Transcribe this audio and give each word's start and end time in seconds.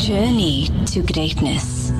Journey 0.00 0.70
to 0.86 1.02
greatness. 1.02 1.92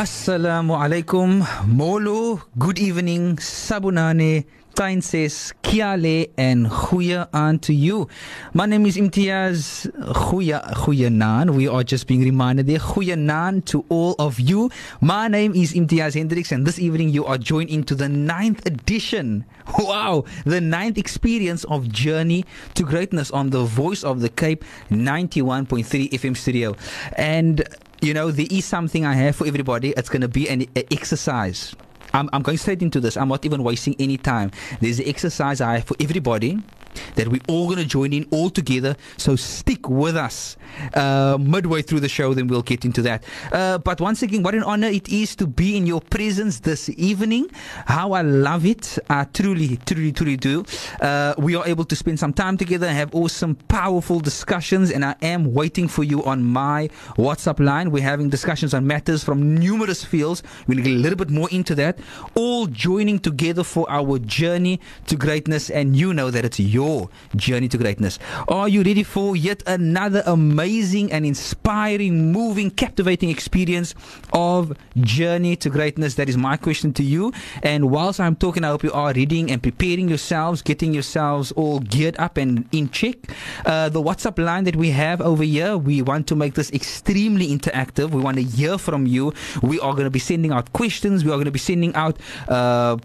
Assalamu 0.00 0.72
alaikum, 0.80 1.44
Molo, 1.68 2.40
good 2.58 2.78
evening, 2.78 3.36
Sabunane, 3.36 4.46
Tainses, 4.74 5.52
Kiale, 5.62 6.30
and 6.38 6.66
Goeie 6.66 7.26
aan 7.32 7.58
to 7.60 7.74
you. 7.74 8.08
My 8.54 8.66
name 8.66 8.86
is 8.86 8.96
Imtiaz 8.96 9.90
Goeie 9.92 11.08
Naan. 11.08 11.50
We 11.50 11.68
are 11.68 11.84
just 11.84 12.06
being 12.06 12.22
reminded 12.22 12.66
there, 12.66 12.78
Naan 12.78 13.64
to 13.66 13.84
all 13.88 14.14
of 14.18 14.40
you. 14.40 14.70
My 15.00 15.28
name 15.28 15.54
is 15.54 15.74
Imtiaz 15.74 16.14
Hendricks, 16.14 16.52
and 16.52 16.66
this 16.66 16.78
evening 16.78 17.10
you 17.10 17.24
are 17.24 17.38
joined 17.38 17.70
into 17.70 17.94
the 17.94 18.08
ninth 18.08 18.66
edition. 18.66 19.44
Wow, 19.78 20.24
the 20.44 20.60
ninth 20.60 20.98
experience 20.98 21.64
of 21.64 21.88
Journey 21.88 22.44
to 22.74 22.82
Greatness 22.82 23.30
on 23.30 23.50
the 23.50 23.64
Voice 23.64 24.02
of 24.04 24.20
the 24.20 24.28
Cape 24.28 24.64
91.3 24.90 26.10
FM 26.10 26.36
studio. 26.36 26.74
And 27.16 27.62
you 28.00 28.12
know, 28.12 28.30
there 28.32 28.48
is 28.50 28.64
something 28.64 29.06
I 29.06 29.14
have 29.14 29.36
for 29.36 29.46
everybody. 29.46 29.90
It's 29.96 30.08
going 30.08 30.22
to 30.22 30.28
be 30.28 30.48
an 30.48 30.62
a 30.76 30.92
exercise. 30.92 31.74
I'm, 32.14 32.28
I'm 32.32 32.42
going 32.42 32.58
straight 32.58 32.82
into 32.82 33.00
this. 33.00 33.16
I'm 33.16 33.28
not 33.28 33.44
even 33.44 33.62
wasting 33.62 33.96
any 33.98 34.16
time. 34.16 34.50
There's 34.80 34.98
an 34.98 35.08
exercise 35.08 35.60
I 35.60 35.78
have 35.78 35.84
for 35.84 35.96
everybody 36.00 36.60
that 37.14 37.28
we're 37.28 37.40
all 37.48 37.66
going 37.66 37.78
to 37.78 37.84
join 37.84 38.12
in 38.12 38.26
all 38.30 38.50
together. 38.50 38.96
So 39.16 39.36
stick 39.36 39.88
with 39.88 40.16
us 40.16 40.56
uh, 40.94 41.38
midway 41.40 41.82
through 41.82 42.00
the 42.00 42.08
show, 42.08 42.34
then 42.34 42.46
we'll 42.46 42.62
get 42.62 42.84
into 42.84 43.02
that. 43.02 43.24
Uh, 43.52 43.78
but 43.78 44.00
once 44.00 44.22
again, 44.22 44.42
what 44.42 44.54
an 44.54 44.62
honor 44.62 44.88
it 44.88 45.08
is 45.08 45.36
to 45.36 45.46
be 45.46 45.76
in 45.76 45.86
your 45.86 46.00
presence 46.00 46.60
this 46.60 46.88
evening. 46.90 47.50
How 47.86 48.12
I 48.12 48.22
love 48.22 48.66
it. 48.66 48.98
I 49.08 49.24
truly, 49.24 49.78
truly, 49.86 50.12
truly 50.12 50.36
do. 50.36 50.64
Uh, 51.00 51.34
we 51.38 51.54
are 51.54 51.66
able 51.66 51.84
to 51.84 51.96
spend 51.96 52.18
some 52.18 52.32
time 52.32 52.56
together 52.56 52.86
and 52.86 52.96
have 52.96 53.14
awesome, 53.14 53.54
powerful 53.54 54.20
discussions. 54.20 54.90
And 54.90 55.04
I 55.04 55.14
am 55.22 55.52
waiting 55.52 55.88
for 55.88 56.04
you 56.04 56.24
on 56.24 56.44
my 56.44 56.88
WhatsApp 57.16 57.60
line. 57.60 57.90
We're 57.90 58.02
having 58.02 58.28
discussions 58.28 58.74
on 58.74 58.86
matters 58.86 59.22
from 59.22 59.56
numerous 59.56 60.04
fields. 60.04 60.42
We'll 60.66 60.78
get 60.78 60.86
a 60.86 60.90
little 60.90 61.18
bit 61.18 61.30
more 61.30 61.48
into 61.50 61.74
that. 61.76 61.98
All 62.34 62.66
joining 62.66 63.18
together 63.18 63.64
for 63.64 63.90
our 63.90 64.18
journey 64.18 64.80
to 65.06 65.16
greatness. 65.16 65.70
And 65.70 65.96
you 65.96 66.14
know 66.14 66.30
that 66.30 66.44
it's 66.44 66.60
your 66.60 66.81
journey 67.36 67.68
to 67.68 67.78
greatness. 67.78 68.18
Are 68.48 68.68
you 68.68 68.82
ready 68.82 69.02
for 69.02 69.36
yet 69.36 69.62
another 69.66 70.22
amazing 70.26 71.12
and 71.12 71.24
inspiring, 71.24 72.32
moving, 72.32 72.70
captivating 72.70 73.30
experience 73.30 73.94
of 74.32 74.76
journey 74.96 75.56
to 75.56 75.70
greatness? 75.70 76.14
That 76.14 76.28
is 76.28 76.36
my 76.36 76.56
question 76.56 76.92
to 76.94 77.02
you. 77.02 77.32
And 77.62 77.90
whilst 77.90 78.20
I'm 78.20 78.36
talking, 78.36 78.64
I 78.64 78.68
hope 78.68 78.82
you 78.82 78.92
are 78.92 79.12
reading 79.12 79.50
and 79.50 79.62
preparing 79.62 80.08
yourselves, 80.08 80.62
getting 80.62 80.92
yourselves 80.92 81.52
all 81.52 81.78
geared 81.80 82.16
up 82.18 82.36
and 82.36 82.68
in 82.72 82.90
check. 82.90 83.16
Uh, 83.64 83.88
the 83.88 84.02
WhatsApp 84.02 84.42
line 84.42 84.64
that 84.64 84.76
we 84.76 84.90
have 84.90 85.20
over 85.20 85.44
here, 85.44 85.76
we 85.76 86.02
want 86.02 86.26
to 86.28 86.36
make 86.36 86.54
this 86.54 86.70
extremely 86.72 87.48
interactive. 87.48 88.10
We 88.10 88.20
want 88.20 88.36
to 88.36 88.42
hear 88.42 88.78
from 88.78 89.06
you. 89.06 89.32
We 89.62 89.80
are 89.80 89.92
going 89.92 90.04
to 90.04 90.10
be 90.10 90.18
sending 90.18 90.52
out 90.52 90.72
questions. 90.72 91.24
We 91.24 91.30
are 91.30 91.36
going 91.36 91.46
to 91.46 91.50
be 91.50 91.58
sending 91.58 91.94
out, 91.94 92.18
uh, 92.48 92.96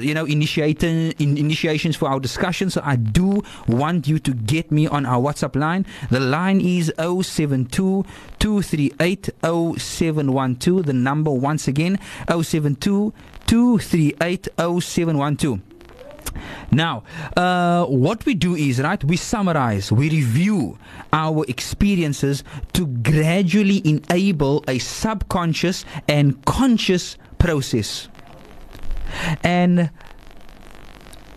you 0.00 0.14
know, 0.14 0.24
initiating 0.24 1.12
in, 1.18 1.38
initiations 1.38 1.96
for 1.96 2.08
our 2.08 2.20
discussion. 2.20 2.70
So 2.70 2.80
I 2.84 2.96
do 3.12 3.42
want 3.68 4.08
you 4.08 4.18
to 4.18 4.32
get 4.32 4.70
me 4.70 4.86
on 4.86 5.06
our 5.06 5.20
WhatsApp 5.20 5.56
line. 5.56 5.86
The 6.10 6.20
line 6.20 6.60
is 6.60 6.92
072 6.98 8.04
238 8.38 9.30
0712. 9.42 10.86
The 10.86 10.92
number 10.92 11.30
once 11.30 11.68
again 11.68 11.98
072 12.28 13.12
238 13.46 14.48
0712. 14.58 15.60
Now, 16.70 17.02
uh, 17.36 17.84
what 17.84 18.24
we 18.24 18.34
do 18.34 18.54
is, 18.54 18.80
right, 18.80 19.02
we 19.04 19.16
summarize, 19.16 19.92
we 19.92 20.08
review 20.08 20.78
our 21.12 21.44
experiences 21.46 22.42
to 22.72 22.86
gradually 22.86 23.82
enable 23.84 24.64
a 24.66 24.78
subconscious 24.78 25.84
and 26.08 26.42
conscious 26.46 27.18
process. 27.38 28.08
And 29.42 29.90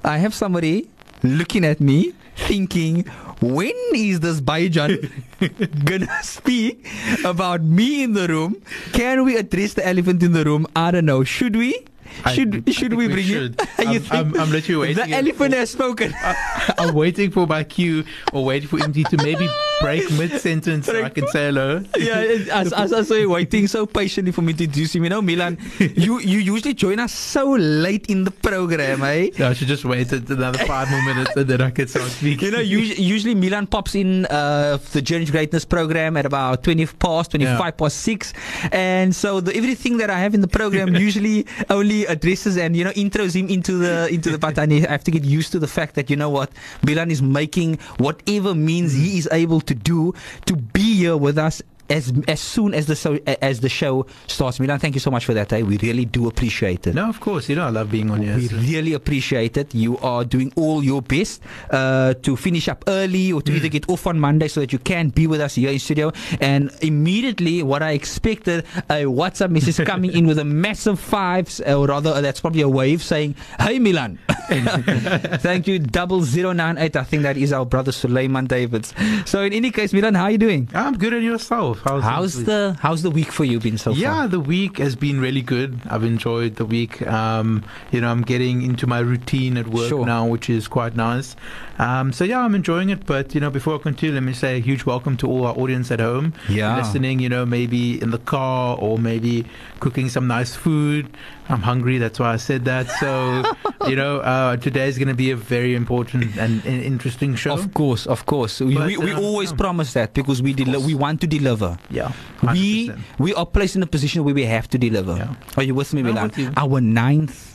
I 0.03 0.17
have 0.17 0.33
somebody 0.33 0.89
looking 1.25 1.65
at 1.65 1.79
me 1.79 2.13
thinking, 2.35 3.03
when 3.41 3.73
is 3.93 4.19
this 4.19 4.41
Bajan 4.41 5.09
gonna 5.85 6.23
speak 6.23 6.87
about 7.23 7.63
me 7.63 8.03
in 8.03 8.13
the 8.13 8.27
room? 8.27 8.61
Can 8.93 9.23
we 9.23 9.37
address 9.37 9.73
the 9.73 9.85
elephant 9.85 10.23
in 10.23 10.31
the 10.33 10.43
room? 10.43 10.67
I 10.75 10.91
don't 10.91 11.05
know. 11.05 11.23
Should 11.23 11.55
we? 11.55 11.85
Should 12.33 12.63
I 12.67 12.71
should 12.71 12.89
think 12.89 12.99
we 12.99 13.07
we 13.07 13.13
bring 13.13 13.27
it? 13.29 13.61
You 13.79 13.85
I'm- 13.85 14.05
I'm- 14.11 14.39
I'm 14.39 14.51
literally 14.51 14.93
The 14.93 15.01
waiting 15.01 15.13
elephant 15.13 15.51
for- 15.53 15.57
has 15.59 15.69
spoken. 15.69 16.13
I'm 16.79 16.93
waiting 16.95 17.31
for 17.31 17.45
my 17.47 17.63
cue 17.63 18.03
or 18.33 18.43
waiting 18.45 18.67
for 18.69 18.77
MD 18.79 19.07
to 19.09 19.17
maybe 19.17 19.47
break 19.81 20.09
mid 20.17 20.31
sentence 20.39 20.85
so 20.87 21.03
I 21.03 21.09
can 21.09 21.27
say 21.27 21.47
hello. 21.47 21.83
yeah, 21.97 22.21
as, 22.51 22.73
as 22.73 22.93
I 22.93 23.01
say, 23.03 23.25
waiting 23.25 23.67
so 23.67 23.85
patiently 23.85 24.31
for 24.31 24.41
me 24.41 24.53
to 24.53 24.63
introduce 24.63 24.95
him. 24.95 25.03
You 25.03 25.09
know, 25.09 25.21
Milan, 25.21 25.57
you, 25.79 26.19
you 26.19 26.39
usually 26.39 26.73
join 26.73 26.99
us 26.99 27.13
so 27.13 27.51
late 27.51 28.07
in 28.09 28.23
the 28.23 28.31
program, 28.31 29.03
eh? 29.03 29.29
So 29.37 29.49
I 29.49 29.53
should 29.53 29.67
just 29.67 29.85
wait 29.85 30.11
another 30.11 30.59
five 30.65 30.89
more 30.89 31.03
minutes 31.03 31.35
and 31.35 31.47
then 31.47 31.61
I 31.61 31.71
can 31.71 31.87
start 31.87 32.09
speaking. 32.11 32.45
You 32.45 32.51
know, 32.51 32.59
usually, 32.59 33.01
usually 33.03 33.35
Milan 33.35 33.67
pops 33.67 33.95
in 33.95 34.25
uh, 34.27 34.77
the 34.93 35.01
Journey 35.01 35.25
to 35.25 35.31
Greatness 35.31 35.65
program 35.65 36.17
at 36.17 36.25
about 36.25 36.63
20 36.63 36.85
past, 36.99 37.31
25 37.31 37.59
Yeah. 37.59 37.71
past 37.71 37.97
6. 37.99 38.33
And 38.71 39.15
so 39.15 39.41
the, 39.41 39.55
everything 39.55 39.97
that 39.97 40.09
I 40.09 40.19
have 40.19 40.33
in 40.33 40.41
the 40.41 40.47
program 40.47 40.95
usually 40.95 41.45
only 41.69 42.04
addresses 42.07 42.57
and, 42.57 42.75
you 42.75 42.83
know, 42.83 42.91
intros 42.91 43.35
him 43.35 43.49
into 43.49 43.77
the 43.77 44.07
into 44.11 44.31
the 44.31 44.37
but 44.37 44.57
I 44.57 44.65
have 44.89 45.03
to 45.05 45.11
get 45.11 45.23
used 45.23 45.51
to 45.53 45.59
the 45.59 45.67
fact 45.67 45.95
that, 45.95 46.09
you 46.09 46.15
know 46.15 46.29
what, 46.29 46.51
Milan 46.83 47.11
is 47.11 47.21
making 47.21 47.77
whatever 47.97 48.55
means 48.55 48.93
he 48.93 49.17
is 49.17 49.27
able 49.31 49.61
to 49.61 49.75
do 49.75 50.13
to 50.45 50.55
be 50.55 50.95
here 50.95 51.17
with 51.17 51.37
us 51.37 51.61
as 51.89 52.13
as 52.27 52.39
soon 52.39 52.73
as 52.73 52.85
the 52.87 52.95
so, 52.95 53.19
as 53.41 53.59
the 53.59 53.69
show 53.69 54.05
starts. 54.27 54.59
Milan, 54.59 54.79
thank 54.79 54.95
you 54.95 54.99
so 55.01 55.11
much 55.11 55.25
for 55.25 55.33
that. 55.33 55.51
Eh? 55.53 55.61
We 55.61 55.77
really 55.77 56.05
do 56.05 56.27
appreciate 56.27 56.87
it. 56.87 56.95
No, 56.95 57.09
of 57.09 57.19
course. 57.19 57.49
You 57.49 57.55
know, 57.55 57.65
I 57.65 57.69
love 57.69 57.91
being 57.91 58.09
on 58.11 58.21
here. 58.21 58.35
We 58.35 58.47
so- 58.47 58.57
really 58.57 58.93
appreciate 58.93 59.57
it. 59.57 59.73
You 59.73 59.97
are 59.99 60.23
doing 60.25 60.51
all 60.55 60.83
your 60.83 61.01
best 61.01 61.41
uh, 61.71 62.13
to 62.15 62.35
finish 62.35 62.67
up 62.67 62.83
early 62.87 63.31
or 63.31 63.41
to 63.41 63.51
either 63.53 63.67
get 63.69 63.87
off 63.89 64.07
on 64.07 64.19
Monday 64.19 64.47
so 64.47 64.59
that 64.61 64.73
you 64.73 64.79
can 64.79 65.09
be 65.09 65.27
with 65.27 65.41
us 65.41 65.55
here 65.55 65.69
in 65.71 65.79
studio. 65.79 66.11
And 66.41 66.71
immediately, 66.81 67.63
what 67.63 67.83
I 67.83 67.91
expected, 67.91 68.65
a 68.89 69.03
WhatsApp 69.05 69.51
message 69.51 69.85
coming 69.85 70.13
in 70.13 70.27
with 70.27 70.39
a 70.39 70.45
massive 70.45 70.99
fives, 70.99 71.59
or 71.61 71.87
rather, 71.87 72.11
uh, 72.11 72.21
that's 72.21 72.41
probably 72.41 72.61
a 72.61 72.69
wave 72.69 73.01
saying, 73.03 73.35
"Hey 73.59 73.79
Milan." 73.79 74.19
Thank 74.47 75.67
you, 75.67 75.79
double 75.79 76.21
zero 76.21 76.51
nine 76.51 76.77
eight. 76.77 76.95
I 76.95 77.03
think 77.03 77.23
that 77.23 77.37
is 77.37 77.51
our 77.53 77.65
brother 77.65 77.91
Suleiman 77.91 78.45
Davids. 78.45 78.93
So 79.25 79.41
in 79.43 79.53
any 79.53 79.71
case, 79.71 79.93
Milan, 79.93 80.13
how 80.15 80.23
are 80.23 80.31
you 80.31 80.37
doing? 80.37 80.69
I'm 80.73 80.97
good 80.97 81.13
on 81.13 81.23
yourself. 81.23 81.74
How's, 81.83 82.03
How's 82.03 82.33
things 82.33 82.35
with- 82.37 82.45
the 82.47 82.77
how's 82.81 83.01
the 83.01 83.11
week 83.11 83.31
for 83.31 83.43
you 83.45 83.59
been 83.59 83.77
so 83.77 83.91
yeah, 83.91 84.13
far? 84.13 84.21
Yeah, 84.23 84.27
the 84.27 84.39
week 84.39 84.77
has 84.77 84.95
been 84.95 85.19
really 85.19 85.41
good. 85.41 85.79
I've 85.89 86.03
enjoyed 86.03 86.55
the 86.55 86.65
week. 86.65 87.05
Um, 87.07 87.63
you 87.91 88.01
know, 88.01 88.09
I'm 88.09 88.21
getting 88.21 88.61
into 88.61 88.87
my 88.87 88.99
routine 88.99 89.57
at 89.57 89.67
work 89.67 89.89
Sure. 89.89 90.05
now, 90.05 90.25
which 90.27 90.49
is 90.49 90.67
quite 90.67 90.95
nice. 90.95 91.35
Um, 91.79 92.13
so 92.13 92.23
yeah, 92.23 92.39
I'm 92.39 92.55
enjoying 92.55 92.89
it. 92.89 93.05
But 93.05 93.33
you 93.35 93.41
know, 93.41 93.49
before 93.49 93.75
I 93.75 93.77
continue, 93.79 94.15
let 94.15 94.23
me 94.23 94.33
say 94.33 94.57
a 94.57 94.61
huge 94.61 94.85
welcome 94.85 95.17
to 95.17 95.27
all 95.27 95.45
our 95.47 95.55
audience 95.57 95.91
at 95.91 95.99
home, 95.99 96.33
Yeah. 96.49 96.77
listening. 96.77 97.19
You 97.19 97.29
know, 97.29 97.45
maybe 97.45 98.01
in 98.01 98.11
the 98.11 98.19
car 98.19 98.77
or 98.79 98.97
maybe 98.97 99.45
cooking 99.79 100.09
some 100.09 100.27
nice 100.27 100.55
food. 100.55 101.07
I'm 101.47 101.61
hungry, 101.61 101.99
that's 101.99 102.17
why 102.19 102.33
I 102.33 102.37
said 102.37 102.65
that. 102.65 102.89
So, 102.99 103.43
you 103.87 103.95
know, 103.95 104.17
uh, 104.17 104.57
today 104.57 104.87
is 104.87 104.97
going 104.97 105.09
to 105.09 105.13
be 105.25 105.29
a 105.29 105.35
very 105.35 105.75
important 105.75 106.35
and, 106.37 106.65
and 106.65 106.81
interesting 106.81 107.35
show. 107.35 107.53
Of 107.53 107.71
course, 107.75 108.07
of 108.07 108.25
course. 108.25 108.59
We, 108.61 108.73
But, 108.73 108.87
we, 108.87 108.97
we 108.97 109.11
uh, 109.11 109.21
always 109.21 109.53
promise 109.53 109.93
that 109.93 110.15
because 110.15 110.41
we 110.41 110.53
deli- 110.53 110.83
we 110.83 110.95
want 110.95 111.21
to 111.21 111.27
deliver. 111.27 111.64
Yeah, 111.89 112.11
We 112.53 112.89
100%. 112.89 112.99
we 113.19 113.29
are 113.33 113.45
placed 113.45 113.75
in 113.75 113.83
a 113.83 113.87
position 113.95 114.23
where 114.25 114.35
we 114.35 114.45
have 114.45 114.67
to 114.73 114.77
deliver. 114.77 115.15
Yeah. 115.17 115.35
Are 115.57 115.63
you 115.63 115.73
with 115.75 115.93
me, 115.93 116.01
Milan? 116.03 116.31
Our 116.57 116.79
ninth 116.81 117.54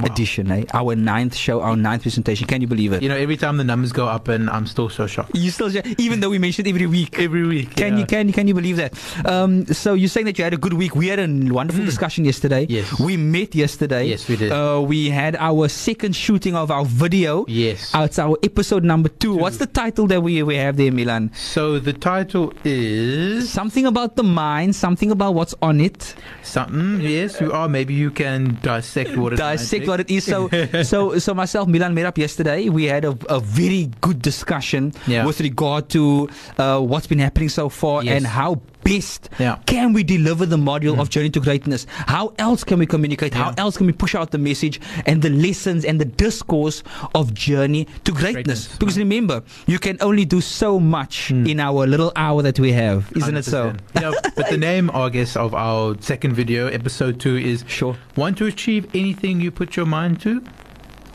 Wow. 0.00 0.06
edition, 0.06 0.50
eh? 0.50 0.64
Our 0.72 0.96
ninth 0.96 1.36
show, 1.36 1.60
our 1.60 1.76
ninth 1.76 2.02
presentation. 2.02 2.46
Can 2.46 2.60
you 2.60 2.66
believe 2.66 2.92
it? 2.92 3.02
You 3.02 3.08
know, 3.08 3.16
every 3.16 3.36
time 3.36 3.56
the 3.56 3.64
numbers 3.64 3.92
go 3.92 4.06
up, 4.08 4.28
and 4.28 4.48
I'm 4.50 4.66
still 4.66 4.88
so 4.88 5.06
shocked. 5.06 5.32
You 5.34 5.50
still, 5.50 5.70
even 5.98 6.20
though 6.20 6.30
we 6.30 6.38
mentioned 6.38 6.68
every 6.68 6.86
week. 6.86 7.18
Every 7.18 7.46
week. 7.46 7.76
Can 7.76 7.94
yeah. 7.94 7.98
you 8.00 8.06
can 8.06 8.32
can 8.32 8.48
you 8.48 8.54
believe 8.54 8.76
that? 8.76 8.94
Um, 9.26 9.66
so 9.66 9.94
you're 9.94 10.08
saying 10.08 10.26
that 10.26 10.38
you 10.38 10.44
had 10.44 10.54
a 10.54 10.56
good 10.56 10.72
week. 10.72 10.94
We 10.94 11.08
had 11.08 11.18
a 11.18 11.28
wonderful 11.52 11.84
discussion 11.84 12.24
yesterday. 12.24 12.66
Yes. 12.68 12.98
We 12.98 13.16
met 13.16 13.54
yesterday. 13.54 14.06
Yes, 14.06 14.28
we 14.28 14.36
did. 14.36 14.52
Uh, 14.52 14.82
we 14.84 15.10
had 15.10 15.36
our 15.36 15.68
second 15.68 16.16
shooting 16.16 16.56
of 16.56 16.70
our 16.70 16.84
video. 16.84 17.44
Yes. 17.48 17.94
Uh, 17.94 18.02
it's 18.08 18.18
our 18.18 18.36
episode 18.42 18.84
number 18.84 19.08
two. 19.08 19.36
What's 19.36 19.58
the 19.58 19.66
title 19.66 20.06
that 20.08 20.22
we 20.22 20.42
we 20.42 20.56
have 20.56 20.76
there, 20.76 20.92
Milan? 20.92 21.30
So 21.34 21.78
the 21.78 21.92
title 21.92 22.52
is 22.64 23.50
Something 23.50 23.86
about 23.86 24.16
the 24.16 24.22
mind, 24.22 24.74
something 24.74 25.10
about 25.10 25.34
what's 25.34 25.54
on 25.62 25.80
it. 25.80 26.14
something. 26.42 27.00
Yes, 27.00 27.40
you 27.40 27.52
are. 27.52 27.68
Maybe 27.68 27.94
you 27.94 28.10
can 28.10 28.58
dissect 28.62 29.16
what 29.16 29.34
it 29.34 29.36
Dissect 29.36 29.81
what 29.86 30.00
it 30.00 30.10
is. 30.10 30.24
So, 30.24 30.48
so, 30.82 31.18
so 31.18 31.34
myself, 31.34 31.68
Milan 31.68 31.94
met 31.94 32.06
up 32.06 32.18
yesterday. 32.18 32.68
We 32.68 32.84
had 32.84 33.04
a, 33.04 33.16
a 33.28 33.40
very 33.40 33.90
good 34.00 34.20
discussion 34.22 34.92
Yeah. 35.06 35.26
with 35.26 35.40
regard 35.40 35.88
to 35.90 36.28
uh, 36.58 36.80
what's 36.80 37.06
been 37.06 37.18
happening 37.20 37.48
so 37.48 37.68
far 37.68 38.02
Yes. 38.02 38.16
and 38.16 38.26
how 38.26 38.60
best 38.84 39.28
Yeah. 39.38 39.56
can 39.66 39.92
we 39.92 40.02
deliver 40.02 40.46
the 40.46 40.56
module 40.56 40.98
of 40.98 41.08
mm. 41.08 41.12
Journey 41.12 41.30
to 41.30 41.40
Greatness? 41.40 41.86
How 41.88 42.32
else 42.38 42.64
can 42.64 42.78
we 42.78 42.86
communicate? 42.86 43.34
How 43.34 43.52
else 43.56 43.76
can 43.76 43.86
we 43.86 43.92
push 43.92 44.14
out 44.14 44.30
the 44.30 44.38
message 44.38 44.80
and 45.06 45.22
the 45.22 45.30
lessons 45.30 45.84
and 45.84 46.00
the 46.00 46.04
discourse 46.04 46.82
of 47.14 47.34
Journey 47.34 47.86
to 48.04 48.12
Greatness? 48.12 48.32
Greatness. 48.32 48.78
Because 48.78 48.94
mm. 48.96 48.98
remember, 48.98 49.42
you 49.66 49.78
can 49.78 49.96
only 50.00 50.24
do 50.24 50.40
so 50.40 50.78
much 50.80 51.28
mm. 51.28 51.48
in 51.48 51.60
our 51.60 51.86
little 51.86 52.12
hour 52.16 52.42
that 52.42 52.58
we 52.58 52.72
have, 52.72 53.10
isn't 53.16 53.36
it 53.36 53.44
so? 53.44 53.74
yeah, 54.00 54.12
but 54.36 54.48
the 54.50 54.56
name, 54.56 54.90
I 54.92 55.08
guess, 55.08 55.36
of 55.36 55.54
our 55.54 55.96
second 56.00 56.34
video, 56.34 56.68
episode 56.68 57.20
two, 57.20 57.36
is 57.36 57.64
Sure. 57.66 57.96
Want 58.16 58.38
to 58.38 58.46
achieve 58.46 58.88
anything 58.94 59.40
you 59.40 59.50
put 59.50 59.76
your 59.76 59.86
mind 59.86 60.20
to? 60.22 60.42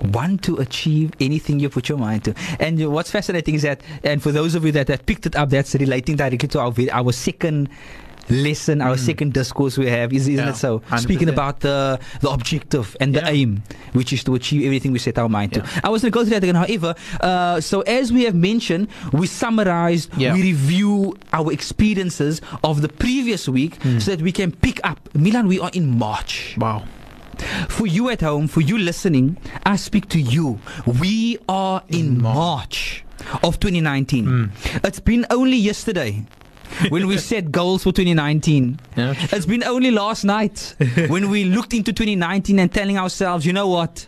Want 0.01 0.44
to 0.44 0.57
achieve 0.57 1.11
anything 1.19 1.59
you 1.59 1.69
put 1.69 1.89
your 1.89 1.97
mind 1.97 2.23
to. 2.25 2.35
And 2.59 2.91
what's 2.91 3.11
fascinating 3.11 3.55
is 3.55 3.61
that, 3.63 3.81
and 4.03 4.21
for 4.21 4.31
those 4.31 4.55
of 4.55 4.65
you 4.65 4.71
that 4.73 4.88
have 4.89 5.05
picked 5.05 5.25
it 5.25 5.35
up, 5.35 5.49
that's 5.49 5.73
relating 5.75 6.15
directly 6.15 6.47
to 6.49 6.59
our 6.59 6.73
our 6.91 7.11
second 7.11 7.69
lesson, 8.29 8.81
our 8.81 8.97
second 8.97 9.31
discourse 9.33 9.77
we 9.77 9.88
have, 9.88 10.11
is, 10.11 10.27
isn't 10.27 10.44
Yeah, 10.44 10.51
it 10.51 10.57
so? 10.57 10.79
100%. 10.91 10.99
Speaking 10.99 11.29
about 11.29 11.61
the 11.61 11.97
the 12.19 12.29
objective 12.29 12.95
and 12.99 13.15
the 13.15 13.21
Yeah. 13.21 13.29
aim, 13.29 13.63
which 13.94 14.11
is 14.11 14.21
to 14.25 14.35
achieve 14.35 14.65
everything 14.65 14.91
we 14.91 14.99
set 14.99 15.17
our 15.17 15.29
mind 15.29 15.55
Yeah. 15.55 15.63
to. 15.63 15.85
I 15.85 15.89
was 15.89 16.01
going 16.01 16.11
to 16.11 16.17
go 16.19 16.23
through 16.25 16.31
that 16.39 16.44
again, 16.44 16.55
however, 16.55 16.94
uh, 17.21 17.61
so 17.61 17.81
as 17.88 18.11
we 18.11 18.23
have 18.25 18.35
mentioned, 18.35 18.89
we 19.13 19.27
summarized, 19.27 20.13
we 20.17 20.27
review 20.29 21.15
our 21.31 21.53
experiences 21.53 22.41
of 22.65 22.81
the 22.81 22.89
previous 22.89 23.47
week 23.47 23.81
Hmm. 23.81 23.99
so 23.99 24.11
that 24.11 24.21
we 24.21 24.33
can 24.33 24.51
pick 24.51 24.81
up. 24.83 24.99
Milan, 25.15 25.47
we 25.47 25.59
are 25.61 25.71
in 25.73 25.97
March. 25.97 26.55
Wow. 26.59 26.83
For 27.69 27.88
you 27.88 28.10
at 28.10 28.22
home, 28.22 28.48
for 28.48 28.62
you 28.62 28.78
listening, 28.78 29.38
I 29.66 29.75
speak 29.75 30.10
to 30.10 30.19
you. 30.19 30.60
We 31.01 31.38
are 31.48 31.84
in 31.89 31.98
In 32.18 32.22
March 32.22 33.04
of 33.44 33.60
2019. 33.60 34.25
Mm. 34.25 34.86
It's 34.86 35.00
been 35.00 35.25
only 35.30 35.57
yesterday 35.57 36.25
when 36.89 37.07
we 37.07 37.18
set 37.31 37.51
goals 37.51 37.84
for 37.84 37.92
2019. 37.92 38.80
Yeah, 38.95 39.13
It's 39.31 39.45
been 39.45 39.63
only 39.63 39.92
last 39.92 40.24
night 40.24 40.75
when 41.07 41.30
we 41.30 41.45
looked 41.45 41.74
into 41.74 41.92
2019 41.94 42.60
and 42.60 42.72
telling 42.74 42.98
ourselves, 42.98 43.45
you 43.45 43.54
know 43.54 43.68
what? 43.68 44.07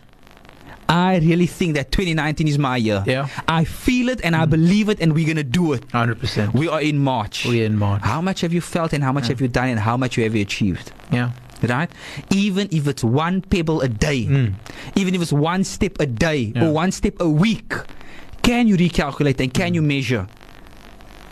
I 0.88 1.18
really 1.18 1.46
think 1.46 1.74
that 1.76 1.92
2019 1.92 2.48
is 2.48 2.58
my 2.58 2.76
year. 2.76 3.04
Yeah. 3.06 3.28
I 3.46 3.62
feel 3.64 4.08
it 4.08 4.20
and 4.24 4.34
I 4.34 4.44
believe 4.44 4.88
it 4.88 5.00
and 5.00 5.12
we're 5.14 5.24
going 5.24 5.36
to 5.36 5.44
do 5.44 5.72
it. 5.72 5.86
100%. 5.88 6.52
We 6.52 6.66
are 6.66 6.80
in 6.80 6.98
March. 6.98 7.46
We're 7.46 7.64
in 7.66 7.78
March. 7.78 8.02
How 8.02 8.20
much 8.20 8.40
have 8.40 8.52
you 8.52 8.60
felt 8.60 8.92
and 8.92 9.04
how 9.04 9.12
much 9.12 9.24
Yeah. 9.24 9.28
have 9.30 9.40
you 9.40 9.46
done 9.48 9.68
and 9.68 9.78
how 9.78 9.96
much 9.96 10.16
have 10.16 10.34
you 10.34 10.42
achieved? 10.42 10.90
Yeah. 11.12 11.30
Right? 11.62 11.90
Even 12.30 12.68
if 12.70 12.86
it's 12.88 13.04
one 13.04 13.42
pebble 13.42 13.80
a 13.82 13.88
day 13.88 14.26
Mm. 14.26 14.54
even 14.96 15.14
if 15.14 15.20
it's 15.22 15.32
one 15.32 15.64
step 15.64 16.00
a 16.00 16.06
day 16.06 16.52
Yeah. 16.54 16.64
or 16.66 16.72
one 16.72 16.90
step 16.92 17.14
a 17.20 17.28
week, 17.28 17.72
can 18.42 18.66
you 18.66 18.76
recalculate 18.76 19.40
and 19.40 19.52
can 19.52 19.74
you 19.74 19.82
measure? 19.82 20.26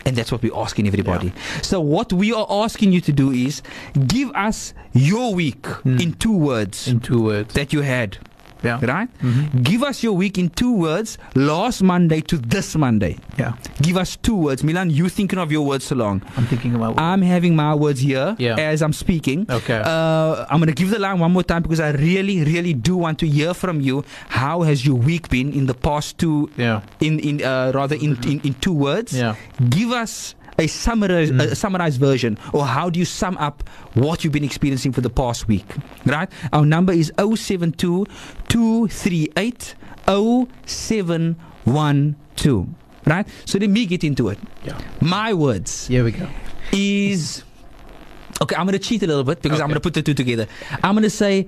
And 0.05 0.15
that's 0.15 0.31
what 0.31 0.41
we're 0.41 0.55
asking 0.55 0.87
everybody. 0.87 1.31
So, 1.61 1.81
what 1.81 2.13
we 2.13 2.33
are 2.33 2.47
asking 2.49 2.93
you 2.93 3.01
to 3.01 3.11
do 3.11 3.31
is 3.31 3.61
give 4.07 4.31
us 4.33 4.73
your 4.93 5.33
week 5.35 5.61
Mm. 5.85 6.01
in 6.01 6.13
two 6.13 6.31
words 6.35 6.87
In 6.87 6.99
two 6.99 7.21
words. 7.21 7.53
that 7.53 7.73
you 7.73 7.81
had, 7.81 8.17
Yeah. 8.63 8.79
right? 8.85 9.07
Mhm. 9.23 9.63
Give 9.63 9.83
us 9.83 10.03
your 10.03 10.13
week 10.13 10.37
in 10.37 10.49
two 10.49 10.73
words 10.73 11.17
last 11.35 11.81
Monday 11.81 12.21
to 12.21 12.37
this 12.37 12.75
Monday. 12.75 13.17
Yeah. 13.37 13.53
Give 13.81 13.95
us 13.97 14.17
two 14.17 14.35
words. 14.35 14.63
Milan, 14.63 14.89
you 14.89 15.07
thinking 15.09 15.39
of 15.39 15.51
your 15.51 15.65
words 15.65 15.85
so 15.85 15.95
long. 15.95 16.21
I'm 16.35 16.45
thinking 16.45 16.75
about. 16.75 16.99
I'm 16.99 17.21
having 17.21 17.55
my 17.55 17.73
words 17.75 18.01
here 18.01 18.35
Yeah. 18.37 18.55
as 18.59 18.81
I'm 18.81 18.93
speaking. 18.93 19.45
okay. 19.49 19.81
Uh, 19.83 20.45
I'm 20.49 20.59
going 20.59 20.67
to 20.67 20.75
give 20.75 20.89
the 20.91 20.99
line 20.99 21.19
one 21.19 21.31
more 21.31 21.43
time 21.43 21.61
because 21.63 21.79
I 21.79 21.91
really, 21.91 22.43
really 22.43 22.73
do 22.73 22.97
want 22.97 23.19
to 23.19 23.27
hear 23.27 23.53
from 23.53 23.79
you. 23.81 24.03
How 24.29 24.63
has 24.63 24.85
your 24.85 24.95
week 24.95 25.29
been 25.29 25.53
in 25.53 25.65
the 25.67 25.73
past 25.73 26.17
two, 26.17 26.49
yeah. 26.57 26.81
in 26.99 27.19
in 27.19 27.41
uh, 27.43 27.71
rather 27.73 27.95
in, 27.95 28.17
in 28.27 28.39
in 28.43 28.53
two 28.59 28.73
words? 28.73 29.13
Yeah. 29.13 29.35
Give 29.69 29.91
us 29.91 30.35
a 30.59 30.67
summarized, 30.67 31.33
Mm. 31.33 31.41
a 31.51 31.55
summarized 31.55 31.99
version, 31.99 32.37
or 32.53 32.65
how 32.65 32.89
do 32.89 32.99
you 32.99 33.05
sum 33.05 33.37
up 33.37 33.63
what 33.93 34.23
you've 34.23 34.33
been 34.33 34.43
experiencing 34.43 34.91
for 34.91 35.01
the 35.01 35.09
past 35.09 35.47
week? 35.47 35.65
Right. 36.05 36.29
Our 36.53 36.65
number 36.65 36.93
is 36.93 37.11
072 37.17 38.05
238 38.49 39.75
0712. 40.07 42.67
Right. 43.05 43.27
So 43.45 43.57
let 43.57 43.69
me 43.69 43.85
get 43.85 44.03
into 44.03 44.27
it. 44.29 44.37
Yeah. 44.63 44.77
My 45.01 45.33
words 45.33 45.87
Here 45.87 46.03
we 46.03 46.11
go. 46.11 46.27
is 46.73 47.43
okay. 48.41 48.55
I'm 48.55 48.65
going 48.65 48.77
to 48.77 48.85
cheat 48.87 49.01
a 49.03 49.07
little 49.07 49.23
bit 49.23 49.41
because 49.41 49.59
I'm 49.61 49.67
going 49.67 49.75
to 49.75 49.79
put 49.81 49.93
the 49.93 50.01
two 50.03 50.13
together. 50.13 50.47
I'm 50.83 50.93
going 50.93 51.03
to 51.03 51.09
say 51.09 51.47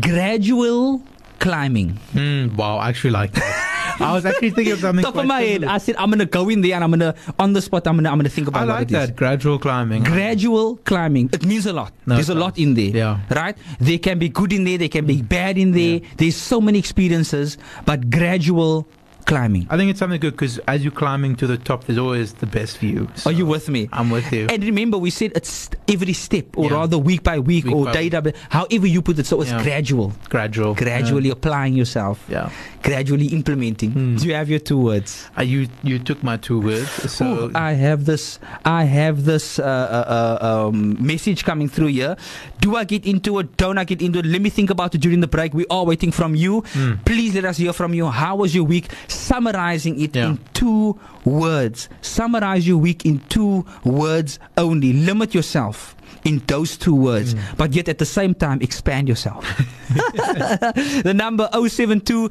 gradual 0.00 1.02
climbing. 1.42 1.98
Mm, 2.14 2.56
wow. 2.56 2.78
I 2.78 2.88
actually 2.88 3.10
like 3.10 3.32
that. 3.32 3.98
I 4.00 4.12
was 4.12 4.24
actually 4.24 4.50
thinking 4.50 4.72
of 4.72 4.80
something. 4.80 5.04
Top 5.04 5.16
of 5.16 5.26
my 5.26 5.42
head. 5.42 5.64
I 5.64 5.78
said 5.78 5.96
I'm 5.96 6.08
going 6.08 6.20
to 6.20 6.26
go 6.26 6.48
in 6.48 6.60
there 6.62 6.74
and 6.74 6.84
I'm 6.84 6.90
going 6.90 7.00
to 7.00 7.14
on 7.38 7.52
the 7.52 7.60
spot. 7.60 7.86
I'm 7.86 7.96
going 7.96 8.04
to 8.04 8.10
I'm 8.10 8.22
to 8.22 8.28
think 8.30 8.48
about 8.48 8.62
I 8.62 8.72
like 8.72 8.88
that. 8.88 9.16
Gradual 9.16 9.58
climbing. 9.58 10.04
Gradual 10.04 10.76
climbing. 10.78 11.30
It 11.32 11.44
means 11.44 11.66
a 11.66 11.72
lot. 11.72 11.92
No, 12.06 12.14
There's 12.14 12.30
a 12.30 12.34
lot 12.34 12.58
in 12.58 12.74
there. 12.74 12.90
Yeah. 12.96 13.20
Right? 13.30 13.56
There 13.80 13.98
can 13.98 14.18
be 14.18 14.28
good 14.28 14.52
in 14.52 14.64
there. 14.64 14.78
There 14.78 14.88
can 14.88 15.06
be 15.06 15.20
bad 15.20 15.58
in 15.58 15.72
there. 15.72 15.96
Yeah. 15.98 16.08
There's 16.16 16.36
so 16.36 16.60
many 16.60 16.78
experiences, 16.78 17.58
but 17.84 18.08
gradual 18.08 18.86
climbing. 19.26 19.66
I 19.70 19.76
think 19.76 19.90
it's 19.90 19.98
something 19.98 20.20
good 20.20 20.32
because 20.32 20.58
as 20.68 20.82
you're 20.82 20.92
climbing 20.92 21.36
to 21.36 21.46
the 21.46 21.56
top, 21.58 21.84
there's 21.84 21.98
always 21.98 22.34
the 22.34 22.46
best 22.46 22.78
view. 22.78 23.08
So 23.14 23.30
Are 23.30 23.32
you 23.32 23.46
with 23.46 23.68
me? 23.68 23.88
I'm 23.92 24.10
with 24.10 24.32
you. 24.32 24.46
And 24.50 24.62
remember, 24.64 24.98
we 24.98 25.10
said 25.10 25.32
it's 25.34 25.70
every 25.88 26.12
step, 26.12 26.56
or 26.56 26.66
Yeah. 26.70 26.76
rather 26.76 26.98
week 26.98 27.22
by 27.22 27.38
week, 27.38 27.64
Week 27.66 27.74
or 27.74 27.84
by 27.86 27.92
day 27.92 28.08
by 28.10 28.20
day, 28.20 28.32
however 28.50 28.86
you 28.86 29.02
put 29.02 29.18
it. 29.18 29.26
So 29.26 29.40
it's 29.42 29.50
Yeah. 29.50 29.62
gradual. 29.62 30.12
Gradual. 30.28 30.74
gradually 30.74 31.30
applying 31.30 31.74
yourself, 31.74 32.18
Yeah. 32.28 32.50
gradually 32.82 33.26
implementing. 33.26 33.90
Hmm. 33.92 34.16
Do 34.16 34.26
you 34.26 34.34
have 34.34 34.48
your 34.50 34.58
two 34.58 34.78
words? 34.78 35.28
Uh, 35.38 35.42
you 35.42 35.68
you 35.82 35.98
took 35.98 36.22
my 36.22 36.36
two 36.36 36.60
words. 36.60 36.88
So 37.12 37.24
Ooh, 37.26 37.50
I 37.54 37.72
have 37.72 38.04
this. 38.04 38.38
I 38.64 38.84
have 38.84 39.24
this 39.24 39.58
uh, 39.58 39.62
uh, 39.64 40.38
uh, 40.42 40.68
um, 40.68 40.96
message 41.00 41.44
coming 41.44 41.68
through 41.68 41.88
here. 41.88 42.16
Do 42.60 42.76
I 42.76 42.84
get 42.84 43.04
into 43.06 43.38
it? 43.40 43.56
Don't 43.56 43.78
I 43.78 43.84
get 43.84 44.00
into 44.02 44.18
it? 44.20 44.26
Let 44.26 44.40
me 44.42 44.50
think 44.50 44.70
about 44.70 44.94
it 44.94 44.98
during 45.00 45.20
the 45.20 45.26
break. 45.28 45.52
We 45.54 45.66
are 45.70 45.84
waiting 45.84 46.12
from 46.12 46.34
you. 46.34 46.62
Mm. 46.74 47.04
Please 47.04 47.34
let 47.34 47.44
us 47.44 47.56
hear 47.58 47.72
from 47.72 47.94
you. 47.94 48.06
How 48.08 48.36
was 48.36 48.54
your 48.54 48.64
week? 48.64 48.88
Summarizing 49.12 50.00
it 50.00 50.16
Yeah. 50.16 50.30
in 50.30 50.38
two 50.54 50.98
words. 51.24 51.88
Summarize 52.00 52.66
your 52.66 52.78
week 52.78 53.04
in 53.06 53.20
two 53.28 53.64
words 53.84 54.38
only. 54.56 54.92
Limit 54.92 55.34
yourself 55.34 55.94
in 56.24 56.40
those 56.46 56.76
two 56.76 56.94
words, 56.94 57.34
Mm. 57.34 57.40
but 57.56 57.72
yet 57.74 57.88
at 57.88 57.98
the 57.98 58.04
same 58.06 58.34
time 58.34 58.60
expand 58.62 59.08
yourself. 59.08 59.44
the 59.88 61.12
number 61.14 61.48
072 61.52 62.30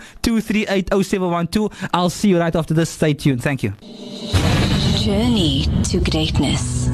I'll 1.94 2.10
see 2.10 2.30
you 2.30 2.40
right 2.40 2.56
after 2.56 2.74
this. 2.74 2.90
Stay 2.90 3.14
tuned. 3.14 3.42
Thank 3.44 3.64
you. 3.64 3.74
Journey 4.98 5.68
to 5.84 6.00
greatness. 6.00 6.90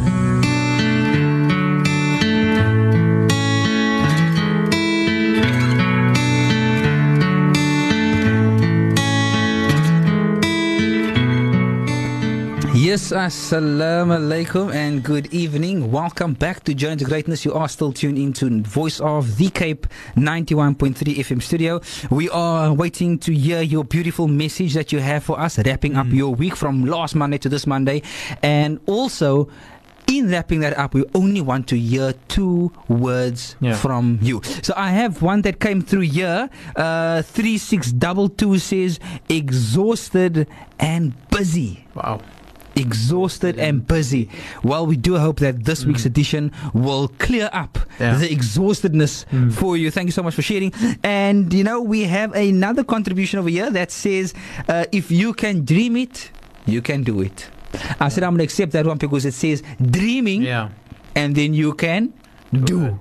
Yes, 12.77 13.12
assalamu 13.12 14.13
alaikum 14.19 14.72
and 14.72 15.01
good 15.03 15.34
evening. 15.34 15.89
Welcome 15.91 16.34
back 16.36 16.63
to 16.65 16.75
Journey 16.75 16.98
to 16.98 17.05
Greatness. 17.05 17.43
You 17.43 17.53
are 17.55 17.67
still 17.67 17.91
tuned 17.91 18.19
into 18.19 18.62
Voice 18.62 19.00
of 19.00 19.38
the 19.38 19.50
Cape 19.50 19.88
91.3 20.15 20.93
FM 20.96 21.41
studio. 21.41 21.81
We 22.12 22.29
are 22.29 22.72
waiting 22.72 23.17
to 23.19 23.34
hear 23.34 23.63
your 23.63 23.84
beautiful 23.84 24.27
message 24.27 24.75
that 24.75 24.91
you 24.91 25.00
have 25.00 25.24
for 25.24 25.39
us, 25.39 25.57
wrapping 25.57 25.96
up 25.96 26.05
your 26.10 26.36
week 26.36 26.55
from 26.55 26.86
last 26.86 27.15
Monday 27.15 27.39
to 27.39 27.50
this 27.50 27.65
Monday. 27.65 28.03
And 28.43 28.79
also, 28.86 29.50
in 30.05 30.29
wrapping 30.29 30.60
that 30.60 30.77
up, 30.77 30.93
we 30.93 31.03
only 31.15 31.41
want 31.41 31.67
to 31.69 31.79
hear 31.79 32.13
two 32.27 32.72
words 32.88 33.55
Yeah. 33.60 33.74
from 33.75 34.19
you. 34.22 34.41
So 34.62 34.74
I 34.77 34.91
have 34.91 35.24
one 35.24 35.41
that 35.41 35.60
came 35.60 35.81
through 35.81 36.01
here. 36.13 36.48
Uh, 36.75 37.24
3622 37.24 38.60
says, 38.60 39.00
exhausted 39.29 40.48
and 40.79 41.13
busy 41.31 41.86
wow. 41.96 42.22
Exhausted 42.77 43.57
and 43.60 43.86
busy. 43.88 44.29
Well, 44.63 44.86
we 44.86 44.96
do 44.96 45.17
hope 45.17 45.39
that 45.39 45.65
this 45.65 45.86
week's 45.86 46.05
edition 46.05 46.51
will 46.74 47.07
clear 47.19 47.50
up 47.53 47.79
Yeah. 48.00 48.17
the 48.17 48.27
exhaustedness 48.29 49.25
Mm. 49.31 49.51
for 49.53 49.75
you. 49.77 49.91
Thank 49.91 50.07
you 50.07 50.12
so 50.12 50.24
much 50.24 50.36
for 50.36 50.41
sharing. 50.41 50.72
And 51.03 51.53
you 51.53 51.63
know, 51.63 51.81
we 51.81 52.03
have 52.03 52.34
another 52.34 52.84
contribution 52.84 53.39
over 53.39 53.50
here 53.50 53.69
that 53.72 53.91
says, 53.91 54.34
uh, 54.69 54.86
if 54.91 55.10
you 55.12 55.34
can 55.34 55.65
dream 55.65 55.98
it, 55.98 56.31
you 56.65 56.81
can 56.81 57.03
do 57.03 57.22
it. 57.22 57.50
I 58.00 58.10
said 58.10 58.24
I'm 58.24 58.31
going 58.31 58.39
to 58.39 58.43
accept 58.43 58.72
that 58.74 58.86
one 58.86 58.98
because 58.98 59.25
it 59.25 59.34
says 59.34 59.62
dreaming 59.81 60.43
Yeah. 60.43 60.69
and 61.15 61.36
then 61.36 61.53
you 61.53 61.74
can 61.74 62.13
Do 62.53 62.62
do. 62.63 63.00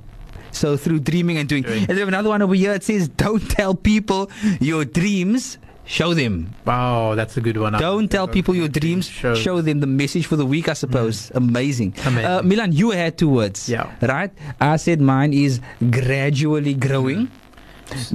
So 0.50 0.76
through 0.76 1.00
dreaming 1.00 1.36
and 1.38 1.48
doing. 1.48 1.62
Doing. 1.62 1.80
And 1.84 1.90
we 1.90 1.98
have 2.00 2.08
another 2.08 2.30
one 2.30 2.40
over 2.42 2.54
here. 2.54 2.72
It 2.72 2.82
says, 2.82 3.08
"Don't 3.08 3.42
tell 3.50 3.74
people 3.74 4.30
your 4.60 4.84
dreams. 4.86 5.58
Show 5.86 6.14
them." 6.14 6.54
Wow, 6.64 7.14
that's 7.14 7.36
a 7.36 7.40
good 7.40 7.56
one. 7.56 7.72
Don't 7.74 8.10
tell 8.10 8.28
people 8.28 8.54
your 8.54 8.68
dreams. 8.68 9.08
Show. 9.08 9.34
Show, 9.34 9.60
them 9.62 9.80
the 9.80 9.86
message 9.86 10.26
for 10.26 10.36
the 10.36 10.44
week, 10.46 10.68
I 10.68 10.74
suppose. 10.74 11.30
Amazing. 11.34 11.94
Amazing. 12.04 12.24
Uh, 12.24 12.42
Milan, 12.42 12.72
you 12.72 12.90
had 12.90 13.16
two 13.16 13.28
words. 13.28 13.68
Yeah. 13.68 13.90
Right? 14.02 14.30
I 14.60 14.76
said 14.76 15.00
mine 15.00 15.32
is 15.32 15.60
gradually 15.90 16.74
growing. 16.74 17.30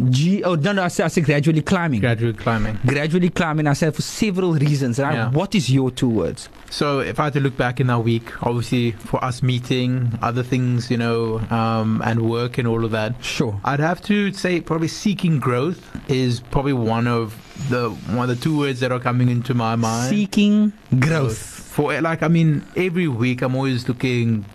G. 0.09 0.43
Oh 0.43 0.55
no, 0.55 0.71
no. 0.73 0.83
I 0.83 0.87
say, 0.89 1.03
I 1.03 1.07
say 1.07 1.21
gradually 1.21 1.61
climbing. 1.61 2.01
Gradually 2.01 2.33
climbing. 2.33 2.77
gradually 2.85 3.29
climbing. 3.29 3.67
I 3.67 3.73
said 3.73 3.95
for 3.95 4.01
several 4.01 4.53
reasons. 4.53 4.99
Right? 4.99 5.13
Yeah. 5.13 5.31
What 5.31 5.55
is 5.55 5.69
your 5.71 5.91
two 5.91 6.09
words? 6.09 6.49
So 6.69 6.99
if 6.99 7.19
I 7.19 7.25
had 7.25 7.33
to 7.33 7.39
look 7.39 7.57
back 7.57 7.79
in 7.79 7.87
that 7.87 7.99
week, 7.99 8.45
obviously 8.45 8.91
for 8.91 9.23
us 9.23 9.41
meeting, 9.43 10.17
other 10.21 10.43
things, 10.43 10.89
you 10.91 10.97
know, 10.97 11.39
um, 11.49 12.01
and 12.05 12.29
work 12.29 12.57
and 12.57 12.67
all 12.67 12.85
of 12.85 12.91
that, 12.91 13.15
Sure. 13.23 13.59
I'd 13.63 13.79
have 13.79 14.01
to 14.03 14.31
say 14.33 14.61
probably 14.61 14.87
seeking 14.87 15.39
growth 15.39 15.81
is 16.09 16.39
probably 16.39 16.73
one 16.73 17.07
of 17.07 17.35
the 17.69 17.89
one 17.89 18.29
of 18.29 18.35
the 18.37 18.41
two 18.41 18.57
words 18.57 18.79
that 18.81 18.91
are 18.91 18.99
coming 18.99 19.29
into 19.29 19.53
my 19.53 19.75
mind. 19.75 20.09
Seeking 20.09 20.73
growth. 20.99 21.37
For 21.37 21.99
like, 22.01 22.21
I 22.23 22.27
mean, 22.27 22.65
every 22.75 23.07
week 23.07 23.41
I'm 23.41 23.55
always 23.55 23.87
looking 23.87 24.45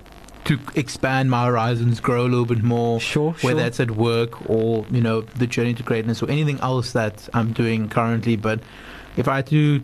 to 0.47 0.59
expand 0.75 1.31
my 1.31 1.47
horizons, 1.47 2.01
grow 2.01 2.23
a 2.23 2.29
little 2.29 2.47
bit 2.47 2.63
more. 2.63 3.01
Sure. 3.01 3.33
Whether 3.33 3.59
sure. 3.59 3.65
that's 3.65 3.81
at 3.81 3.91
work 3.93 4.49
or 4.49 4.87
you 4.91 5.01
know 5.01 5.23
the 5.23 5.47
journey 5.47 5.75
to 5.75 5.83
greatness 5.83 6.23
or 6.23 6.31
anything 6.31 6.59
else 6.61 6.93
that 6.93 7.29
I'm 7.35 7.53
doing 7.53 7.89
currently. 7.89 8.37
But 8.37 8.61
if 9.17 9.29
I 9.29 9.37
had 9.37 9.47
to 9.49 9.83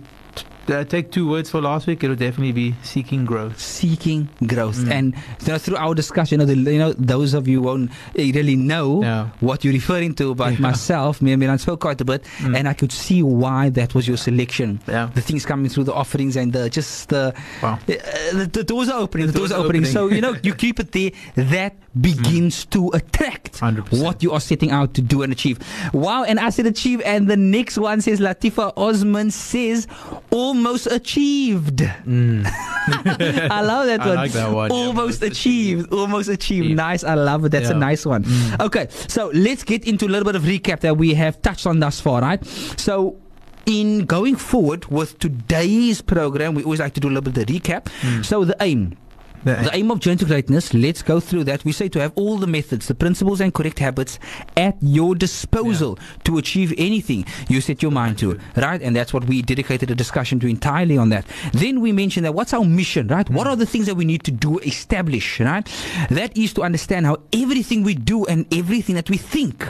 uh, 0.68 0.84
take 0.84 1.10
two 1.10 1.28
words 1.28 1.50
for 1.50 1.60
last 1.60 1.86
week, 1.86 2.02
it'll 2.04 2.16
definitely 2.16 2.52
be 2.52 2.74
seeking 2.82 3.24
growth. 3.24 3.58
seeking 3.60 4.28
growth. 4.46 4.76
Mm. 4.78 4.90
And 4.92 5.14
you 5.40 5.48
know, 5.48 5.58
through 5.58 5.76
our 5.76 5.94
discussion, 5.94 6.40
you 6.40 6.46
know, 6.46 6.54
the, 6.54 6.70
you 6.72 6.78
know, 6.78 6.92
those 6.94 7.34
of 7.34 7.48
you 7.48 7.60
won't 7.60 7.90
really 8.14 8.56
know 8.56 9.30
what 9.40 9.64
you're 9.64 9.72
referring 9.74 10.14
to, 10.16 10.34
but 10.34 10.52
Yeah. 10.54 10.60
myself, 10.60 11.20
me 11.22 11.32
and 11.32 11.40
Milan 11.40 11.58
spoke 11.58 11.80
quite 11.80 12.00
a 12.00 12.04
bit, 12.04 12.24
Mm. 12.38 12.56
and 12.58 12.68
I 12.68 12.74
could 12.74 12.92
see 12.92 13.22
why 13.22 13.70
that 13.70 13.94
was 13.94 14.06
your 14.06 14.16
selection. 14.16 14.80
Yeah. 14.88 15.10
The 15.14 15.20
things 15.20 15.44
coming 15.46 15.68
through 15.70 15.84
the 15.84 15.94
offerings 15.94 16.36
and 16.36 16.52
the 16.52 16.68
just 16.70 17.08
the, 17.08 17.34
Wow. 17.62 17.78
uh, 17.88 17.94
the, 18.32 18.48
the 18.52 18.64
doors 18.64 18.88
are 18.88 19.00
opening. 19.00 19.26
The, 19.26 19.32
The 19.32 19.38
doors, 19.38 19.50
doors 19.50 19.58
are 19.58 19.62
are 19.62 19.66
opening. 19.66 19.82
opening. 19.82 19.92
So 19.92 20.14
you 20.14 20.20
know, 20.20 20.36
you 20.42 20.54
keep 20.54 20.78
it 20.80 20.92
there. 20.92 21.10
That 21.34 21.74
begins 22.00 22.64
to 22.66 22.88
attract 22.94 23.52
100%. 23.52 24.02
what 24.02 24.22
you 24.22 24.32
are 24.32 24.40
setting 24.40 24.70
out 24.70 24.94
to 24.94 25.02
do 25.02 25.22
and 25.22 25.32
achieve. 25.32 25.58
Wow! 25.92 26.24
And 26.24 26.40
I 26.40 26.50
said 26.50 26.66
achieve, 26.66 27.02
and 27.04 27.28
the 27.28 27.36
next 27.36 27.78
one 27.78 28.00
says 28.00 28.20
Latifa 28.20 28.72
Osman 28.76 29.30
says 29.30 29.86
almost 30.30 30.86
achieved. 30.86 31.78
Mm. 31.78 32.46
I 32.46 33.60
love 33.60 33.86
that 33.86 34.00
I 34.00 34.06
one. 34.06 34.16
like 34.16 34.32
that 34.32 34.52
one, 34.52 34.70
Almost 34.70 35.02
almost 35.02 35.22
achieved. 35.22 35.92
Almost 35.92 36.28
achieved. 36.28 36.66
Yeah. 36.68 36.74
Nice. 36.74 37.04
I 37.04 37.14
love 37.14 37.44
it. 37.44 37.50
That's 37.50 37.70
a 37.70 37.74
nice 37.74 38.06
one. 38.06 38.24
Mm. 38.24 38.66
Okay, 38.66 38.86
so 38.90 39.30
let's 39.34 39.64
get 39.64 39.86
into 39.86 40.06
a 40.06 40.08
little 40.08 40.24
bit 40.24 40.36
of 40.36 40.42
recap 40.42 40.80
that 40.80 40.96
we 40.96 41.14
have 41.14 41.40
touched 41.42 41.66
on 41.66 41.80
thus 41.80 42.00
far, 42.00 42.20
right? 42.22 42.44
So. 42.76 43.18
In 43.64 44.06
going 44.06 44.34
forward 44.34 44.86
with 44.86 45.20
today's 45.20 46.02
program, 46.02 46.56
we 46.56 46.64
always 46.64 46.80
like 46.80 46.94
to 46.94 47.00
do 47.00 47.06
a 47.06 47.12
little 47.14 47.30
bit 47.30 47.48
of 47.48 47.62
recap. 47.62 47.84
Mm. 48.00 48.24
So 48.24 48.44
the 48.44 48.56
aim, 48.58 48.96
The- 49.44 49.56
the 49.64 49.70
aim 49.76 49.90
of 49.90 49.98
Journey 50.00 50.18
to 50.18 50.24
Greatness, 50.24 50.72
let's 50.72 51.02
go 51.02 51.18
through 51.18 51.44
that. 51.44 51.64
We 51.64 51.72
say 51.72 51.88
to 51.88 52.00
have 52.00 52.12
all 52.14 52.38
the 52.38 52.46
methods, 52.46 52.86
the 52.86 52.94
principles, 52.94 53.40
and 53.40 53.52
correct 53.52 53.78
habits 53.80 54.18
at 54.56 54.76
your 54.80 55.14
disposal 55.16 55.98
to 56.24 56.38
achieve 56.38 56.72
anything 56.78 57.24
you 57.48 57.60
set 57.60 57.82
your 57.82 57.90
mind 57.90 58.18
to, 58.18 58.38
right? 58.56 58.80
And 58.80 58.94
that's 58.94 59.12
what 59.12 59.24
we 59.26 59.42
dedicated 59.42 59.90
a 59.90 59.94
discussion 59.96 60.38
to 60.40 60.46
entirely 60.46 60.96
on 60.96 61.08
that. 61.10 61.24
Then 61.52 61.80
we 61.80 61.90
mentioned 61.92 62.24
that 62.26 62.34
what's 62.34 62.54
our 62.54 62.64
mission, 62.64 63.08
right? 63.08 63.28
What 63.30 63.46
are 63.46 63.56
the 63.56 63.66
things 63.66 63.86
that 63.86 63.96
we 63.96 64.04
need 64.04 64.22
to 64.24 64.30
do, 64.30 64.58
establish, 64.60 65.40
right? 65.40 65.66
That 66.10 66.36
is 66.38 66.52
to 66.54 66.62
understand 66.62 67.06
how 67.06 67.16
everything 67.32 67.82
we 67.82 67.94
do 67.94 68.24
and 68.26 68.46
everything 68.54 68.94
that 68.94 69.10
we 69.10 69.16
think 69.16 69.66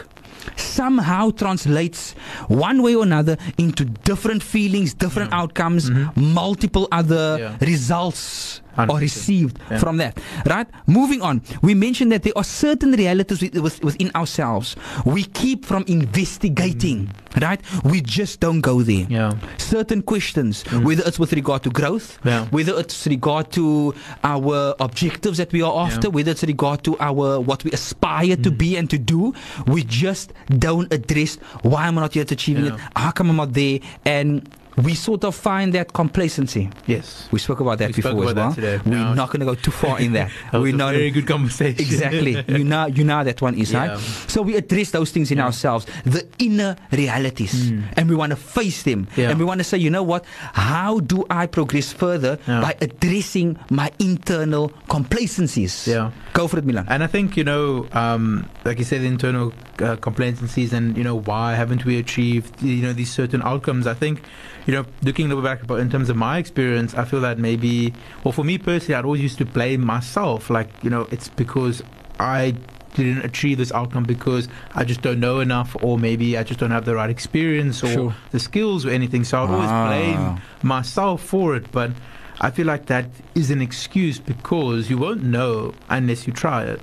somehow 0.56 1.30
translates 1.30 2.14
one 2.48 2.82
way 2.82 2.94
or 2.94 3.04
another 3.04 3.36
into 3.58 3.84
different 3.84 4.42
feelings, 4.42 4.92
different 4.92 5.30
Yeah. 5.30 5.38
outcomes, 5.40 5.88
Mhm. 5.88 6.16
multiple 6.16 6.88
other 6.90 7.38
Yeah. 7.38 7.66
results 7.66 8.60
100%. 8.76 9.00
received 9.00 9.58
Yeah. 9.70 9.78
from 9.78 9.96
that. 9.98 10.18
Right? 10.46 10.66
Moving 10.86 11.22
on, 11.22 11.42
we 11.62 11.74
mentioned 11.74 12.12
that 12.12 12.22
there 12.22 12.32
are 12.36 12.44
certain 12.44 12.92
realities 12.92 13.40
with, 13.42 13.54
with, 13.58 13.82
within 13.84 14.10
ourselves 14.14 14.76
we 15.04 15.24
keep 15.24 15.64
from 15.64 15.84
investigating. 15.86 17.10
Right? 17.40 17.60
We 17.84 18.00
just 18.02 18.40
don't 18.40 18.60
go 18.60 18.82
there. 18.82 19.06
yeah. 19.08 19.32
Certain 19.56 20.02
questions, 20.02 20.64
Mm. 20.64 20.84
whether 20.84 21.02
it's 21.06 21.18
with 21.18 21.32
regard 21.32 21.62
to 21.62 21.70
growth, 21.70 22.18
Yeah. 22.24 22.46
whether 22.50 22.78
it's 22.78 23.06
regard 23.06 23.50
to 23.52 23.94
our 24.22 24.74
objectives 24.80 25.38
that 25.38 25.50
we 25.52 25.62
are 25.62 25.86
after, 25.86 26.10
whether 26.10 26.30
it's 26.30 26.42
regard 26.44 26.82
to 26.84 26.96
our 27.00 27.40
what 27.40 27.64
we 27.64 27.70
aspire 27.72 28.36
to 28.36 28.50
Mm. 28.50 28.58
be 28.58 28.76
and 28.76 28.90
to 28.90 28.98
do, 28.98 29.32
we 29.66 29.82
just 29.84 30.32
don't 30.58 30.92
address 30.92 31.36
why 31.62 31.88
am 31.88 31.96
I 31.98 32.02
not 32.02 32.14
yet 32.16 32.30
achieving 32.32 32.66
it? 32.66 32.74
How 32.96 33.10
come 33.12 33.30
I'm 33.30 33.36
not 33.36 33.52
there? 33.54 33.80
And 34.04 34.48
we 34.76 34.94
sort 34.94 35.24
of 35.24 35.34
find 35.34 35.74
that 35.74 35.92
complacency. 35.92 36.70
Yes. 36.86 37.28
We 37.30 37.38
spoke 37.38 37.60
about 37.60 37.78
that 37.78 37.88
We 37.88 38.02
before 38.02 38.24
as 38.28 38.34
well. 38.34 38.54
We're 38.56 38.80
Yeah. 38.86 39.14
not 39.14 39.28
going 39.28 39.40
to 39.40 39.46
go 39.46 39.54
too 39.54 39.70
far 39.70 40.00
in 40.00 40.12
that. 40.18 40.30
That 40.50 40.60
We're 40.60 40.72
a 40.74 40.76
not 40.76 40.94
very 40.94 41.10
good 41.10 41.26
conversation. 41.26 41.78
exactly. 41.80 42.42
you 42.48 42.64
know, 42.64 42.86
you 42.86 43.04
know 43.04 43.22
that 43.22 43.42
one 43.42 43.54
is 43.54 43.72
Yeah. 43.72 43.88
right. 43.92 43.98
So 44.28 44.40
we 44.42 44.56
address 44.56 44.90
those 44.92 45.10
things 45.10 45.30
in 45.30 45.38
Yeah. 45.38 45.46
ourselves, 45.46 45.86
the 46.04 46.26
inner 46.38 46.76
realities, 46.90 47.70
Mm. 47.70 47.82
and 47.96 48.08
we 48.08 48.16
want 48.16 48.30
to 48.30 48.36
face 48.36 48.82
them, 48.84 49.08
Yeah. 49.16 49.28
and 49.30 49.38
we 49.38 49.44
want 49.44 49.58
to 49.60 49.64
say, 49.64 49.76
you 49.76 49.90
know 49.90 50.02
what? 50.02 50.24
How 50.54 51.00
do 51.00 51.24
I 51.28 51.46
progress 51.46 51.92
further 51.92 52.38
by 52.46 52.74
addressing 52.80 53.58
my 53.70 53.90
internal 53.98 54.72
complacencies? 54.88 55.86
Yeah. 55.86 56.10
Go 56.32 56.48
for 56.48 56.58
it, 56.58 56.64
Milan. 56.64 56.86
And 56.88 57.02
I 57.04 57.06
think, 57.08 57.36
you 57.36 57.44
know, 57.44 57.86
um, 57.92 58.46
like 58.64 58.78
you 58.78 58.84
said, 58.84 59.02
internal 59.02 59.52
uh, 59.80 59.96
complacencies 59.96 60.72
and, 60.72 60.96
you 60.96 61.04
know, 61.04 61.16
why 61.18 61.54
haven't 61.54 61.84
we 61.84 61.98
achieved, 61.98 62.62
you 62.62 62.82
know, 62.82 62.92
these 62.94 63.10
certain 63.10 63.42
outcomes? 63.42 63.86
I 63.86 63.94
think, 63.94 64.22
you 64.66 64.72
know, 64.74 64.84
looking 65.02 65.26
a 65.26 65.28
little 65.28 65.42
back 65.42 65.68
in 65.70 65.90
terms 65.90 66.08
of 66.08 66.16
my 66.16 66.38
experience, 66.38 66.94
I 66.94 67.04
feel 67.04 67.20
that 67.22 67.38
maybe, 67.38 67.92
well, 68.24 68.32
for 68.32 68.44
me 68.44 68.58
personally, 68.58 68.94
I'd 68.94 69.04
always 69.04 69.20
used 69.22 69.38
to 69.38 69.44
blame 69.44 69.84
myself. 69.84 70.50
Like, 70.50 70.68
you 70.82 70.90
know, 70.90 71.08
it's 71.10 71.28
because 71.28 71.82
I 72.20 72.54
didn't 72.94 73.24
achieve 73.24 73.58
this 73.58 73.72
outcome 73.72 74.04
because 74.04 74.48
I 74.74 74.84
just 74.84 75.00
don't 75.02 75.18
know 75.18 75.40
enough, 75.40 75.74
or 75.82 75.98
maybe 75.98 76.36
I 76.36 76.42
just 76.42 76.60
don't 76.60 76.70
have 76.70 76.84
the 76.84 76.94
right 76.94 77.08
experience 77.10 77.82
or 77.82 77.88
Sure. 77.88 78.14
the 78.30 78.38
skills 78.38 78.84
or 78.86 78.90
anything. 78.90 79.24
So 79.24 79.42
I'd 79.42 79.48
Ah. 79.48 79.54
always 79.54 79.70
blame 79.88 80.40
myself 80.62 81.22
for 81.22 81.56
it. 81.56 81.72
But 81.72 81.92
I 82.40 82.50
feel 82.50 82.66
like 82.66 82.86
that 82.86 83.06
is 83.34 83.50
an 83.50 83.62
excuse 83.62 84.18
because 84.18 84.90
you 84.90 84.98
won't 84.98 85.22
know 85.22 85.72
unless 85.88 86.26
you 86.26 86.32
try 86.32 86.64
it. 86.64 86.82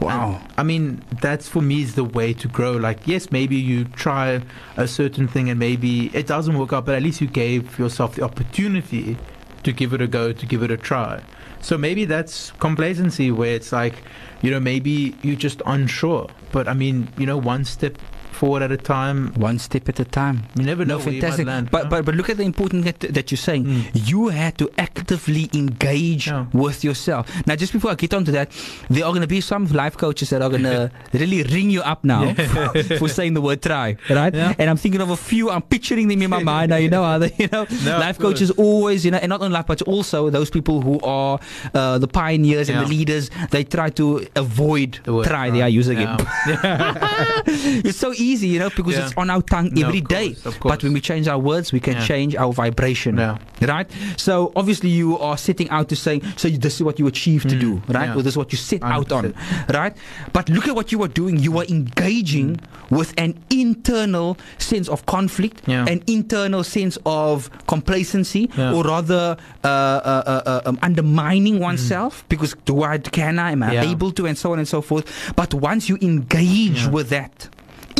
Wow. 0.00 0.40
I 0.56 0.62
mean, 0.62 1.02
that's 1.20 1.48
for 1.48 1.60
me 1.60 1.82
is 1.82 1.94
the 1.94 2.04
way 2.04 2.32
to 2.34 2.48
grow. 2.48 2.72
Like, 2.72 3.06
yes, 3.06 3.30
maybe 3.30 3.56
you 3.56 3.84
try 3.84 4.40
a 4.76 4.88
certain 4.88 5.28
thing 5.28 5.50
and 5.50 5.58
maybe 5.58 6.06
it 6.14 6.26
doesn't 6.26 6.56
work 6.58 6.72
out, 6.72 6.86
but 6.86 6.94
at 6.94 7.02
least 7.02 7.20
you 7.20 7.26
gave 7.26 7.78
yourself 7.78 8.16
the 8.16 8.22
opportunity 8.22 9.16
to 9.62 9.72
give 9.72 9.92
it 9.92 10.00
a 10.00 10.06
go, 10.06 10.32
to 10.32 10.46
give 10.46 10.62
it 10.62 10.70
a 10.70 10.76
try. 10.76 11.22
So 11.60 11.76
maybe 11.76 12.06
that's 12.06 12.52
complacency 12.52 13.30
where 13.30 13.54
it's 13.54 13.72
like, 13.72 13.94
you 14.40 14.50
know, 14.50 14.60
maybe 14.60 15.14
you're 15.22 15.36
just 15.36 15.60
unsure. 15.66 16.28
But 16.52 16.66
I 16.66 16.72
mean, 16.72 17.08
you 17.18 17.26
know, 17.26 17.36
one 17.36 17.66
step 17.66 17.98
forward 18.40 18.62
at 18.66 18.72
a 18.72 18.80
time. 18.96 19.18
One 19.48 19.58
step 19.66 19.84
at 19.92 19.98
a 20.00 20.04
time. 20.20 20.36
You 20.58 20.64
never 20.72 20.84
know 20.90 20.98
No, 20.98 21.04
fantastic. 21.04 21.46
land. 21.46 21.70
But, 21.70 21.84
you 21.84 21.90
but 21.92 22.00
but 22.06 22.14
look 22.18 22.28
at 22.32 22.36
the 22.40 22.46
important 22.52 22.84
that, 22.88 23.00
that 23.16 23.30
you're 23.30 23.44
saying. 23.48 23.64
Mm. 23.66 23.82
You 24.10 24.28
had 24.42 24.54
to 24.62 24.66
actively 24.86 25.44
engage 25.62 26.26
Yeah. 26.26 26.46
with 26.64 26.78
yourself. 26.88 27.28
Now, 27.46 27.54
just 27.62 27.72
before 27.76 27.90
I 27.92 27.96
get 28.04 28.12
onto 28.18 28.32
that, 28.38 28.48
there 28.88 29.04
are 29.06 29.12
going 29.16 29.26
to 29.28 29.32
be 29.38 29.40
some 29.52 29.66
life 29.82 29.96
coaches 30.04 30.30
that 30.30 30.40
are 30.42 30.50
going 30.56 30.62
to 30.74 30.90
really 31.12 31.42
ring 31.56 31.68
you 31.70 31.82
up 31.92 32.00
now 32.04 32.22
for, 32.34 32.82
for 33.00 33.08
saying 33.08 33.34
the 33.34 33.40
word 33.48 33.60
try, 33.62 33.96
right? 34.08 34.34
Yeah. 34.34 34.54
And 34.58 34.70
I'm 34.70 34.76
thinking 34.78 35.00
of 35.02 35.10
a 35.10 35.16
few. 35.16 35.50
I'm 35.50 35.62
picturing 35.62 36.08
them 36.08 36.22
in 36.22 36.30
my 36.30 36.42
mind. 36.42 36.70
Now 36.70 36.76
you 36.76 36.88
know 36.96 37.04
how 37.04 37.18
they, 37.18 37.32
you 37.44 37.48
know, 37.52 37.66
No, 37.84 37.98
life 38.06 38.18
coaches 38.18 38.50
always, 38.66 39.04
you 39.04 39.10
know, 39.12 39.18
and 39.22 39.28
not 39.28 39.40
only 39.44 39.52
life, 39.52 39.66
but 39.66 39.82
also 39.82 40.30
those 40.30 40.48
people 40.50 40.80
who 40.80 40.98
are 41.00 41.38
uh, 41.74 41.98
the 41.98 42.08
pioneers 42.08 42.68
and 42.70 42.78
the 42.80 42.88
leaders. 42.96 43.28
They 43.50 43.64
try 43.64 43.90
to 44.00 44.26
avoid 44.36 45.00
The 45.04 45.12
word 45.12 45.26
try. 45.26 45.50
There 45.50 45.64
I 45.64 45.68
use 45.68 45.88
again. 45.88 46.16
Yeah. 46.46 47.42
it's 47.46 47.98
so 47.98 48.12
easy, 48.14 48.29
you 48.38 48.58
know, 48.58 48.70
because 48.70 48.94
Yeah. 48.94 49.04
it's 49.06 49.14
on 49.16 49.28
our 49.30 49.42
tongue 49.42 49.70
No, 49.72 49.86
every 49.88 49.98
of 50.00 50.08
day. 50.08 50.32
course, 50.34 50.56
But 50.62 50.82
when 50.82 50.92
we 50.92 51.00
change 51.00 51.26
our 51.28 51.38
words, 51.38 51.72
we 51.72 51.80
can 51.80 51.94
Yeah. 51.94 52.06
change 52.06 52.36
our 52.36 52.52
vibration. 52.52 53.16
Yeah. 53.18 53.38
Right? 53.60 53.90
So 54.16 54.52
obviously 54.56 54.88
you 54.90 55.18
are 55.18 55.36
setting 55.36 55.68
out 55.70 55.88
to 55.88 55.96
say, 55.96 56.20
so 56.36 56.48
this 56.48 56.74
is 56.76 56.82
what 56.82 56.98
you 56.98 57.06
achieve 57.06 57.42
to 57.42 57.56
Mm, 57.56 57.60
do, 57.60 57.82
right? 57.88 58.10
Or 58.16 58.22
this 58.22 58.32
is 58.34 58.36
what 58.38 58.52
you 58.52 58.58
set 58.58 58.82
out 58.82 59.12
on, 59.12 59.34
right? 59.72 59.94
But 60.32 60.48
look 60.48 60.66
at 60.68 60.74
what 60.74 60.92
you 60.92 61.02
are 61.02 61.08
doing. 61.08 61.38
You 61.38 61.58
are 61.58 61.64
engaging 61.68 62.60
with 62.90 63.12
an 63.18 63.34
internal 63.50 64.36
sense 64.58 64.88
of 64.88 65.04
conflict, 65.06 65.66
an 65.68 66.02
internal 66.06 66.64
sense 66.64 66.96
of 67.06 67.50
complacency, 67.66 68.48
or 68.58 68.82
rather 68.84 69.36
uh, 69.64 69.66
uh, 69.68 70.22
uh, 70.26 70.42
uh, 70.46 70.60
um, 70.66 70.78
undermining 70.82 71.58
oneself 71.60 72.24
because 72.28 72.54
do 72.64 72.82
I, 72.82 72.98
can 72.98 73.38
I, 73.38 73.52
am 73.52 73.62
I 73.62 73.70
Mm. 73.70 73.90
Able 73.92 74.10
to, 74.12 74.26
and 74.26 74.36
so 74.36 74.52
on 74.52 74.58
and 74.58 74.66
so 74.68 74.80
forth. 74.82 75.04
But 75.36 75.54
once 75.54 75.88
you 75.88 75.96
engage 76.02 76.86
with 76.86 77.08
that, 77.10 77.48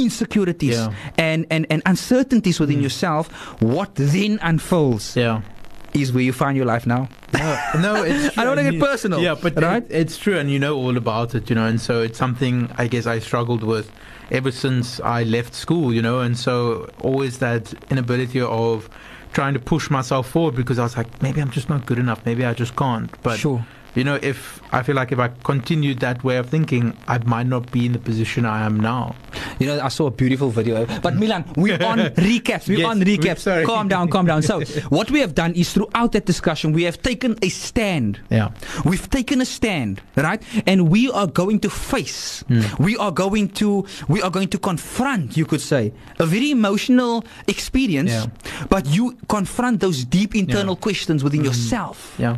insecurities 0.00 0.76
Yeah. 0.76 0.92
and, 1.19 1.47
and, 1.50 1.66
and 1.71 1.83
uncertainties 1.87 2.59
within 2.61 2.78
Mm. 2.78 2.83
yourself, 2.83 3.28
what 3.61 3.95
then 3.95 4.38
unfolds 4.42 5.16
Yeah. 5.16 5.42
is 5.95 6.12
where 6.12 6.23
you 6.23 6.33
find 6.33 6.57
your 6.57 6.66
life 6.66 6.87
now. 6.87 7.09
No, 7.33 7.59
no, 7.80 7.95
it's. 8.04 8.37
I 8.38 8.45
don't 8.45 8.57
wanna 8.57 8.71
get 8.71 8.80
personal, 8.80 9.21
Yeah, 9.21 9.35
but 9.40 9.61
right? 9.61 9.83
it- 9.83 9.90
it's 9.90 10.16
true, 10.19 10.38
and 10.38 10.50
you 10.50 10.59
know 10.59 10.76
all 10.76 10.97
about 10.97 11.35
it, 11.35 11.49
you 11.50 11.54
know, 11.57 11.66
and 11.66 11.80
so 11.80 12.00
it's 12.02 12.19
something 12.19 12.69
I 12.78 12.87
guess 12.88 13.07
I 13.07 13.19
struggled 13.21 13.62
with 13.62 13.90
ever 14.30 14.50
since 14.52 15.00
I 15.00 15.25
left 15.25 15.54
school, 15.54 15.92
you 15.92 16.02
know, 16.02 16.21
and 16.21 16.37
so 16.38 16.88
always 17.02 17.38
that 17.38 17.75
inability 17.90 18.40
of 18.40 18.88
trying 19.33 19.54
to 19.54 19.61
push 19.61 19.90
myself 19.90 20.28
forward 20.28 20.54
because 20.57 20.78
I 20.78 20.85
was 20.85 20.97
like, 20.97 21.21
maybe 21.23 21.40
I'm 21.40 21.50
just 21.50 21.69
not 21.69 21.87
good 21.87 21.99
enough, 21.99 22.25
maybe 22.25 22.45
I 22.45 22.52
just 22.54 22.75
can't. 22.76 23.11
But 23.23 23.38
sure. 23.38 23.64
You 23.94 24.04
know, 24.04 24.18
if 24.23 24.61
I 24.73 24.82
feel 24.82 24.94
like 24.94 25.12
if 25.12 25.18
I 25.18 25.28
continued 25.42 25.99
that 26.00 26.23
way 26.23 26.37
of 26.37 26.49
thinking, 26.49 26.97
I 27.09 27.18
might 27.18 27.47
not 27.47 27.70
be 27.73 27.87
in 27.87 27.92
the 27.92 27.99
position 27.99 28.44
I 28.44 28.64
am 28.64 28.78
now. 28.78 29.16
You 29.59 29.66
know, 29.66 29.80
I 29.80 29.88
saw 29.88 30.06
a 30.06 30.11
beautiful 30.11 30.50
video. 30.50 30.87
But 31.00 31.16
Milan, 31.16 31.44
we're 31.56 31.82
on 31.85 31.99
recaps. 31.99 32.68
We're 32.68 32.78
Yes, 32.78 32.87
on 32.87 33.00
recaps. 33.00 33.38
sorry. 33.40 33.64
Calm 33.66 33.88
down, 33.88 34.09
calm 34.09 34.26
down. 34.26 34.42
So, 34.42 34.61
what 34.90 35.11
we 35.11 35.20
have 35.20 35.35
done 35.35 35.54
is 35.54 35.73
throughout 35.73 36.12
that 36.12 36.25
discussion, 36.25 36.73
we 36.73 36.85
have 36.85 37.02
taken 37.02 37.37
a 37.42 37.49
stand. 37.49 38.20
Yeah. 38.30 38.50
We've 38.85 39.09
taken 39.11 39.40
a 39.40 39.44
stand, 39.44 40.00
right? 40.16 40.42
And 40.66 40.88
we 40.88 41.11
are 41.11 41.26
going 41.26 41.61
to 41.61 41.70
face, 41.70 42.42
hmm. 42.49 42.62
we 42.78 42.97
are 42.97 43.11
going 43.11 43.49
to, 43.61 43.87
we 44.09 44.23
are 44.23 44.30
going 44.30 44.49
to 44.49 44.59
confront, 44.59 45.37
you 45.37 45.44
could 45.47 45.61
say, 45.61 45.92
a 46.18 46.26
very 46.26 46.50
emotional 46.52 47.25
experience, 47.49 48.11
Yeah. 48.12 48.26
but 48.68 48.87
you 48.87 49.16
confront 49.28 49.80
those 49.80 50.04
deep 50.04 50.35
internal 50.37 50.75
Yeah. 50.75 50.80
questions 50.80 51.25
within 51.25 51.40
hmm. 51.40 51.47
yourself. 51.47 52.14
Yeah. 52.18 52.37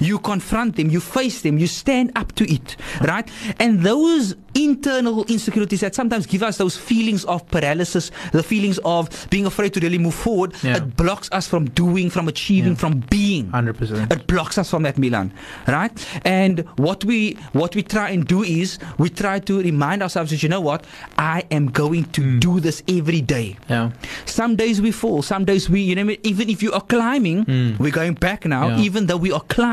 You 0.00 0.18
confront 0.18 0.76
them, 0.76 0.90
you 0.90 1.00
face 1.00 1.42
them, 1.42 1.58
you 1.58 1.66
stand 1.66 2.12
up 2.16 2.32
to 2.36 2.44
it, 2.52 2.76
right? 3.02 3.28
And 3.58 3.80
those 3.82 4.34
internal 4.56 5.24
insecurities 5.24 5.80
that 5.80 5.94
sometimes 5.94 6.26
give 6.26 6.42
us 6.42 6.58
those 6.58 6.76
feelings 6.76 7.24
of 7.24 7.46
paralysis, 7.48 8.10
the 8.32 8.42
feelings 8.42 8.78
of 8.84 9.08
being 9.30 9.46
afraid 9.46 9.74
to 9.74 9.80
really 9.80 9.98
move 9.98 10.14
forward, 10.14 10.54
Yeah. 10.62 10.76
it 10.76 10.96
blocks 10.96 11.28
us 11.32 11.46
from 11.48 11.64
doing, 11.70 12.08
from 12.08 12.28
achieving, 12.28 12.72
Yeah. 12.72 12.78
from 12.78 13.02
being. 13.10 13.50
100%. 13.52 14.12
It 14.12 14.26
blocks 14.28 14.56
us 14.58 14.70
from 14.70 14.84
that 14.84 14.96
Milan, 14.96 15.32
right? 15.66 15.92
And 16.24 16.64
what 16.76 17.04
we 17.04 17.36
what 17.52 17.74
we 17.74 17.82
try 17.82 18.10
and 18.10 18.24
do 18.26 18.42
is 18.44 18.78
we 18.98 19.08
try 19.10 19.38
to 19.40 19.60
remind 19.60 20.02
ourselves 20.02 20.30
that 20.30 20.42
you 20.42 20.48
know 20.48 20.60
what, 20.60 20.84
I 21.18 21.42
am 21.50 21.66
going 21.70 22.04
to 22.12 22.22
Hmm. 22.22 22.38
do 22.38 22.60
this 22.60 22.82
every 22.88 23.20
day. 23.22 23.56
Yeah. 23.68 23.90
Some 24.24 24.54
days 24.56 24.80
we 24.80 24.92
fall, 24.92 25.22
some 25.22 25.44
days 25.44 25.68
we, 25.68 25.80
you 25.80 25.94
know, 25.96 26.14
even 26.22 26.48
if 26.48 26.62
you 26.62 26.70
are 26.72 26.80
climbing, 26.80 27.44
Mm. 27.44 27.78
we're 27.78 27.90
going 28.02 28.14
back 28.14 28.44
now, 28.46 28.68
Yeah. 28.68 28.80
even 28.86 29.06
though 29.06 29.16
we 29.16 29.32
are 29.32 29.42
climbing 29.48 29.63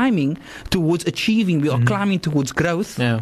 towards 0.70 1.04
achieving, 1.06 1.60
we 1.60 1.68
are 1.68 1.78
Mhm. 1.78 1.86
climbing 1.86 2.20
towards 2.20 2.52
growth. 2.52 2.98
Yeah. 2.98 3.20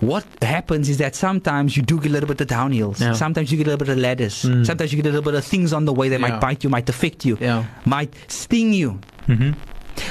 What 0.00 0.24
happens 0.40 0.88
is 0.88 0.96
that 0.96 1.14
sometimes 1.14 1.76
you 1.76 1.82
do 1.82 2.00
get 2.00 2.08
a 2.08 2.12
little 2.12 2.28
bit 2.28 2.40
of 2.40 2.46
downhills. 2.48 3.00
Yeah. 3.00 3.12
Sometimes 3.12 3.50
you 3.52 3.58
get 3.58 3.66
a 3.66 3.70
little 3.70 3.84
bit 3.86 3.92
of 3.92 3.98
ladders. 3.98 4.44
Mm. 4.44 4.64
Sometimes 4.64 4.92
you 4.92 4.96
get 4.96 5.06
a 5.06 5.12
little 5.12 5.22
bit 5.30 5.34
of 5.34 5.44
things 5.44 5.72
on 5.74 5.84
the 5.84 5.92
way 5.92 6.08
that 6.08 6.20
Yeah. 6.20 6.28
might 6.28 6.40
bite 6.40 6.64
you, 6.64 6.70
might 6.70 6.88
affect 6.88 7.26
you, 7.26 7.36
might 7.84 8.14
sting 8.28 8.72
you. 8.72 8.98
Mm-hmm. 9.28 9.50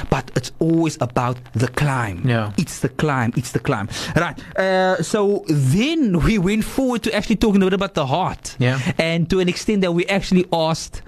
But 0.08 0.30
it's 0.36 0.52
always 0.60 0.96
about 1.00 1.38
the 1.54 1.66
climb. 1.66 2.22
Yeah. 2.24 2.52
It's 2.56 2.78
the 2.78 2.88
climb. 2.88 3.32
It's 3.36 3.50
the 3.50 3.58
climb. 3.58 3.88
Right. 4.14 4.38
Uh, 4.56 5.02
so 5.02 5.44
then 5.48 6.20
we 6.22 6.38
went 6.38 6.62
forward 6.64 7.02
to 7.02 7.10
actually 7.12 7.36
talking 7.36 7.60
a 7.62 7.66
bit 7.66 7.72
about 7.74 7.94
the 7.94 8.06
heart. 8.06 8.54
Yeah. 8.60 8.78
And 8.98 9.28
to 9.30 9.40
an 9.40 9.48
extent 9.48 9.80
that 9.80 9.92
we 9.92 10.06
actually 10.06 10.46
asked 10.52 11.02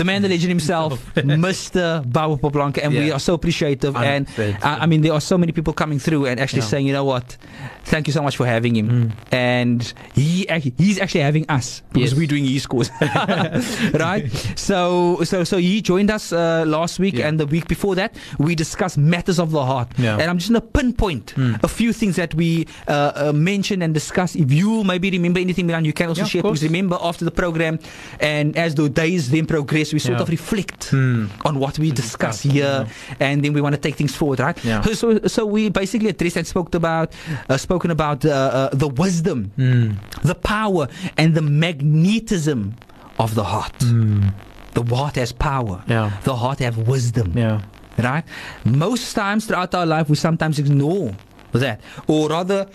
the 0.00 0.04
man, 0.06 0.22
the 0.22 0.28
legend 0.30 0.48
himself, 0.48 0.96
Mr. 1.14 2.00
Bauer 2.10 2.38
Poblanca, 2.38 2.78
and 2.82 2.94
we 2.94 3.10
are 3.12 3.20
so 3.20 3.34
appreciative. 3.34 3.94
And 3.96 4.26
100%. 4.28 4.64
I, 4.64 4.78
I 4.84 4.86
mean, 4.86 5.02
there 5.02 5.12
are 5.12 5.20
so 5.20 5.36
many 5.36 5.52
people 5.52 5.74
coming 5.74 5.98
through 5.98 6.24
and 6.24 6.40
actually 6.40 6.60
Yeah. 6.64 6.72
saying, 6.72 6.86
you 6.86 6.94
know 6.94 7.04
what, 7.04 7.36
thank 7.84 8.06
you 8.06 8.12
so 8.14 8.22
much 8.22 8.36
for 8.38 8.46
having 8.46 8.74
him. 8.76 8.88
Mm. 8.88 9.10
And 9.30 9.92
he 10.14 10.46
he's 10.78 10.98
actually 10.98 11.20
having 11.20 11.44
us 11.50 11.82
because 11.92 12.12
Yes. 12.12 12.18
we're 12.18 12.26
doing 12.34 12.46
his 12.46 12.64
course, 12.66 12.88
right? 13.92 14.24
So 14.56 15.20
so 15.24 15.44
so 15.44 15.58
he 15.58 15.82
joined 15.82 16.10
us 16.10 16.32
uh, 16.32 16.64
last 16.66 16.98
week 16.98 17.14
Yeah. 17.18 17.28
and 17.28 17.38
the 17.38 17.46
week 17.46 17.68
before 17.68 17.94
that 17.96 18.14
we 18.38 18.54
discussed 18.54 18.96
matters 18.96 19.38
of 19.38 19.50
the 19.52 19.64
heart. 19.64 19.88
Yeah. 19.98 20.16
And 20.18 20.30
I'm 20.30 20.38
just 20.38 20.48
gonna 20.50 20.60
pinpoint 20.64 21.34
Mm. 21.36 21.62
a 21.62 21.68
few 21.68 21.92
things 21.92 22.16
that 22.16 22.34
we 22.34 22.66
uh, 22.88 23.12
uh, 23.14 23.32
mentioned 23.34 23.82
and 23.82 23.92
discussed. 23.94 24.34
If 24.36 24.50
you 24.52 24.82
maybe 24.84 25.10
remember 25.10 25.40
anything, 25.40 25.66
Milan, 25.66 25.84
you 25.84 25.92
can 25.92 26.08
also 26.08 26.22
Yeah, 26.22 26.28
share. 26.28 26.42
Because 26.42 26.62
remember 26.62 26.96
after 27.02 27.24
the 27.24 27.30
program, 27.30 27.78
and 28.20 28.56
as 28.56 28.74
the 28.74 28.88
days 28.88 29.30
then 29.30 29.44
progress, 29.46 29.89
we 29.92 29.98
sort 29.98 30.16
Yeah. 30.18 30.22
of 30.22 30.28
reflect 30.28 30.90
Mm. 30.92 31.28
on 31.44 31.58
what 31.58 31.78
we 31.78 31.90
discuss 31.90 32.10
discuss, 32.10 32.40
here, 32.42 32.86
and 33.20 33.42
then 33.44 33.52
we 33.52 33.60
want 33.60 33.74
to 33.74 33.80
take 33.80 33.94
things 33.94 34.14
forward, 34.14 34.40
right? 34.40 34.58
Yeah. 34.64 34.82
So, 34.82 34.92
so, 34.94 35.06
so 35.28 35.46
we 35.46 35.68
basically 35.70 36.08
addressed 36.08 36.36
and 36.36 36.46
spoke 36.46 36.74
about, 36.74 37.12
uh, 37.48 37.56
spoken 37.56 37.90
about 37.90 38.24
uh, 38.24 38.30
uh, 38.30 38.68
the 38.72 38.88
wisdom, 38.88 39.52
Mm. 39.58 39.96
the 40.22 40.34
power, 40.34 40.88
and 41.16 41.34
the 41.34 41.42
magnetism 41.42 42.74
of 43.18 43.34
the 43.34 43.44
heart. 43.44 43.78
Mm. 43.78 44.32
The 44.74 44.82
heart 44.94 45.16
has 45.16 45.32
power. 45.32 45.82
Yeah. 45.86 46.10
The 46.24 46.36
heart 46.36 46.58
has 46.60 46.76
wisdom, 46.76 47.32
Yeah. 47.36 47.60
right? 47.98 48.24
Most 48.64 49.14
times 49.14 49.46
throughout 49.46 49.74
our 49.74 49.86
life, 49.86 50.08
we 50.08 50.16
sometimes 50.16 50.58
ignore 50.58 51.12
that, 51.52 51.80
or 52.06 52.28
rather, 52.28 52.66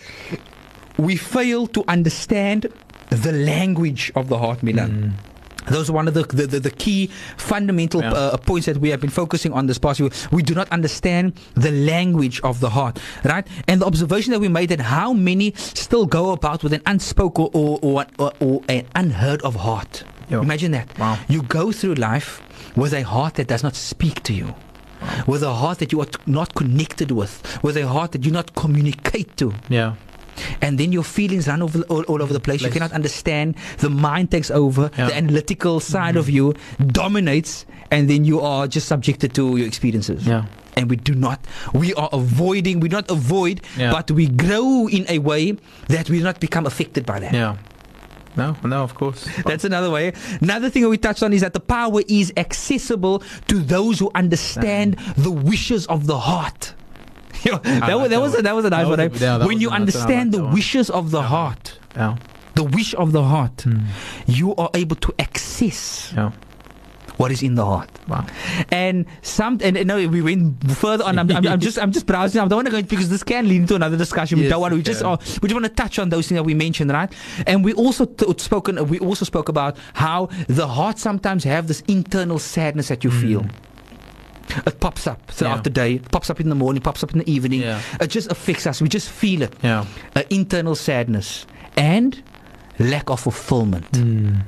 we 0.97 1.15
fail 1.15 1.67
to 1.67 1.83
understand 1.87 2.67
the 3.09 3.31
language 3.31 4.11
of 4.15 4.27
the 4.29 4.37
heart, 4.37 4.63
Milan. 4.63 4.91
Mm. 4.91 5.34
Those 5.69 5.89
are 5.89 5.93
one 5.93 6.07
of 6.07 6.13
the 6.13 6.23
the, 6.23 6.47
the, 6.47 6.59
the 6.59 6.71
key 6.71 7.07
fundamental 7.37 8.01
Yeah. 8.01 8.11
uh, 8.13 8.37
points 8.37 8.65
that 8.67 8.77
we 8.77 8.89
have 8.89 8.99
been 9.01 9.09
focusing 9.09 9.53
on 9.53 9.67
this 9.67 9.77
past 9.77 9.99
week. 10.01 10.13
We 10.31 10.43
do 10.43 10.53
not 10.55 10.69
understand 10.69 11.33
the 11.55 11.71
language 11.71 12.39
of 12.43 12.59
the 12.59 12.69
heart, 12.69 12.99
right? 13.23 13.47
And 13.67 13.81
the 13.81 13.85
observation 13.85 14.31
that 14.33 14.39
we 14.39 14.47
made 14.49 14.69
that 14.69 14.79
how 14.79 15.13
many 15.13 15.53
still 15.55 16.05
go 16.05 16.31
about 16.31 16.63
with 16.63 16.73
an 16.73 16.81
unspoken 16.85 17.49
or 17.53 17.79
or, 17.81 18.05
or, 18.19 18.31
or 18.39 18.61
an 18.69 18.85
unheard 18.95 19.41
of 19.43 19.55
heart. 19.55 20.03
Yeah. 20.29 20.41
Imagine 20.41 20.71
that. 20.71 20.97
Wow. 20.99 21.17
You 21.27 21.41
go 21.43 21.71
through 21.71 21.95
life 21.95 22.41
with 22.75 22.93
a 22.93 23.03
heart 23.03 23.35
that 23.35 23.47
does 23.47 23.63
not 23.63 23.75
speak 23.75 24.23
to 24.23 24.33
you. 24.33 24.55
With 25.27 25.43
a 25.43 25.53
heart 25.53 25.77
that 25.79 25.91
you 25.91 26.01
are 26.01 26.05
t- 26.07 26.19
not 26.25 26.55
connected 26.55 27.11
with, 27.11 27.59
with 27.63 27.77
a 27.77 27.87
heart 27.87 28.11
that 28.13 28.25
you 28.25 28.31
not 28.31 28.55
communicate 28.55 29.37
to, 29.37 29.53
Yeah. 29.69 29.93
And 30.61 30.77
then 30.77 30.91
your 30.91 31.03
feelings 31.03 31.47
run 31.47 31.61
over, 31.61 31.81
all, 31.83 32.03
all 32.03 32.21
over 32.21 32.33
the 32.33 32.39
place. 32.39 32.61
You 32.61 32.69
cannot 32.69 32.91
understand. 32.93 33.55
The 33.77 33.89
mind 33.89 34.31
takes 34.31 34.51
over. 34.51 34.91
Yeah. 34.97 35.07
The 35.07 35.15
analytical 35.15 35.79
side 35.79 36.15
of 36.15 36.25
mm-hmm. 36.25 36.35
you 36.35 36.87
dominates, 36.87 37.65
and 37.91 38.09
then 38.09 38.25
you 38.25 38.41
are 38.41 38.67
just 38.67 38.87
subjected 38.87 39.33
to 39.35 39.57
your 39.57 39.67
experiences. 39.67 40.25
Yeah. 40.27 40.45
And 40.77 40.89
we 40.89 40.97
do 40.97 41.15
not. 41.15 41.39
We 41.73 41.93
are 41.93 42.09
avoiding. 42.11 42.81
We 42.81 42.89
do 42.89 42.97
not 42.97 43.09
avoid, 43.09 43.61
Yeah. 43.77 43.91
but 43.91 44.11
we 44.11 44.27
grow 44.27 44.87
in 44.87 45.05
a 45.07 45.19
way 45.19 45.57
that 45.87 46.09
we 46.09 46.17
do 46.17 46.23
not 46.23 46.39
become 46.39 46.65
affected 46.65 47.05
by 47.05 47.19
that. 47.19 47.33
Yeah. 47.33 47.57
No, 48.37 48.55
no, 48.63 48.83
of 48.83 48.95
course. 48.95 49.27
That's 49.45 49.63
another 49.63 49.89
way. 49.89 50.13
Another 50.41 50.69
thing 50.69 50.83
that 50.83 50.89
we 50.89 50.97
touched 50.97 51.23
on 51.23 51.31
is 51.33 51.41
that 51.41 51.53
the 51.53 51.59
power 51.59 52.01
is 52.07 52.33
accessible 52.35 53.23
to 53.47 53.59
those 53.59 53.99
who 53.99 54.11
understand 54.13 54.97
the 55.15 55.31
wishes 55.31 55.87
of 55.87 56.07
the 56.07 56.17
heart. 56.19 56.73
Yeah, 57.45 57.57
that, 57.59 57.97
was, 57.99 58.09
that, 58.09 58.21
was 58.21 58.35
a, 58.35 58.41
that 58.41 58.55
was 58.55 58.65
a 58.65 58.69
nice 58.69 58.87
one. 58.87 59.11
yeah, 59.19 59.45
when 59.45 59.59
you 59.59 59.69
a 59.69 59.71
nice 59.71 59.71
one. 59.71 59.71
I 59.71 59.75
understand 59.81 60.31
the 60.31 60.43
wishes 60.45 60.89
of 60.89 61.11
the 61.11 61.21
heart, 61.21 61.77
the 62.55 62.63
wish 62.63 62.93
of 62.95 63.11
the 63.11 63.23
heart, 63.23 63.57
Mm. 63.57 63.83
you 64.27 64.55
are 64.55 64.69
able 64.73 64.95
to 64.97 65.13
access 65.19 66.13
Yeah. 66.15 66.31
what 67.17 67.31
is 67.31 67.41
in 67.43 67.55
the 67.55 67.65
heart. 67.65 67.89
Wow. 68.07 68.25
And 68.69 69.05
some, 69.21 69.59
and 69.63 69.85
no, 69.87 69.95
we 70.07 70.21
went 70.21 70.71
further 70.71 71.03
on. 71.03 71.17
I'm, 71.19 71.29
I'm, 71.31 71.45
I'm 71.47 71.59
just, 71.59 71.77
I'm 71.79 71.91
just 71.91 72.05
browsing. 72.05 72.39
I 72.41 72.47
don't 72.47 72.57
want 72.57 72.67
to 72.67 72.71
go 72.71 72.77
into 72.77 72.89
because 72.89 73.09
this 73.09 73.23
can 73.23 73.47
lead 73.49 73.61
into 73.61 73.75
another 73.75 73.97
discussion. 73.97 74.37
we 74.37 74.43
Yes, 74.45 74.51
don't 74.51 74.61
want. 74.61 74.73
We 74.73 74.81
just, 74.83 75.03
we 75.41 75.47
just 75.49 75.53
want 75.53 75.65
to 75.65 75.71
touch 75.83 75.97
on 75.99 76.09
those 76.09 76.27
things 76.27 76.37
that 76.37 76.43
we 76.43 76.53
mentioned, 76.53 76.91
right? 76.91 77.11
And 77.47 77.63
we 77.65 77.73
also 77.73 78.05
t- 78.05 78.33
spoken. 78.37 78.87
We 78.87 78.99
also 78.99 79.25
spoke 79.25 79.49
about 79.49 79.77
how 79.93 80.29
the 80.47 80.67
heart 80.67 80.97
sometimes 80.99 81.43
have 81.45 81.67
this 81.67 81.81
internal 81.87 82.37
sadness 82.39 82.87
that 82.89 83.03
you 83.03 83.11
feel. 83.11 83.45
It 84.65 84.79
pops 84.79 85.07
up 85.07 85.19
throughout 85.31 85.57
Yeah. 85.57 85.61
the 85.61 85.69
day. 85.69 85.93
It 85.95 86.11
pops 86.11 86.29
up 86.29 86.39
in 86.39 86.49
the 86.49 86.55
morning. 86.55 86.81
Pops 86.81 87.03
up 87.03 87.11
in 87.13 87.19
the 87.19 87.29
evening. 87.31 87.61
Yeah. 87.61 87.79
It 87.99 88.07
just 88.07 88.31
affects 88.31 88.65
us. 88.67 88.81
We 88.81 88.89
just 88.89 89.09
feel 89.09 89.41
it. 89.41 89.53
Yeah. 89.63 89.85
An 90.15 90.23
internal 90.29 90.75
sadness 90.75 91.45
and 91.77 92.21
lack 92.79 93.09
of 93.09 93.19
fulfillment. 93.19 93.91
Mm. 93.91 94.41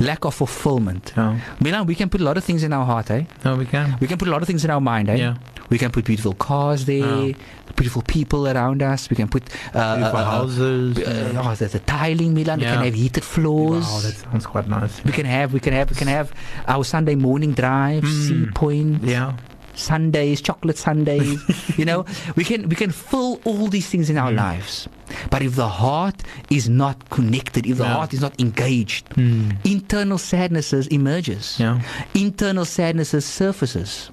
Lack 0.00 0.24
of 0.24 0.34
fulfillment. 0.34 1.12
Yeah. 1.16 1.38
Milan, 1.60 1.86
we 1.86 1.94
can 1.94 2.08
put 2.08 2.20
a 2.20 2.24
lot 2.24 2.36
of 2.36 2.44
things 2.44 2.62
in 2.62 2.72
our 2.72 2.84
heart, 2.86 3.10
eh? 3.10 3.24
No, 3.44 3.56
we 3.56 3.66
can. 3.66 3.96
We 4.00 4.06
can 4.06 4.18
put 4.18 4.28
a 4.28 4.30
lot 4.30 4.40
of 4.42 4.46
things 4.46 4.64
in 4.64 4.70
our 4.70 4.80
mind, 4.80 5.08
eh? 5.08 5.16
Yeah. 5.16 5.34
We 5.70 5.78
can 5.78 5.90
put 5.90 6.04
beautiful 6.04 6.34
cars 6.34 6.84
there, 6.84 7.04
Oh. 7.04 7.32
beautiful 7.76 8.02
people 8.02 8.46
around 8.46 8.82
us. 8.82 9.08
We 9.10 9.16
can 9.16 9.28
put 9.28 9.44
uh, 9.74 9.96
Beautiful 9.96 10.18
uh, 10.18 10.22
uh, 10.22 10.30
houses. 10.30 10.98
uh, 10.98 11.42
oh, 11.44 11.54
the, 11.54 11.66
the 11.68 11.78
tiling, 11.80 12.34
Milan. 12.34 12.58
We 12.60 12.66
can 12.66 12.84
have 12.84 12.94
heated 12.94 13.24
floors. 13.24 13.84
Wow, 13.86 14.00
that 14.00 14.14
sounds 14.14 14.46
quite 14.46 14.68
nice. 14.68 15.02
we 15.04 15.12
can 15.12 15.26
have, 15.26 15.52
we 15.52 15.60
can 15.60 15.72
have, 15.72 15.90
we 15.90 15.96
can 15.96 16.08
have 16.08 16.32
our 16.68 16.84
Sunday 16.84 17.14
morning 17.14 17.52
drive, 17.52 18.04
Mm. 18.04 18.28
sea 18.28 18.46
point, 18.54 19.02
Yeah. 19.04 19.32
Sundays, 19.76 20.40
chocolate 20.40 20.78
Sundays. 20.78 21.40
you 21.78 21.84
know, 21.84 22.04
we 22.36 22.44
can 22.44 22.68
we 22.68 22.76
can 22.76 22.92
fill 22.92 23.40
all 23.44 23.66
these 23.66 23.88
things 23.88 24.08
in 24.08 24.16
our 24.18 24.30
Mm. 24.30 24.36
lives. 24.36 24.88
But 25.30 25.42
if 25.42 25.56
the 25.56 25.66
heart 25.68 26.22
is 26.50 26.68
not 26.68 27.10
connected, 27.10 27.66
if 27.66 27.78
the 27.78 27.84
Yeah. 27.84 27.94
heart 27.94 28.12
is 28.14 28.20
not 28.20 28.38
engaged, 28.38 29.08
Mm. 29.16 29.56
internal 29.64 30.18
sadnesses 30.18 30.86
emerges. 30.88 31.56
Yeah. 31.58 31.80
Internal 32.14 32.64
sadnesses 32.64 33.24
surfaces. 33.24 34.10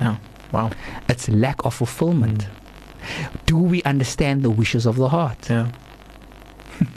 Yeah. 0.00 0.16
Wow. 0.52 0.70
It's 1.08 1.28
lack 1.28 1.64
of 1.64 1.74
fulfillment. 1.74 2.46
Do 3.46 3.56
we 3.56 3.82
understand 3.82 4.42
the 4.42 4.50
wishes 4.50 4.86
of 4.86 4.96
the 4.96 5.08
heart? 5.08 5.48
Yeah. 5.50 5.70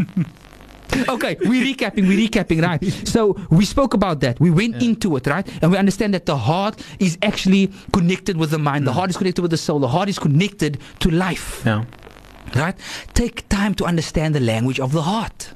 okay, 1.09 1.35
we're 1.41 1.63
recapping, 1.75 2.07
we're 2.07 2.27
recapping, 2.29 2.61
right? 2.61 2.81
So 3.07 3.33
we 3.49 3.65
spoke 3.65 3.93
about 3.93 4.19
that. 4.21 4.39
We 4.39 4.51
went 4.51 4.81
Yeah. 4.81 4.89
into 4.89 5.15
it, 5.17 5.27
right? 5.27 5.47
And 5.61 5.71
we 5.71 5.77
understand 5.77 6.13
that 6.13 6.25
the 6.25 6.37
heart 6.37 6.81
is 6.99 7.17
actually 7.21 7.71
connected 7.91 8.37
with 8.37 8.51
the 8.51 8.59
mind. 8.59 8.85
The 8.87 8.91
Mm. 8.91 8.95
heart 8.95 9.09
is 9.09 9.17
connected 9.17 9.41
with 9.41 9.51
the 9.51 9.57
soul. 9.57 9.79
The 9.79 9.87
heart 9.87 10.09
is 10.09 10.19
connected 10.19 10.77
to 10.99 11.09
life, 11.09 11.61
Yeah. 11.65 11.85
right? 12.55 12.75
Take 13.13 13.47
time 13.49 13.73
to 13.75 13.85
understand 13.85 14.35
the 14.35 14.39
language 14.39 14.79
of 14.79 14.91
the 14.91 15.01
heart. 15.03 15.54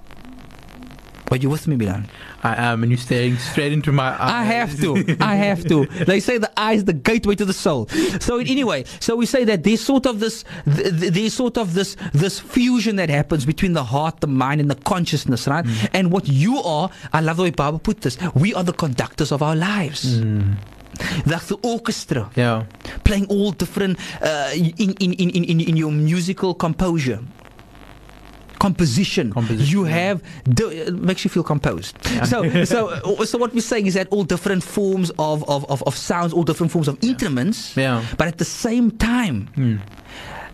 Are 1.32 1.38
you 1.38 1.50
with 1.50 1.68
me, 1.68 1.76
Milan? 1.76 2.10
I 2.44 2.56
am, 2.56 2.82
and 2.84 2.92
you're 2.92 2.98
staring 2.98 3.38
straight 3.38 3.72
into 3.72 3.92
my 3.92 4.10
eyes. 4.10 4.20
I 4.20 4.44
have 4.44 4.80
to. 4.82 5.18
I 5.22 5.36
have 5.36 5.64
to. 5.68 5.86
They 6.06 6.20
say 6.20 6.38
the 6.40 6.52
eye 6.60 6.74
is 6.74 6.86
the 6.86 6.94
gateway 6.94 7.36
to 7.36 7.46
the 7.46 7.54
soul. 7.54 7.88
So 8.20 8.38
anyway, 8.40 8.86
so 9.00 9.16
we 9.16 9.26
say 9.28 9.44
that 9.46 9.64
there's 9.64 9.82
sort 9.82 10.06
of 10.08 10.20
this, 10.20 10.44
th- 10.66 11.00
th- 11.00 11.14
there's 11.14 11.34
sort 11.34 11.58
of 11.58 11.74
this, 11.76 11.96
this 12.14 12.40
fusion 12.40 12.96
that 12.96 13.10
happens 13.10 13.46
between 13.46 13.74
the 13.74 13.84
heart, 13.84 14.22
the 14.22 14.28
mind, 14.28 14.60
and 14.62 14.72
the 14.72 14.76
consciousness, 14.76 15.48
right? 15.48 15.66
Mm. 15.66 15.90
And 15.94 16.12
what 16.12 16.28
you 16.28 16.58
are, 16.64 16.90
I 17.14 17.22
love 17.22 17.38
the 17.38 17.44
way 17.44 17.52
Baba 17.52 17.78
put 17.80 18.02
this. 18.02 18.18
We 18.34 18.54
are 18.56 18.64
the 18.64 18.74
conductors 18.74 19.32
of 19.32 19.44
our 19.44 19.56
lives. 19.56 20.20
Mm. 20.20 20.56
Like 21.28 21.44
the 21.44 21.58
orchestra, 21.62 22.30
Yeah. 22.36 22.64
playing 23.04 23.28
all 23.28 23.52
different 23.52 24.00
uh, 24.22 24.50
in, 24.56 24.74
in, 25.00 25.14
in, 25.14 25.30
in, 25.30 25.44
in- 25.46 25.62
in 25.62 25.78
your 25.78 25.92
musical 25.92 26.54
composure. 26.56 27.20
Composition. 28.60 29.32
Composition, 29.34 29.72
You 29.72 29.86
yeah. 29.88 29.94
have 29.96 30.22
it 30.46 30.94
makes 30.94 31.24
you 31.24 31.30
feel 31.30 31.44
composed. 31.44 31.96
So, 32.26 32.44
so, 32.66 32.90
uh, 32.90 33.26
so 33.26 33.38
what 33.38 33.54
we're 33.54 33.62
saying 33.62 33.88
is 33.88 33.94
that 33.94 34.08
all 34.12 34.24
different 34.24 34.64
forms 34.64 35.10
of, 35.18 35.48
of, 35.50 35.66
of, 35.70 35.82
of 35.84 35.96
sounds, 35.96 36.34
all 36.34 36.44
different 36.44 36.72
forms 36.72 36.88
of 36.88 36.98
instruments, 37.04 37.76
Yeah. 37.78 38.04
but 38.18 38.28
at 38.28 38.38
the 38.38 38.46
same 38.46 38.92
time, 38.92 39.48
Mm. 39.58 39.80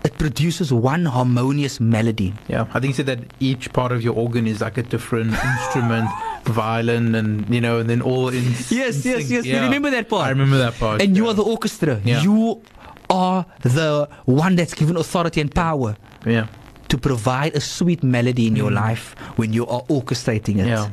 it 0.06 0.18
produces 0.20 0.72
one 0.72 1.06
harmonious 1.06 1.80
melody. 1.80 2.34
Yeah. 2.48 2.66
I 2.74 2.80
think 2.80 2.90
you 2.92 2.94
said 2.94 3.08
that 3.08 3.20
each 3.40 3.74
part 3.74 3.92
of 3.92 4.04
your 4.04 4.14
organ 4.16 4.46
is 4.48 4.62
like 4.62 4.78
a 4.78 4.84
different 4.84 5.32
instrument, 5.52 6.08
violin, 6.46 7.16
and 7.16 7.50
you 7.50 7.60
know, 7.62 7.80
and 7.80 7.90
then 7.90 8.02
all 8.02 8.30
in. 8.30 8.44
Yes, 8.70 9.04
in 9.04 9.12
yes, 9.12 9.30
yes. 9.30 9.46
You 9.46 9.60
remember 9.60 9.90
that 9.90 10.08
part? 10.10 10.28
I 10.28 10.30
remember 10.30 10.58
that 10.60 10.78
part. 10.78 11.02
And 11.02 11.18
you 11.18 11.28
are 11.28 11.34
the 11.34 11.44
orchestra. 11.44 12.00
Yeah. 12.06 12.22
You 12.22 12.62
are 13.10 13.46
the 13.62 14.08
one 14.26 14.56
that's 14.56 14.74
given 14.76 14.96
authority 14.98 15.42
and 15.42 15.54
power 15.54 15.96
Yeah. 16.26 16.48
To 16.90 16.98
provide 16.98 17.56
a 17.56 17.60
sweet 17.62 18.04
melody 18.04 18.48
in 18.48 18.56
your 18.56 18.72
life 18.72 19.16
when 19.38 19.54
you 19.54 19.66
are 19.68 19.82
orchestrating 19.90 20.60
it 20.60 20.66
Mm. 20.66 20.68
Yeah. 20.68 20.90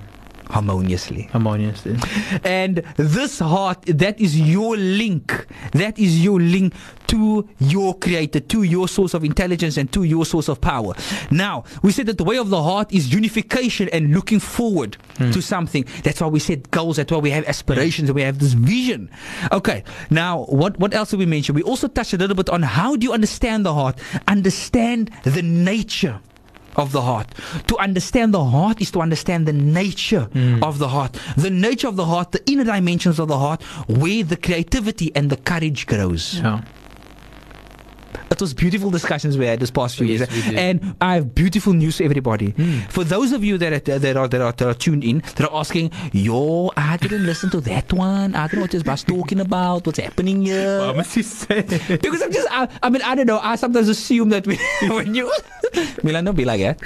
harmoniously. 0.51 1.29
Harmoniously. 1.33 1.97
And 2.45 2.83
this 2.97 3.39
heart, 3.39 3.83
that 3.87 4.21
is 4.21 4.39
your 4.39 4.77
link. 4.77 5.47
That 5.73 5.99
is 5.99 6.23
your 6.23 6.41
link 6.41 6.75
to 7.07 7.49
your 7.59 7.95
creator, 7.99 8.41
to 8.41 8.63
your 8.63 8.89
source 8.89 9.15
of 9.15 9.25
intelligence, 9.25 9.77
and 9.79 9.91
to 9.93 10.03
your 10.05 10.27
source 10.27 10.49
of 10.49 10.61
power. 10.61 10.95
Now, 11.31 11.65
we 11.83 11.93
said 11.93 12.07
that 12.07 12.19
the 12.19 12.25
way 12.25 12.37
of 12.39 12.51
the 12.51 12.63
heart 12.63 12.93
is 12.93 13.13
unification 13.13 13.89
and 13.93 14.13
looking 14.15 14.41
forward 14.41 14.97
Hmm. 15.19 15.31
to 15.31 15.43
something. 15.43 15.85
That's 16.05 16.21
why 16.21 16.29
we 16.29 16.39
set 16.39 16.71
goals. 16.71 16.97
That's 16.97 17.13
why 17.13 17.19
we 17.19 17.31
have 17.31 17.45
aspirations 17.47 18.09
and 18.09 18.17
we 18.17 18.23
have 18.23 18.39
this 18.39 18.55
vision. 18.55 19.11
Okay. 19.51 19.85
Now, 20.11 20.45
what, 20.45 20.79
what 20.79 20.95
else 20.95 21.11
did 21.11 21.19
we 21.19 21.27
mention? 21.27 21.55
We 21.55 21.63
also 21.63 21.89
touched 21.89 22.15
a 22.15 22.17
little 22.17 22.37
bit 22.37 22.49
on 22.49 22.63
how 22.63 22.97
do 22.97 23.05
you 23.05 23.13
understand 23.13 23.67
the 23.67 23.75
heart? 23.75 23.99
Understand 24.27 25.11
the 25.25 25.43
nature 25.43 26.21
of 26.77 26.93
the 26.93 27.03
heart. 27.03 27.29
To 27.69 27.77
understand 27.79 28.33
the 28.35 28.45
heart 28.45 28.81
is 28.81 28.91
to 28.93 29.01
understand 29.01 29.47
the 29.47 29.53
nature 29.53 30.25
hmm. 30.33 30.63
of 30.63 30.79
the 30.79 30.89
heart. 30.89 31.19
The 31.37 31.51
nature 31.51 31.89
of 31.89 31.97
the 31.97 32.07
heart, 32.07 32.33
the 32.33 32.43
inner 32.51 32.65
dimensions 32.65 33.19
of 33.19 33.29
the 33.29 33.39
heart, 33.39 33.63
where 33.89 34.25
the 34.25 34.37
creativity 34.37 35.13
and 35.15 35.29
the 35.31 35.37
courage 35.37 35.87
grows. 35.87 36.39
Yeah. 36.41 36.63
It 38.33 38.41
was 38.41 38.55
beautiful 38.55 38.91
discussions 38.91 39.37
we 39.37 39.45
had 39.47 39.61
this 39.61 39.71
past 39.71 39.97
few 39.97 40.07
Yes, 40.07 40.21
years, 40.33 40.57
and 40.57 40.97
I 41.01 41.15
have 41.15 41.35
beautiful 41.35 41.75
news 41.75 41.99
for 41.99 42.05
everybody. 42.05 42.51
Hmm. 42.51 42.81
For 42.89 43.05
those 43.05 43.31
of 43.33 43.45
you 43.45 43.59
that 43.59 43.73
are, 43.75 43.99
that 43.99 44.17
are 44.17 44.27
that 44.27 44.41
are 44.41 44.53
that 44.53 44.67
are 44.69 44.75
tuned 44.75 45.05
in, 45.05 45.21
that 45.37 45.43
are 45.49 45.55
asking, 45.61 45.91
"Yo, 46.13 46.71
I 46.77 46.97
didn't 46.97 47.27
listen 47.27 47.51
to 47.51 47.61
that 47.69 47.93
one. 47.93 48.35
I 48.35 48.47
don't 48.49 48.55
know 48.57 48.61
what 48.63 48.71
this 48.73 48.85
was 48.85 49.05
talking 49.05 49.39
about. 49.41 49.87
What's 49.87 49.99
happening 50.01 50.43
here?" 50.43 50.93
Must 50.97 51.17
you 51.17 51.23
say? 51.23 51.63
because 52.01 52.23
I'm 52.23 52.33
just, 52.33 52.49
I, 52.51 52.69
I 52.83 52.89
mean, 52.91 53.03
I 53.03 53.15
don't 53.15 53.27
know. 53.27 53.39
I 53.39 53.57
sometimes 53.57 53.89
assume 53.89 54.31
that 54.31 54.47
we, 54.47 54.57
when 54.89 55.15
you, 55.15 55.31
Milan, 56.03 56.25
don't 56.25 56.37
be 56.37 56.45
like 56.47 56.61
that. 56.61 56.81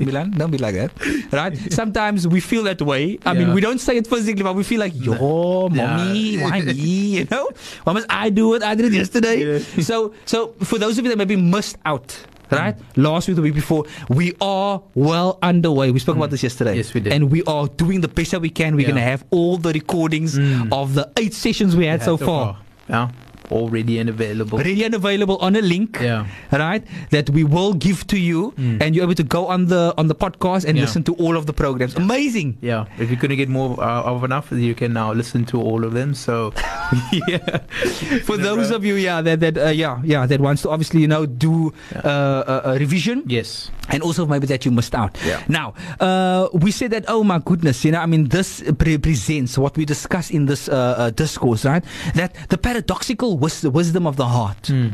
Milan, 0.00 0.30
don't 0.32 0.50
be 0.50 0.58
like 0.58 0.74
that. 0.74 0.90
Right? 1.32 1.56
Sometimes 1.72 2.26
we 2.26 2.40
feel 2.40 2.62
that 2.64 2.80
way. 2.80 3.18
I 3.26 3.34
mean, 3.34 3.52
we 3.52 3.60
don't 3.60 3.78
say 3.78 3.96
it 3.98 4.06
physically, 4.06 4.42
but 4.42 4.54
we 4.56 4.64
feel 4.64 4.80
like, 4.80 4.92
yo, 4.96 5.68
mommy, 5.68 6.36
Yeah. 6.40 6.44
why 6.48 6.60
me? 6.62 7.20
You 7.22 7.26
know? 7.30 7.50
Why 7.84 7.92
must 7.92 8.06
I 8.10 8.30
do 8.30 8.54
it? 8.54 8.62
I 8.62 8.74
did 8.74 8.86
it 8.86 8.92
yesterday. 8.94 9.58
Yeah. 9.58 9.82
So, 9.84 10.14
so 10.24 10.54
for 10.64 10.78
those 10.78 10.98
of 10.98 11.04
you 11.04 11.10
that 11.10 11.18
maybe 11.18 11.36
missed 11.36 11.76
out, 11.84 12.16
right? 12.50 12.76
Last 12.96 13.28
week, 13.28 13.36
the 13.36 13.42
week 13.42 13.54
before, 13.54 13.84
we 14.08 14.34
are 14.40 14.82
well 14.94 15.38
underway. 15.42 15.90
We 15.90 15.98
spoke 15.98 16.16
about 16.16 16.30
this 16.30 16.42
yesterday. 16.42 16.76
Yes, 16.76 16.92
we 16.94 17.00
did. 17.00 17.12
And 17.12 17.30
we 17.30 17.42
are 17.44 17.66
doing 17.68 18.00
the 18.00 18.08
best 18.08 18.30
that 18.32 18.40
we 18.40 18.50
can. 18.50 18.74
We're 18.76 18.82
Yeah. 18.82 18.86
going 18.88 18.96
to 18.96 19.02
have 19.10 19.24
all 19.30 19.56
the 19.56 19.72
recordings 19.72 20.38
Mm. 20.38 20.72
of 20.72 20.94
the 20.94 21.10
eight 21.16 21.34
sessions 21.34 21.74
we 21.76 21.86
had 21.86 22.00
Yeah, 22.00 22.04
so, 22.06 22.16
far. 22.16 22.56
Yeah. 22.88 23.08
All 23.52 23.68
ready 23.68 23.98
and 24.00 24.08
available. 24.08 24.56
Ready 24.58 24.82
and 24.88 24.94
available 24.96 25.36
on 25.44 25.54
a 25.56 25.60
link 25.60 26.00
Yeah. 26.00 26.24
right 26.50 26.80
that 27.12 27.28
we 27.30 27.44
will 27.44 27.74
give 27.76 28.06
to 28.08 28.16
you 28.16 28.54
Mm. 28.56 28.80
and 28.80 28.96
you're 28.96 29.04
able 29.04 29.14
to 29.20 29.28
go 29.28 29.46
on 29.52 29.68
the 29.68 29.92
on 30.00 30.08
the 30.08 30.16
podcast 30.16 30.64
and 30.64 30.74
Yeah. 30.80 30.88
listen 30.88 31.04
to 31.04 31.12
all 31.20 31.36
of 31.36 31.44
the 31.44 31.52
programs 31.52 31.92
amazing 32.00 32.56
Yeah, 32.64 32.88
if 32.98 33.10
you 33.12 33.16
couldn't 33.20 33.36
get 33.36 33.48
more 33.52 33.76
uh, 33.76 34.08
of 34.08 34.24
enough, 34.24 34.48
you 34.50 34.72
can 34.74 34.92
now 34.96 35.12
listen 35.12 35.44
to 35.52 35.60
all 35.60 35.84
of 35.84 35.92
them. 35.92 36.14
So, 36.16 36.52
yeah. 37.28 37.60
for 38.28 38.36
those 38.40 38.68
bro. 38.72 38.76
of 38.80 38.84
you 38.88 38.96
yeah 38.96 39.20
that 39.20 39.40
that 39.44 39.56
uh, 39.60 39.68
yeah 39.68 40.00
yeah 40.04 40.24
that 40.26 40.40
wants 40.40 40.62
to 40.64 40.70
obviously 40.72 41.00
you 41.04 41.08
know 41.08 41.26
do 41.28 41.72
uh, 42.04 42.62
a, 42.64 42.70
a 42.72 42.78
revision 42.80 43.22
yes, 43.28 43.68
and 43.92 44.00
also 44.02 44.24
maybe 44.24 44.46
that 44.48 44.64
you 44.64 44.70
missed 44.72 44.94
out 44.96 45.12
Yeah. 45.26 45.44
now 45.48 45.74
uh, 46.00 46.48
we 46.56 46.70
said 46.72 46.90
that 46.96 47.04
oh 47.08 47.20
my 47.24 47.38
goodness 47.38 47.84
you 47.84 47.92
know 47.92 48.00
i 48.00 48.06
mean 48.06 48.28
this 48.28 48.62
pre- 48.78 48.98
presents 48.98 49.58
what 49.58 49.76
we 49.76 49.84
discuss 49.84 50.30
in 50.30 50.46
this 50.46 50.68
uh, 50.68 50.72
uh, 50.72 51.10
discourse 51.10 51.64
right 51.68 51.84
that 52.14 52.32
the 52.48 52.56
paradoxical 52.58 53.36
wis- 53.42 53.60
the 53.66 53.70
wisdom 53.80 54.06
of 54.06 54.16
the 54.22 54.28
heart 54.36 54.62
Mm. 54.76 54.92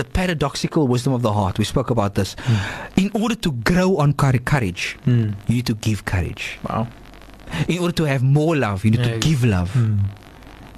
the 0.00 0.04
paradoxical 0.18 0.86
wisdom 0.94 1.12
of 1.18 1.22
the 1.26 1.32
heart 1.38 1.58
we 1.58 1.64
spoke 1.64 1.90
about 1.96 2.14
this 2.18 2.36
in 3.02 3.10
order 3.22 3.34
to 3.46 3.50
grow 3.70 3.88
on 4.04 4.12
courage 4.52 4.84
Mm. 5.06 5.34
you 5.48 5.54
need 5.58 5.66
to 5.72 5.76
give 5.88 6.04
courage 6.04 6.44
Wow. 6.68 6.86
in 7.68 7.78
order 7.82 7.94
to 8.00 8.04
have 8.12 8.22
more 8.38 8.54
love 8.56 8.84
you 8.84 8.90
need 8.94 9.00
Yeah. 9.06 9.12
to 9.14 9.18
give 9.28 9.44
love 9.44 9.70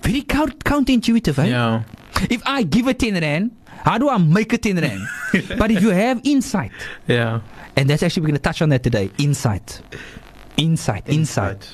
very 0.03 0.23
count- 0.23 0.59
counterintuitive 0.65 1.39
eh? 1.45 1.49
Yeah. 1.55 1.83
if 2.31 2.41
i 2.47 2.63
give 2.77 2.87
a 2.93 2.95
10 2.95 3.15
rand 3.27 3.51
how 3.89 3.97
do 3.99 4.09
i 4.09 4.17
make 4.19 4.53
a 4.53 4.59
10 4.59 4.77
rand 4.85 5.03
but 5.61 5.71
if 5.71 5.83
you 5.83 5.91
have 5.91 6.21
insight 6.25 6.73
Yeah. 7.09 7.41
and 7.77 7.91
that's 7.91 8.03
actually 8.03 8.23
we're 8.23 8.33
going 8.33 8.43
to 8.43 8.49
touch 8.51 8.63
on 8.63 8.71
that 8.77 8.83
today 8.89 9.11
insight 9.19 9.81
insight 10.57 11.05
insight 11.09 11.69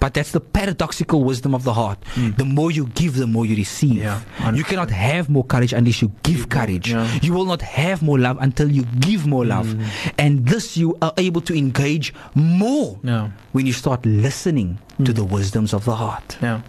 but 0.00 0.14
that's 0.14 0.32
the 0.32 0.40
paradoxical 0.40 1.22
wisdom 1.24 1.54
of 1.54 1.64
the 1.64 1.72
heart 1.74 1.98
Mm. 2.16 2.36
the 2.36 2.44
more 2.44 2.70
you 2.70 2.86
give 2.94 3.16
the 3.16 3.26
more 3.26 3.46
you 3.46 3.56
receive 3.56 3.96
Yeah, 4.02 4.20
you 4.54 4.64
cannot 4.64 4.90
have 4.90 5.28
more 5.28 5.44
courage 5.44 5.72
unless 5.72 6.00
you 6.02 6.10
give 6.22 6.48
courage 6.48 6.90
yeah. 6.92 7.06
you 7.22 7.32
will 7.32 7.44
not 7.46 7.62
have 7.62 8.02
more 8.02 8.18
love 8.18 8.38
until 8.40 8.70
you 8.70 8.84
give 9.00 9.26
more 9.26 9.44
love 9.46 9.66
Mm. 9.66 9.84
and 10.18 10.46
this 10.46 10.76
you 10.76 10.96
are 11.02 11.12
able 11.16 11.40
to 11.42 11.54
engage 11.56 12.12
more 12.34 12.98
Yeah. 13.02 13.28
when 13.52 13.66
you 13.66 13.72
start 13.72 14.04
listening 14.06 14.78
to 15.04 15.12
Mm. 15.12 15.16
the 15.16 15.24
wisdoms 15.24 15.72
of 15.74 15.84
the 15.84 15.96
heart 15.96 16.36
Yeah. 16.42 16.60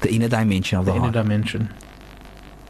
the 0.00 0.10
inner 0.12 0.28
dimension 0.28 0.78
of 0.78 0.84
The 0.84 0.92
the, 0.92 0.96
inner 0.96 1.06
heart 1.12 1.14
dimension 1.24 1.68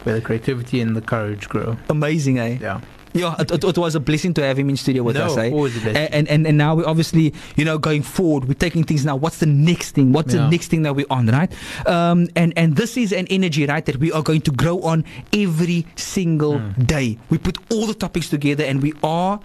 where 0.03 0.15
the 0.15 0.21
creativity 0.21 0.81
and 0.81 0.95
the 0.95 1.01
courage 1.01 1.47
grow. 1.47 1.77
amazing 1.89 2.39
eh 2.39 2.57
Yeah. 2.61 2.79
Yeah 3.13 3.35
it, 3.39 3.51
it, 3.51 3.63
it 3.63 3.77
was 3.77 3.95
a 3.95 3.99
blessing 3.99 4.33
to 4.33 4.41
have 4.43 4.57
him 4.57 4.69
in 4.69 4.77
studio 4.77 5.03
with 5.03 5.15
no, 5.15 5.25
us 5.25 5.37
eh 5.37 5.49
always 5.51 5.75
a 5.77 5.81
blessing. 5.81 6.07
and, 6.13 6.27
and 6.27 6.47
and 6.47 6.57
now 6.57 6.75
we 6.75 6.83
obviously 6.83 7.33
you 7.55 7.65
know 7.65 7.77
going 7.77 8.01
forward 8.01 8.45
we're 8.47 8.53
taking 8.53 8.83
things 8.83 9.05
now 9.05 9.15
what's 9.15 9.39
the 9.39 9.45
next 9.45 9.91
thing 9.91 10.11
what's 10.13 10.33
the 10.33 10.49
next 10.49 10.67
thing 10.67 10.81
that 10.83 10.95
we're 10.95 11.05
on 11.09 11.27
right 11.27 11.51
um 11.87 12.27
and 12.35 12.53
and 12.57 12.75
this 12.75 12.97
is 12.97 13.11
an 13.11 13.27
energy 13.29 13.65
right 13.65 13.85
that 13.85 13.97
we 13.97 14.11
are 14.11 14.21
going 14.23 14.41
to 14.41 14.51
grow 14.51 14.79
on 14.81 15.03
every 15.33 15.85
single 15.95 16.51
Mm. 16.51 16.87
day 16.87 17.17
we 17.29 17.37
put 17.37 17.57
all 17.71 17.85
the 17.87 17.93
topics 17.93 18.29
together 18.29 18.63
and 18.63 18.81
we 18.81 18.93
are 19.03 19.39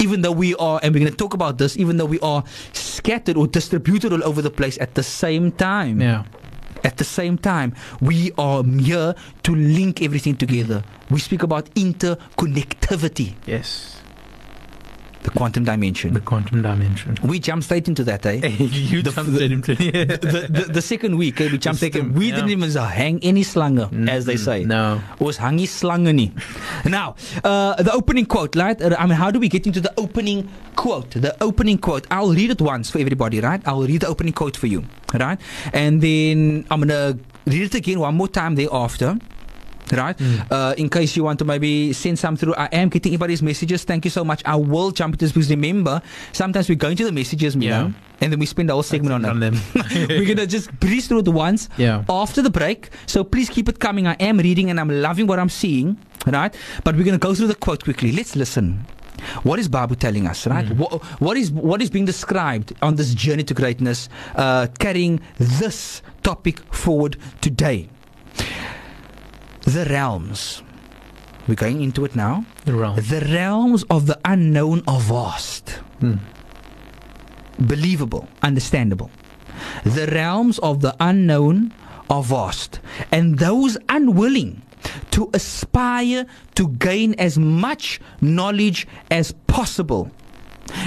even 0.00 0.20
though 0.22 0.32
we 0.32 0.54
are 0.56 0.78
and 0.82 0.92
we're 0.94 1.00
going 1.00 1.10
to 1.10 1.16
talk 1.16 1.32
about 1.34 1.56
this 1.58 1.76
even 1.76 1.96
though 1.96 2.04
we 2.04 2.20
are 2.20 2.44
scattered 2.72 3.36
or 3.36 3.46
distributed 3.46 4.12
all 4.12 4.22
over 4.24 4.42
the 4.42 4.50
place 4.50 4.76
at 4.78 4.94
the 4.94 5.02
same 5.02 5.50
time 5.52 6.00
yeah. 6.00 6.24
At 6.86 6.96
the 6.98 7.04
same 7.04 7.36
time, 7.36 7.74
we 8.00 8.30
are 8.38 8.62
here 8.62 9.14
to 9.42 9.54
link 9.54 10.00
everything 10.02 10.36
together. 10.36 10.84
We 11.10 11.18
speak 11.18 11.42
about 11.42 11.66
interconnectivity, 11.74 13.34
Yes. 13.46 13.95
The 15.26 15.32
quantum 15.38 15.64
dimension. 15.64 16.14
The 16.14 16.20
quantum 16.20 16.62
dimension. 16.62 17.16
We 17.22 17.38
jump 17.40 17.62
straight 17.64 17.88
into 17.88 18.04
that, 18.04 18.24
eh? 18.26 18.46
you 18.90 19.02
The- 19.02 19.10
jumped 19.10 19.34
straight 19.34 19.52
into 19.52 19.72
it. 19.72 20.20
the, 20.22 20.46
the, 20.48 20.72
the 20.78 20.82
second 20.82 21.16
week, 21.16 21.40
eh, 21.40 21.48
we 21.50 21.58
jumped 21.58 21.78
straight. 21.78 21.94
We 21.96 22.28
yeah. 22.28 22.36
didn't 22.36 22.50
even 22.50 22.70
hang 22.70 23.18
any 23.22 23.42
slange, 23.42 23.80
as 24.08 24.24
they 24.24 24.34
Mm, 24.36 24.44
say. 24.48 24.64
No. 24.64 25.00
Ons 25.20 25.36
hang 25.38 25.56
nie 25.56 25.66
slange 25.66 26.12
nie. 26.14 26.30
Now, 26.84 27.16
uh, 27.44 27.74
the 27.82 27.92
opening 27.92 28.26
quote, 28.26 28.54
right? 28.56 28.80
Uh, 28.80 28.94
I 28.98 29.06
mean, 29.06 29.16
how 29.16 29.30
do 29.30 29.38
we 29.40 29.48
get 29.48 29.66
into 29.66 29.80
the 29.80 29.92
opening 29.98 30.48
quote? 30.76 31.10
The 31.10 31.34
opening 31.42 31.78
quote. 31.78 32.06
I'll 32.10 32.32
read 32.32 32.50
it 32.50 32.60
once 32.60 32.90
for 32.90 32.98
everybody, 32.98 33.40
right? 33.40 33.60
I'll 33.66 33.82
read 33.82 34.02
the 34.02 34.08
opening 34.08 34.32
quote 34.32 34.56
for 34.56 34.68
you, 34.68 34.84
right? 35.14 35.38
And 35.72 36.00
then 36.00 36.64
I'm 36.70 36.80
gonna 36.80 37.18
read 37.46 37.62
it 37.62 37.74
again 37.74 37.98
one 38.00 38.14
more 38.14 38.28
time 38.28 38.54
thereafter. 38.54 39.16
Right, 39.92 40.16
Mm. 40.18 40.46
uh, 40.50 40.74
in 40.76 40.88
case 40.88 41.16
you 41.16 41.22
want 41.22 41.38
to 41.38 41.44
maybe 41.44 41.92
send 41.92 42.18
some 42.18 42.36
through, 42.36 42.54
I 42.56 42.66
am 42.72 42.88
getting 42.88 43.12
everybody's 43.14 43.40
messages. 43.40 43.84
Thank 43.84 44.04
you 44.04 44.10
so 44.10 44.24
much. 44.24 44.42
I 44.44 44.56
will 44.56 44.90
jump 44.90 45.14
into 45.14 45.24
this 45.26 45.32
because 45.32 45.48
remember, 45.48 46.02
sometimes 46.32 46.68
we 46.68 46.74
go 46.74 46.88
into 46.88 47.04
the 47.04 47.12
messages, 47.12 47.54
you 47.54 47.62
Yeah. 47.68 47.82
know, 47.82 47.92
and 48.20 48.32
then 48.32 48.40
we 48.40 48.46
spend 48.46 48.68
the 48.68 48.72
whole 48.72 48.82
segment 48.82 49.14
on 49.14 49.24
on 49.24 49.38
them. 49.38 49.54
We're 50.08 50.24
gonna 50.26 50.46
just 50.46 50.72
breeze 50.80 51.06
through 51.06 51.20
it 51.20 51.28
once, 51.28 51.68
yeah. 51.76 52.02
after 52.08 52.42
the 52.42 52.50
break. 52.50 52.90
So 53.06 53.22
please 53.22 53.48
keep 53.48 53.68
it 53.68 53.78
coming. 53.78 54.08
I 54.08 54.14
am 54.18 54.38
reading 54.38 54.70
and 54.70 54.80
I'm 54.80 54.88
loving 54.90 55.28
what 55.28 55.38
I'm 55.38 55.48
seeing, 55.50 55.96
right? 56.26 56.52
But 56.82 56.96
we're 56.96 57.04
to 57.12 57.18
go 57.18 57.34
through 57.36 57.46
the 57.48 57.54
quote 57.54 57.84
quickly. 57.84 58.10
Let's 58.10 58.34
listen. 58.34 58.84
What 59.44 59.58
is 59.60 59.68
Babu 59.68 59.94
telling 59.94 60.26
us, 60.26 60.46
right? 60.46 60.68
What, 60.76 61.02
what 61.20 61.36
is 61.36 61.50
what 61.50 61.80
is 61.80 61.90
being 61.90 62.04
described 62.06 62.74
on 62.82 62.96
this 62.96 63.14
journey 63.14 63.44
to 63.44 63.54
greatness, 63.54 64.08
uh, 64.34 64.66
carrying 64.78 65.20
this 65.38 66.02
topic 66.22 66.58
forward 66.74 67.16
today? 67.40 67.88
The 69.66 69.84
realms. 69.84 70.62
We're 71.48 71.56
going 71.56 71.82
into 71.82 72.04
it 72.04 72.14
now. 72.14 72.44
The 72.64 72.74
realm. 72.74 72.96
The 72.96 73.20
realms 73.32 73.84
of 73.90 74.06
the 74.06 74.18
unknown 74.24 74.82
are 74.86 75.00
vast. 75.00 75.80
Mm. 76.00 76.18
Believable, 77.58 78.28
understandable. 78.42 79.10
The 79.84 80.06
realms 80.06 80.58
of 80.60 80.80
the 80.80 80.94
unknown 81.00 81.72
are 82.08 82.22
vast. 82.22 82.80
And 83.10 83.38
those 83.38 83.76
unwilling 83.88 84.62
to 85.10 85.30
aspire 85.34 86.26
to 86.54 86.68
gain 86.68 87.14
as 87.14 87.38
much 87.38 88.00
knowledge 88.20 88.86
as 89.10 89.32
possible 89.46 90.10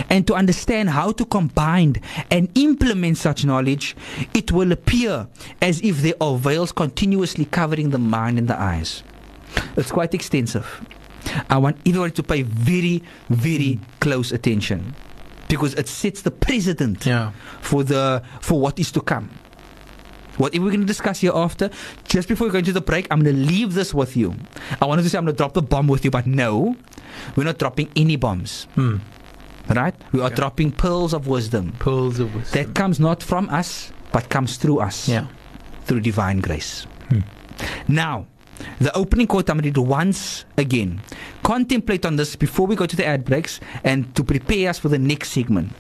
and 0.10 0.26
to 0.28 0.34
understand 0.36 0.90
how 0.90 1.12
to 1.14 1.26
combine 1.26 1.96
and 2.32 2.50
implement 2.56 3.18
such 3.18 3.46
knowledge, 3.46 3.96
it 4.34 4.52
will 4.52 4.72
appear 4.72 5.28
as 5.62 5.82
if 5.82 6.02
there 6.02 6.16
are 6.22 6.38
veils 6.38 6.72
continuously 6.72 7.46
covering 7.46 7.90
the 7.92 7.98
mind 8.00 8.38
and 8.38 8.48
the 8.48 8.60
eyes. 8.60 9.04
It's 9.78 9.92
quite 9.92 10.14
extensive. 10.14 10.66
I 11.50 11.58
want 11.58 11.78
everybody 11.86 12.12
to 12.14 12.24
pay 12.24 12.42
very, 12.44 13.04
very 13.30 13.80
close 14.00 14.32
attention 14.32 14.96
because 15.48 15.74
it 15.76 15.88
sets 15.88 16.22
the 16.22 16.32
precedent 16.32 17.06
Yeah. 17.06 17.32
for 17.62 17.84
the 17.84 18.22
for 18.42 18.60
what 18.60 18.80
is 18.80 18.92
to 18.94 19.02
come. 19.02 19.30
Whatever 20.38 20.64
we're 20.66 20.72
going 20.72 20.82
to 20.82 20.88
discuss 20.88 21.20
here 21.20 21.34
after, 21.36 21.70
just 22.06 22.30
before 22.30 22.48
we 22.48 22.52
go 22.52 22.60
into 22.60 22.72
the 22.72 22.80
break, 22.82 23.08
I'm 23.12 23.22
going 23.22 23.36
to 23.36 23.42
leave 23.42 23.74
this 23.74 23.94
with 23.94 24.16
you. 24.16 24.36
I 24.82 24.86
wanted 24.86 25.02
to 25.04 25.10
say 25.10 25.18
I'm 25.18 25.26
going 25.26 25.36
to 25.36 25.38
drop 25.38 25.54
the 25.54 25.62
bomb 25.62 25.88
with 25.88 26.06
you, 26.06 26.12
but 26.12 26.26
no, 26.26 26.78
we're 27.36 27.44
not 27.44 27.58
dropping 27.58 27.90
any 27.98 28.16
bombs, 28.16 28.66
Hmm. 28.76 28.98
Right? 29.76 29.96
We 30.12 30.20
are 30.22 30.30
Yeah. 30.30 30.36
dropping 30.36 30.72
pearls 30.72 31.14
of 31.14 31.28
wisdom 31.28 31.74
Pearls 31.80 32.20
of 32.20 32.34
wisdom. 32.36 32.52
that 32.66 32.74
comes 32.76 33.00
not 33.00 33.22
from 33.24 33.50
us, 33.50 33.92
but 34.12 34.30
comes 34.30 34.58
through 34.58 34.80
us 34.80 35.08
yeah. 35.08 35.26
through 35.86 36.02
divine 36.02 36.40
grace. 36.40 36.86
Hmm. 37.10 37.20
Now, 37.88 38.26
the 38.80 38.92
opening 38.96 39.28
quote 39.28 39.50
I'm 39.50 39.58
going 39.60 39.74
to 39.74 39.82
read 39.82 39.88
once 39.90 40.46
again. 40.58 41.02
Contemplate 41.44 42.06
on 42.06 42.16
this 42.18 42.36
before 42.36 42.68
we 42.68 42.76
go 42.76 42.86
to 42.86 42.96
the 42.96 43.06
ad 43.06 43.24
breaks 43.26 43.60
and 43.84 44.14
to 44.16 44.24
prepare 44.24 44.70
us 44.70 44.80
for 44.80 44.90
the 44.90 45.00
next 45.00 45.30
segment. 45.32 45.72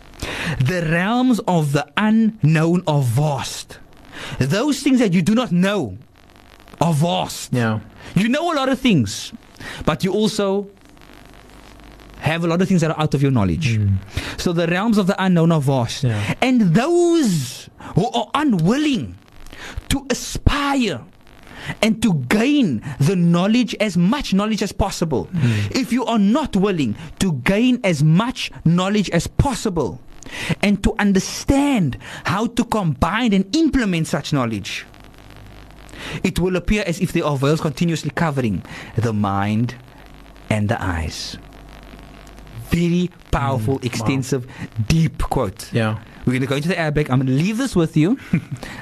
The 0.60 0.88
realms 0.90 1.40
of 1.48 1.74
the 1.74 1.86
unknown 1.98 2.84
are 2.88 3.02
vast. 3.02 3.80
Those 4.40 4.82
things 4.82 5.00
that 5.00 5.14
you 5.14 5.22
do 5.22 5.36
not 5.36 5.52
know 5.52 5.98
are 6.82 6.94
vast. 6.94 7.54
Yeah. 7.54 7.80
You 8.16 8.30
know 8.30 8.52
a 8.52 8.56
lot 8.56 8.70
of 8.70 8.80
things, 8.80 9.34
but 9.86 10.04
you 10.04 10.12
also 10.14 10.68
have 12.30 12.44
a 12.44 12.48
lot 12.48 12.62
of 12.62 12.68
things 12.68 12.82
that 12.82 12.92
are 12.92 13.00
out 13.00 13.14
of 13.14 13.22
your 13.22 13.32
knowledge. 13.32 13.78
Mm. 13.78 13.98
So 14.38 14.54
the 14.54 14.68
realms 14.68 14.98
of 14.98 15.08
the 15.08 15.16
unknown 15.24 15.52
are 15.52 15.62
vast. 15.62 16.04
Yeah. 16.04 16.36
And 16.42 16.74
those 16.76 17.70
who 17.96 18.10
are 18.12 18.30
unwilling 18.34 19.18
to 19.90 20.06
aspire 20.10 21.02
and 21.82 22.02
to 22.02 22.14
gain 22.30 22.82
the 23.00 23.16
knowledge, 23.16 23.76
as 23.80 23.98
much 23.98 24.34
knowledge 24.34 24.64
as 24.64 24.72
possible, 24.72 25.30
if 25.72 25.92
you 25.92 26.06
are 26.06 26.20
not 26.20 26.56
willing 26.56 26.96
to 27.20 27.34
gain 27.34 27.80
as 27.84 28.04
much 28.04 28.52
knowledge 28.66 29.10
as 29.12 29.28
possible 29.28 30.00
and 30.62 30.84
to 30.84 30.94
understand 31.00 31.98
how 32.26 32.48
to 32.48 32.64
combine 32.64 33.34
and 33.34 33.56
implement 33.56 34.08
such 34.08 34.34
knowledge, 34.34 34.86
it 36.24 36.40
will 36.40 36.56
appear 36.56 36.84
as 36.88 37.00
if 37.02 37.12
there 37.12 37.26
are 37.26 37.38
veils 37.38 37.62
continuously 37.62 38.12
covering 38.16 38.64
the 38.96 39.14
mind 39.14 39.76
and 40.50 40.70
the 40.70 40.82
eyes. 40.82 41.38
Very 42.72 43.10
powerful, 43.32 43.76
Mm, 43.76 43.84
wow. 43.84 43.86
extensive, 43.90 44.48
deep 44.88 45.18
quote. 45.24 45.72
Yeah. 45.74 46.00
We're 46.26 46.34
going 46.34 46.42
to 46.42 46.48
go 46.48 46.56
into 46.58 46.68
the 46.70 46.76
airbag. 46.76 47.10
I'm 47.10 47.20
going 47.20 47.28
to 47.28 47.34
leave 47.44 47.58
this 47.58 47.76
with 47.76 47.98
you. 47.98 48.18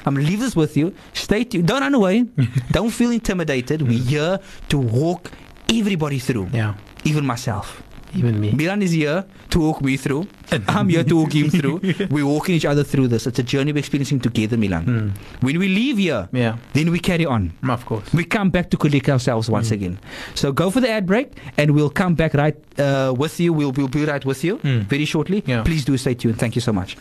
I'm 0.04 0.14
going 0.14 0.26
to 0.26 0.30
leave 0.30 0.40
this 0.40 0.54
with 0.54 0.76
you. 0.76 0.92
Stay 1.14 1.44
tuned. 1.44 1.66
Don't 1.68 1.80
run 1.80 1.94
away. 1.94 2.26
Don't 2.72 2.90
feel 2.90 3.10
intimidated. 3.10 3.80
We're 3.82 3.98
here 3.98 4.38
to 4.68 4.78
walk 4.78 5.30
everybody 5.72 6.18
through, 6.18 6.48
Yeah. 6.52 6.74
even 7.04 7.24
myself. 7.24 7.82
Even 8.14 8.40
me. 8.40 8.52
Milan 8.52 8.82
is 8.82 8.92
here 8.92 9.24
to 9.50 9.58
walk 9.60 9.82
me 9.82 9.96
through. 9.96 10.26
I'm 10.68 10.88
here 10.88 11.04
to 11.04 11.14
walk 11.16 11.34
him 11.34 11.50
through. 11.50 11.80
We're 12.10 12.24
walking 12.26 12.54
each 12.54 12.64
other 12.64 12.82
through 12.82 13.08
this. 13.08 13.26
It's 13.26 13.38
a 13.38 13.42
journey 13.42 13.72
we're 13.72 13.78
experiencing 13.80 14.20
together, 14.20 14.56
Milan. 14.56 14.84
Mm. 14.86 15.12
When 15.42 15.58
we 15.58 15.68
leave 15.68 15.98
here, 15.98 16.28
Yeah. 16.32 16.56
then 16.72 16.90
we 16.90 16.98
carry 17.00 17.26
on. 17.26 17.52
Of 17.68 17.84
course. 17.84 18.12
We 18.14 18.24
come 18.24 18.50
back 18.50 18.70
to 18.70 18.76
collect 18.76 19.08
ourselves 19.08 19.50
once 19.50 19.68
Mm. 19.68 19.72
again. 19.74 19.98
So 20.34 20.52
go 20.52 20.70
for 20.70 20.80
the 20.80 20.88
ad 20.90 21.06
break, 21.06 21.32
and 21.58 21.72
we'll 21.72 21.90
come 21.90 22.14
back 22.14 22.32
right 22.34 22.56
uh, 22.78 23.12
with 23.16 23.38
you. 23.40 23.52
We'll, 23.52 23.72
we'll 23.72 23.88
be 23.88 24.04
right 24.04 24.24
with 24.24 24.42
you 24.44 24.56
Mm. 24.58 24.84
very 24.88 25.04
shortly. 25.04 25.42
Yeah. 25.46 25.62
Please 25.62 25.84
do 25.84 25.96
stay 25.98 26.14
tuned. 26.14 26.38
Thank 26.38 26.54
you 26.56 26.62
so 26.62 26.72
much. 26.72 26.96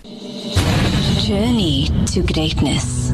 Journey 1.23 1.89
to 2.07 2.21
greatness. 2.21 3.11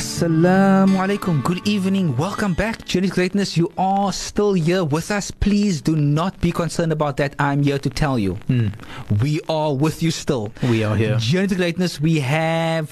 más. 0.00 0.09
Assalamu 0.24 0.98
alaikum. 1.00 1.42
Good 1.42 1.66
evening. 1.66 2.14
Welcome 2.14 2.52
back. 2.52 2.84
Journey 2.84 3.08
to 3.08 3.14
Greatness. 3.14 3.56
You 3.56 3.72
are 3.78 4.12
still 4.12 4.52
here 4.52 4.84
with 4.84 5.10
us. 5.10 5.30
Please 5.30 5.80
do 5.80 5.96
not 5.96 6.38
be 6.42 6.52
concerned 6.52 6.92
about 6.92 7.16
that. 7.16 7.34
I'm 7.38 7.62
here 7.62 7.78
to 7.78 7.88
tell 7.88 8.18
you. 8.18 8.34
Mm. 8.50 8.70
We 9.22 9.40
are 9.48 9.72
with 9.74 10.02
you 10.02 10.10
still. 10.10 10.52
We 10.62 10.84
are 10.84 10.94
here. 10.94 11.16
Journey 11.16 11.46
to 11.48 11.54
Greatness. 11.54 12.02
We 12.02 12.20
have 12.20 12.90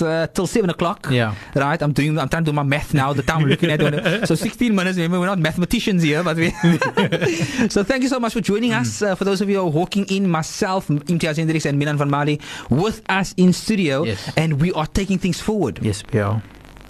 uh, 0.00 0.26
till 0.28 0.46
seven 0.46 0.70
o'clock. 0.70 1.06
Yeah. 1.10 1.34
Right. 1.54 1.82
I'm 1.82 1.92
doing. 1.92 2.18
I'm 2.18 2.30
trying 2.30 2.44
to 2.44 2.50
do 2.50 2.54
my 2.54 2.62
math 2.62 2.94
now. 2.94 3.12
The 3.12 3.22
time 3.22 3.42
I'm 3.42 3.48
looking 3.50 3.70
at. 3.70 3.82
when- 3.82 4.26
so 4.26 4.34
16 4.34 4.74
minutes. 4.74 4.96
Remember, 4.96 5.20
we're 5.20 5.26
not 5.26 5.40
mathematicians 5.40 6.02
here, 6.02 6.24
but 6.24 6.38
we. 6.38 6.48
so 7.68 7.84
thank 7.84 8.04
you 8.04 8.08
so 8.08 8.18
much 8.18 8.32
for 8.32 8.40
joining 8.40 8.72
us. 8.72 9.02
Uh, 9.02 9.14
for 9.14 9.24
those 9.26 9.42
of 9.42 9.50
you 9.50 9.56
who 9.56 9.66
are 9.66 9.70
walking 9.70 10.06
in, 10.06 10.30
myself, 10.30 10.88
Imtiaz 10.88 11.36
Hendricks, 11.36 11.66
and 11.66 11.78
Milan 11.78 11.98
van 11.98 12.08
Mali, 12.08 12.40
with 12.70 13.02
us 13.10 13.34
in 13.36 13.52
studio, 13.52 14.04
Yes. 14.04 14.32
and 14.38 14.62
we 14.62 14.72
are 14.72 14.86
taking 14.86 15.18
things 15.18 15.42
forward. 15.42 15.78
Yes, 15.82 16.02
we 16.10 16.20
are. 16.20 16.42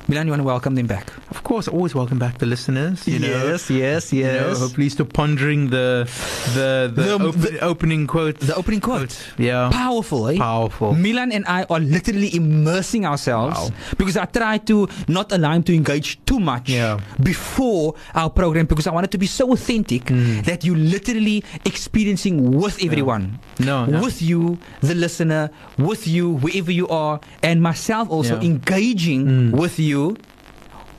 Milan, 0.06 0.26
you 0.26 0.32
want 0.32 0.40
to 0.40 0.44
welcome 0.44 0.74
them 0.74 0.86
back? 0.86 1.10
Of 1.30 1.42
course, 1.44 1.66
always 1.66 1.94
welcome 1.94 2.18
back 2.18 2.36
the 2.36 2.44
listeners. 2.44 3.08
You 3.08 3.20
know, 3.20 3.26
yes, 3.48 3.70
yes, 3.70 4.12
you 4.12 4.24
know, 4.24 4.52
hopefully 4.54 4.90
still 4.90 5.06
pondering 5.06 5.70
the 5.70 6.04
the 6.52 6.92
the, 6.94 7.02
The- 7.02 7.12
open, 7.14 7.40
the- 7.40 7.60
opening 7.64 8.06
quote. 8.06 8.38
the 8.40 8.54
opening 8.54 8.80
quote. 8.80 9.16
Yeah. 9.38 9.70
Powerful, 9.72 10.28
eh? 10.28 10.36
Powerful. 10.36 10.92
Milan 10.94 11.32
and 11.32 11.46
I 11.48 11.64
are 11.70 11.80
literally 11.80 12.36
immersing 12.36 13.06
ourselves 13.06 13.56
Wow. 13.56 13.70
because 13.96 14.18
I 14.18 14.26
try 14.26 14.58
to 14.68 14.88
not 15.08 15.32
allow 15.32 15.52
him 15.56 15.62
to 15.64 15.74
engage 15.74 16.20
too 16.26 16.38
much 16.38 16.68
Yeah. 16.68 17.00
before 17.22 17.94
our 18.14 18.28
program 18.28 18.66
because 18.66 18.86
I 18.86 18.92
want 18.92 19.06
it 19.08 19.10
to 19.12 19.18
be 19.18 19.26
so 19.26 19.52
authentic 19.56 20.04
Mm. 20.12 20.44
that 20.44 20.64
you're 20.68 20.76
literally 20.76 21.42
experiencing 21.64 22.52
with 22.52 22.76
everyone. 22.84 23.38
No, 23.58 23.86
no. 23.86 24.02
With 24.04 24.20
you, 24.20 24.58
the 24.84 24.94
listener, 24.94 25.48
with 25.78 26.06
you, 26.06 26.36
wherever 26.44 26.70
you 26.70 26.88
are, 26.92 27.20
and 27.42 27.62
myself 27.62 28.10
also 28.12 28.36
Yeah. 28.36 28.52
engaging 28.52 29.24
Mm. 29.24 29.50
with 29.56 29.78
you 29.80 29.93
you 29.94 30.16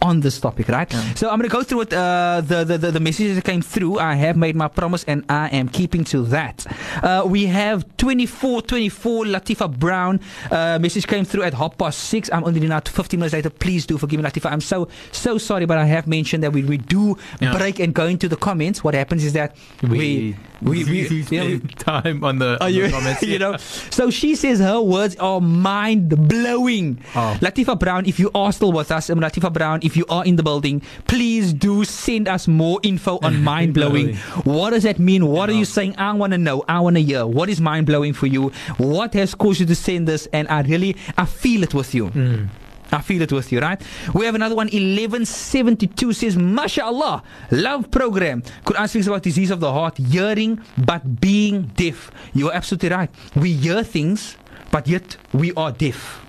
on 0.05 0.21
this 0.21 0.39
topic, 0.39 0.69
right? 0.69 0.91
Yeah. 0.91 1.13
So 1.15 1.29
I'm 1.29 1.39
going 1.39 1.49
to 1.49 1.53
go 1.55 1.63
through 1.63 1.81
it, 1.81 1.93
uh, 1.93 2.41
the, 2.45 2.63
the, 2.63 2.77
the, 2.77 2.91
the 2.91 2.99
messages 2.99 3.35
that 3.35 3.43
came 3.43 3.61
through. 3.61 3.99
I 3.99 4.13
have 4.15 4.37
made 4.37 4.55
my 4.55 4.67
promise 4.67 5.03
and 5.05 5.25
I 5.29 5.47
am 5.49 5.67
keeping 5.69 6.03
to 6.05 6.21
that. 6.37 6.65
Uh, 7.03 7.23
we 7.25 7.45
have 7.47 7.83
2424 7.97 9.25
Latifa 9.25 9.67
Brown. 9.79 10.19
Uh, 10.51 10.77
message 10.79 11.07
came 11.07 11.25
through 11.25 11.43
at 11.43 11.53
half 11.53 11.77
past 11.77 11.99
six. 11.99 12.29
I'm 12.31 12.43
only 12.43 12.59
now 12.61 12.79
15 12.79 13.19
minutes 13.19 13.33
later. 13.33 13.49
Please 13.49 13.85
do 13.85 13.97
forgive 13.97 14.19
me, 14.21 14.29
Latifa. 14.29 14.51
I'm 14.51 14.61
so, 14.61 14.87
so 15.11 15.37
sorry, 15.37 15.65
but 15.65 15.77
I 15.77 15.85
have 15.85 16.07
mentioned 16.07 16.43
that 16.43 16.53
we, 16.53 16.63
we 16.63 16.77
do 16.77 17.17
Yeah. 17.41 17.57
break 17.57 17.79
and 17.79 17.93
go 17.93 18.05
into 18.05 18.27
the 18.27 18.35
comments. 18.37 18.83
What 18.83 18.93
happens 18.93 19.23
is 19.23 19.33
that 19.33 19.55
we, 19.81 20.35
we, 20.61 20.83
we, 20.83 20.83
we 20.85 21.07
you 21.07 21.23
know, 21.31 21.57
spend 21.57 21.79
time 21.79 22.23
on 22.23 22.39
the, 22.39 22.63
on 22.63 22.73
you, 22.73 22.83
the 22.87 22.91
comments. 22.91 23.23
you 23.33 23.39
know, 23.39 23.57
so 23.57 24.09
she 24.09 24.35
says 24.35 24.59
her 24.59 24.81
words 24.81 25.15
are 25.17 25.41
mind 25.41 26.09
blowing. 26.27 26.99
Oh. 27.15 27.37
Latifa 27.41 27.77
Brown, 27.77 28.05
if 28.05 28.19
you 28.19 28.29
are 28.35 28.51
still 28.51 28.71
with 28.71 28.91
us, 28.91 29.09
um, 29.09 29.19
Latifa 29.19 29.51
Brown, 29.51 29.79
if 29.83 29.94
you 29.95 30.05
are 30.10 30.25
in 30.25 30.36
the 30.36 30.43
building, 30.43 30.81
please 31.08 31.53
do 31.53 31.84
send 31.84 32.27
us 32.27 32.47
more 32.47 32.79
info 32.84 33.19
on 33.21 33.43
mind 33.51 33.73
blowing. 33.73 34.15
what 34.43 34.71
does 34.71 34.84
that 34.84 34.99
mean? 34.99 35.27
What 35.27 35.49
are 35.49 35.53
you 35.53 35.65
saying? 35.65 35.95
I 35.97 36.13
want 36.13 36.34
to 36.34 36.38
know. 36.38 36.63
I 36.67 36.79
want 36.79 36.95
to 36.95 37.01
hear. 37.01 37.25
What 37.25 37.49
is 37.49 37.62
mind 37.62 37.86
blowing 37.86 38.13
for 38.13 38.27
you? 38.27 38.49
What 38.77 39.13
has 39.13 39.36
caused 39.36 39.60
you 39.60 39.65
to 39.65 39.75
send 39.75 40.08
this? 40.08 40.27
And 40.34 40.47
I 40.47 40.62
really, 40.62 40.95
I 41.17 41.25
feel 41.25 41.63
it 41.63 41.73
with 41.73 41.93
you. 41.93 42.10
Mm. 42.10 42.49
I 42.91 43.01
feel 43.01 43.21
it 43.21 43.31
with 43.31 43.51
you, 43.51 43.60
right? 43.60 43.81
We 44.13 44.25
have 44.25 44.36
another 44.36 44.55
one, 44.55 44.67
1172 44.67 46.13
says, 46.13 46.36
MashaAllah, 46.36 47.23
love 47.51 47.89
program. 47.91 48.41
Quran 48.63 48.88
speaks 48.89 49.08
about 49.08 49.23
disease 49.23 49.51
of 49.51 49.60
the 49.60 49.71
heart, 49.71 49.97
hearing 49.97 50.62
but 50.77 51.19
being 51.19 51.63
deaf. 51.75 52.12
You're 52.34 52.53
absolutely 52.53 52.89
right. 52.89 53.10
We 53.36 53.53
hear 53.53 53.84
things, 53.84 54.38
but 54.71 54.88
yet 54.88 55.17
we 55.34 55.54
are 55.54 55.71
deaf. 55.71 56.21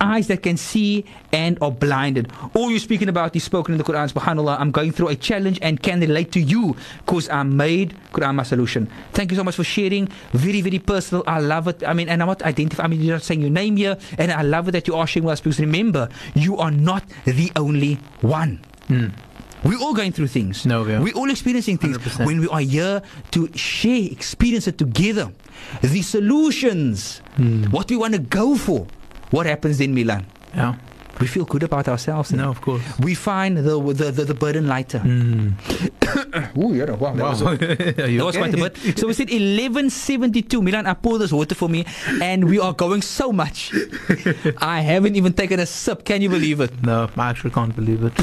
Eyes 0.00 0.28
that 0.28 0.42
can 0.42 0.56
see 0.56 1.04
and 1.32 1.58
are 1.60 1.70
blinded. 1.70 2.32
All 2.54 2.70
you're 2.70 2.80
speaking 2.80 3.08
about 3.08 3.36
is 3.36 3.44
spoken 3.44 3.74
in 3.74 3.78
the 3.78 3.84
Quran. 3.84 4.10
Subhanallah, 4.10 4.58
I'm 4.58 4.70
going 4.70 4.92
through 4.92 5.08
a 5.08 5.16
challenge 5.16 5.58
and 5.60 5.82
can 5.82 6.00
relate 6.00 6.32
to 6.32 6.40
you 6.40 6.76
because 7.04 7.28
I'm 7.28 7.56
made 7.56 7.94
Quran 8.12 8.34
my 8.34 8.42
solution. 8.42 8.88
Thank 9.12 9.30
you 9.30 9.36
so 9.36 9.44
much 9.44 9.56
for 9.56 9.64
sharing. 9.64 10.08
Very, 10.32 10.60
very 10.60 10.78
personal. 10.78 11.24
I 11.26 11.40
love 11.40 11.68
it. 11.68 11.84
I 11.86 11.92
mean, 11.92 12.08
and 12.08 12.22
I'm 12.22 12.28
not 12.28 12.42
identifying, 12.42 12.84
I 12.84 12.88
mean, 12.88 13.02
you're 13.02 13.16
not 13.16 13.22
saying 13.22 13.40
your 13.42 13.50
name 13.50 13.76
here, 13.76 13.98
and 14.18 14.32
I 14.32 14.42
love 14.42 14.68
it 14.68 14.72
that 14.72 14.88
you 14.88 14.96
are 14.96 15.06
sharing 15.06 15.26
with 15.26 15.34
us 15.34 15.40
because 15.40 15.60
remember, 15.60 16.08
you 16.34 16.56
are 16.56 16.70
not 16.70 17.04
the 17.24 17.52
only 17.56 17.94
one. 18.22 18.60
Mm. 18.88 19.12
We're 19.64 19.78
all 19.78 19.94
going 19.94 20.12
through 20.12 20.28
things. 20.28 20.64
No, 20.64 20.82
we 20.82 20.94
are. 20.94 21.02
We're 21.02 21.14
all 21.14 21.30
experiencing 21.30 21.78
things. 21.78 21.98
100%. 21.98 22.26
When 22.26 22.40
we 22.40 22.48
are 22.48 22.60
here 22.60 23.02
to 23.32 23.48
share, 23.56 24.08
experience 24.10 24.66
it 24.66 24.78
together, 24.78 25.32
the 25.82 26.02
solutions, 26.02 27.20
hmm. 27.36 27.64
what 27.64 27.90
we 27.90 27.96
want 27.96 28.14
to 28.14 28.20
go 28.20 28.56
for, 28.56 28.86
what 29.30 29.46
happens 29.46 29.80
in 29.80 29.94
Milan? 29.94 30.26
Yeah. 30.54 30.76
We 31.20 31.26
feel 31.26 31.44
good 31.44 31.62
about 31.62 31.88
ourselves. 31.88 32.32
No, 32.32 32.50
of 32.50 32.60
course. 32.60 32.82
We 32.98 33.14
find 33.14 33.58
the 33.58 33.78
the, 33.80 34.10
the, 34.10 34.24
the 34.24 34.34
burden 34.34 34.66
lighter. 34.66 35.00
Mm. 35.00 35.52
Ooh, 36.58 36.74
yeah, 36.74 36.90
wow, 36.92 37.12
that 37.14 37.22
was, 37.24 37.42
Wow. 37.42 37.50
Are 37.50 37.54
you 38.08 38.18
that 38.18 38.24
was 38.24 38.36
quite 38.36 38.54
a 38.54 38.56
bit. 38.56 38.98
So 38.98 39.06
we 39.06 39.12
said 39.12 39.28
1172. 39.30 40.62
Milan, 40.62 40.86
I 40.86 40.94
poured 40.94 41.20
this 41.20 41.32
water 41.32 41.54
for 41.54 41.68
me, 41.68 41.84
and 42.20 42.48
we 42.48 42.58
are 42.58 42.72
going 42.72 43.02
so 43.02 43.32
much. 43.32 43.72
I 44.58 44.80
haven't 44.80 45.16
even 45.16 45.32
taken 45.32 45.60
a 45.60 45.66
sip. 45.66 46.04
Can 46.04 46.22
you 46.22 46.28
believe 46.28 46.60
it? 46.60 46.82
No, 46.82 47.08
I 47.16 47.30
actually 47.30 47.50
can't 47.50 47.74
believe 47.74 48.02
it. 48.02 48.14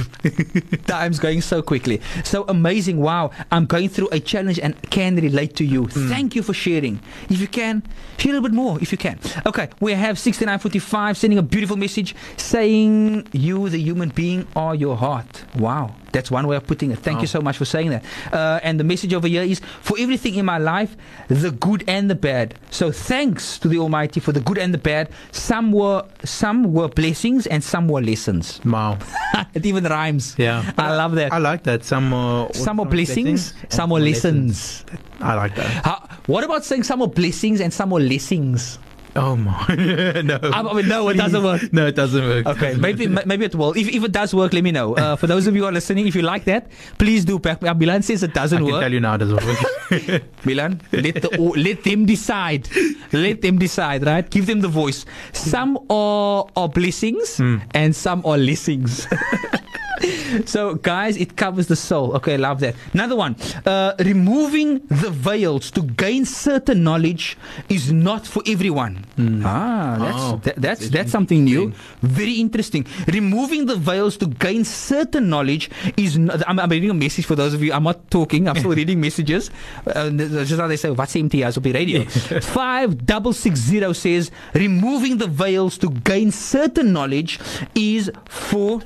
Time's 0.88 1.20
going 1.20 1.42
so 1.42 1.62
quickly. 1.62 2.02
So 2.24 2.46
amazing. 2.48 2.98
Wow. 3.00 3.32
I'm 3.52 3.66
going 3.66 3.90
through 3.90 4.10
a 4.12 4.20
challenge 4.20 4.60
and 4.60 4.76
can 4.90 5.16
relate 5.16 5.56
to 5.58 5.66
you. 5.66 5.88
Thank 5.88 6.36
you 6.36 6.44
for 6.44 6.54
sharing. 6.54 7.00
If 7.30 7.40
you 7.40 7.48
can, 7.48 7.84
share 8.18 8.32
a 8.32 8.36
little 8.36 8.50
bit 8.50 8.56
more 8.56 8.80
if 8.82 8.92
you 8.92 8.98
can. 8.98 9.20
Okay. 9.46 9.70
We 9.80 9.94
have 9.94 10.18
6945 10.20 11.18
sending 11.18 11.40
a 11.40 11.44
beautiful 11.44 11.78
message 11.78 12.16
saying, 12.38 12.87
You, 13.34 13.70
the 13.70 13.80
human 13.80 14.10
being, 14.10 14.48
are 14.56 14.76
your 14.76 14.96
heart. 14.98 15.44
Wow. 15.56 15.96
That's 16.14 16.32
one 16.32 16.48
way 16.48 16.56
of 16.56 16.66
putting 16.66 16.92
it. 16.92 17.00
Thank 17.00 17.18
Wow. 17.18 17.22
you 17.22 17.28
so 17.28 17.42
much 17.42 17.58
for 17.58 17.66
saying 17.66 17.90
that. 17.92 18.04
Uh, 18.34 18.60
and 18.64 18.80
the 18.80 18.84
message 18.84 19.14
over 19.14 19.28
here 19.28 19.44
is 19.44 19.60
for 19.82 19.96
everything 20.00 20.36
in 20.36 20.46
my 20.46 20.58
life, 20.58 20.96
the 21.28 21.52
good 21.52 21.84
and 21.88 22.10
the 22.10 22.16
bad. 22.16 22.56
So 22.72 22.92
thanks 22.92 23.60
to 23.60 23.68
the 23.68 23.78
Almighty 23.78 24.20
for 24.20 24.32
the 24.32 24.40
good 24.40 24.58
and 24.58 24.74
the 24.74 24.78
bad. 24.80 25.10
Some 25.32 25.72
were 25.72 26.04
some 26.24 26.74
were 26.74 26.88
blessings 26.88 27.46
and 27.48 27.64
some 27.64 27.88
were 27.88 28.02
lessons. 28.02 28.60
Wow. 28.66 28.98
it 29.54 29.66
even 29.66 29.84
rhymes. 29.84 30.36
Yeah. 30.38 30.72
I 30.78 30.96
love 30.96 31.16
that. 31.16 31.32
I 31.34 31.38
like 31.38 31.64
that. 31.64 31.84
Some 31.84 32.10
some 32.54 32.80
are 32.80 32.86
blessings, 32.86 33.54
and 33.62 33.72
some 33.72 33.90
were 33.92 34.00
lessons. 34.00 34.86
I 35.20 35.34
like 35.36 35.56
that. 35.56 35.86
How, 35.86 36.08
what 36.28 36.44
about 36.44 36.64
saying 36.66 36.84
some 36.84 37.00
were 37.00 37.08
blessings 37.08 37.62
and 37.62 37.72
some 37.74 37.90
were 37.92 38.00
lessings? 38.00 38.80
Oh 39.18 39.36
my. 39.36 39.66
no. 40.24 40.40
I 40.44 40.74
mean, 40.74 40.88
no, 40.88 41.10
it 41.10 41.16
doesn't 41.16 41.44
work. 41.44 41.74
No, 41.74 41.88
it 41.88 41.96
doesn't 41.96 42.24
work. 42.24 42.46
Okay, 42.46 42.76
maybe 42.76 43.08
maybe 43.08 43.46
it 43.46 43.56
will. 43.56 43.72
If, 43.74 43.90
if 43.90 44.04
it 44.04 44.12
does 44.12 44.34
work, 44.34 44.54
let 44.54 44.64
me 44.64 44.72
know. 44.72 44.96
Uh, 44.96 45.16
for 45.16 45.26
those 45.28 45.48
of 45.48 45.56
you 45.56 45.62
who 45.64 45.68
are 45.68 45.72
listening, 45.72 46.06
if 46.08 46.16
you 46.16 46.22
like 46.22 46.46
that, 46.46 46.70
please 47.00 47.26
do 47.26 47.40
back 47.40 47.62
me. 47.62 47.74
Milan 47.74 48.04
says 48.04 48.22
it 48.24 48.32
I 48.32 48.34
doesn't 48.34 48.60
can 48.60 48.72
work. 48.72 48.82
tell 48.82 48.94
you 48.94 49.00
now 49.00 49.16
it 49.16 49.18
doesn't 49.20 49.44
work. 49.44 50.24
Milan, 50.46 50.82
let 50.92 51.22
the 51.22 51.30
let 51.58 51.84
them 51.84 52.06
decide. 52.06 52.70
Let 53.12 53.42
them 53.42 53.58
decide, 53.58 54.06
right? 54.06 54.30
Give 54.30 54.46
them 54.46 54.62
the 54.62 54.68
voice. 54.68 55.06
Some 55.34 55.80
are 55.90 56.46
are 56.56 56.70
blessings 56.70 57.40
and 57.74 57.96
some 57.96 58.22
are 58.26 58.38
lessings. 58.38 59.08
so, 60.46 60.76
guys, 60.76 61.18
it 61.18 61.36
covers 61.36 61.68
the 61.68 61.76
soul. 61.76 62.16
Okay, 62.18 62.38
love 62.38 62.60
that. 62.62 62.76
Another 62.94 63.16
one. 63.16 63.36
Uh, 63.66 63.94
removing 64.00 64.80
the 64.88 65.10
veils 65.10 65.72
to 65.72 65.82
gain 65.82 66.26
certain 66.26 66.84
knowledge 66.84 67.38
is 67.70 67.92
not 67.92 68.26
for 68.28 68.42
everyone. 68.48 69.06
Ah, 69.44 69.98
that's 70.00 70.18
Oh, 70.18 70.38
that, 70.44 70.56
that's 70.58 70.90
that's 70.90 71.12
something 71.12 71.44
new. 71.44 71.72
Very 72.02 72.34
interesting. 72.34 72.86
Removing 73.08 73.66
the 73.66 73.76
veils 73.76 74.18
to 74.18 74.28
gain 74.28 74.64
certain 74.66 75.30
knowledge 75.30 75.70
is. 75.96 76.18
Not, 76.18 76.44
I'm, 76.48 76.60
I'm 76.60 76.70
reading 76.70 76.90
a 76.90 76.94
message 76.94 77.26
for 77.26 77.36
those 77.36 77.54
of 77.54 77.62
you. 77.64 77.72
I'm 77.74 77.84
not 77.84 78.10
talking. 78.12 78.48
I'm 78.48 78.56
still 78.58 78.72
reading 78.82 79.00
messages. 79.00 79.50
Uh, 79.86 80.10
just 80.12 80.60
how 80.60 80.68
they 80.68 80.78
say, 80.78 80.90
"What's 80.92 81.16
MTS 81.16 81.56
will 81.56 81.64
the 81.64 81.74
radio?" 81.74 82.04
Five 82.42 83.06
double 83.06 83.34
six 83.34 83.60
zero 83.60 83.94
says, 83.94 84.32
"Removing 84.54 85.18
the 85.18 85.28
veils 85.28 85.78
to 85.80 85.90
gain 85.90 86.32
certain 86.32 86.94
knowledge 86.94 87.40
is 87.76 88.12
for." 88.26 88.82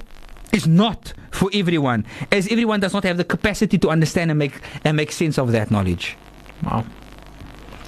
Is 0.53 0.67
not 0.67 1.13
for 1.31 1.49
everyone, 1.53 2.05
as 2.31 2.47
everyone 2.51 2.79
does 2.81 2.93
not 2.93 3.03
have 3.05 3.15
the 3.17 3.23
capacity 3.23 3.77
to 3.77 3.89
understand 3.89 4.31
and 4.31 4.37
make 4.37 4.59
and 4.83 4.97
make 4.97 5.11
sense 5.11 5.37
of 5.37 5.51
that 5.53 5.71
knowledge. 5.71 6.17
wow. 6.63 6.83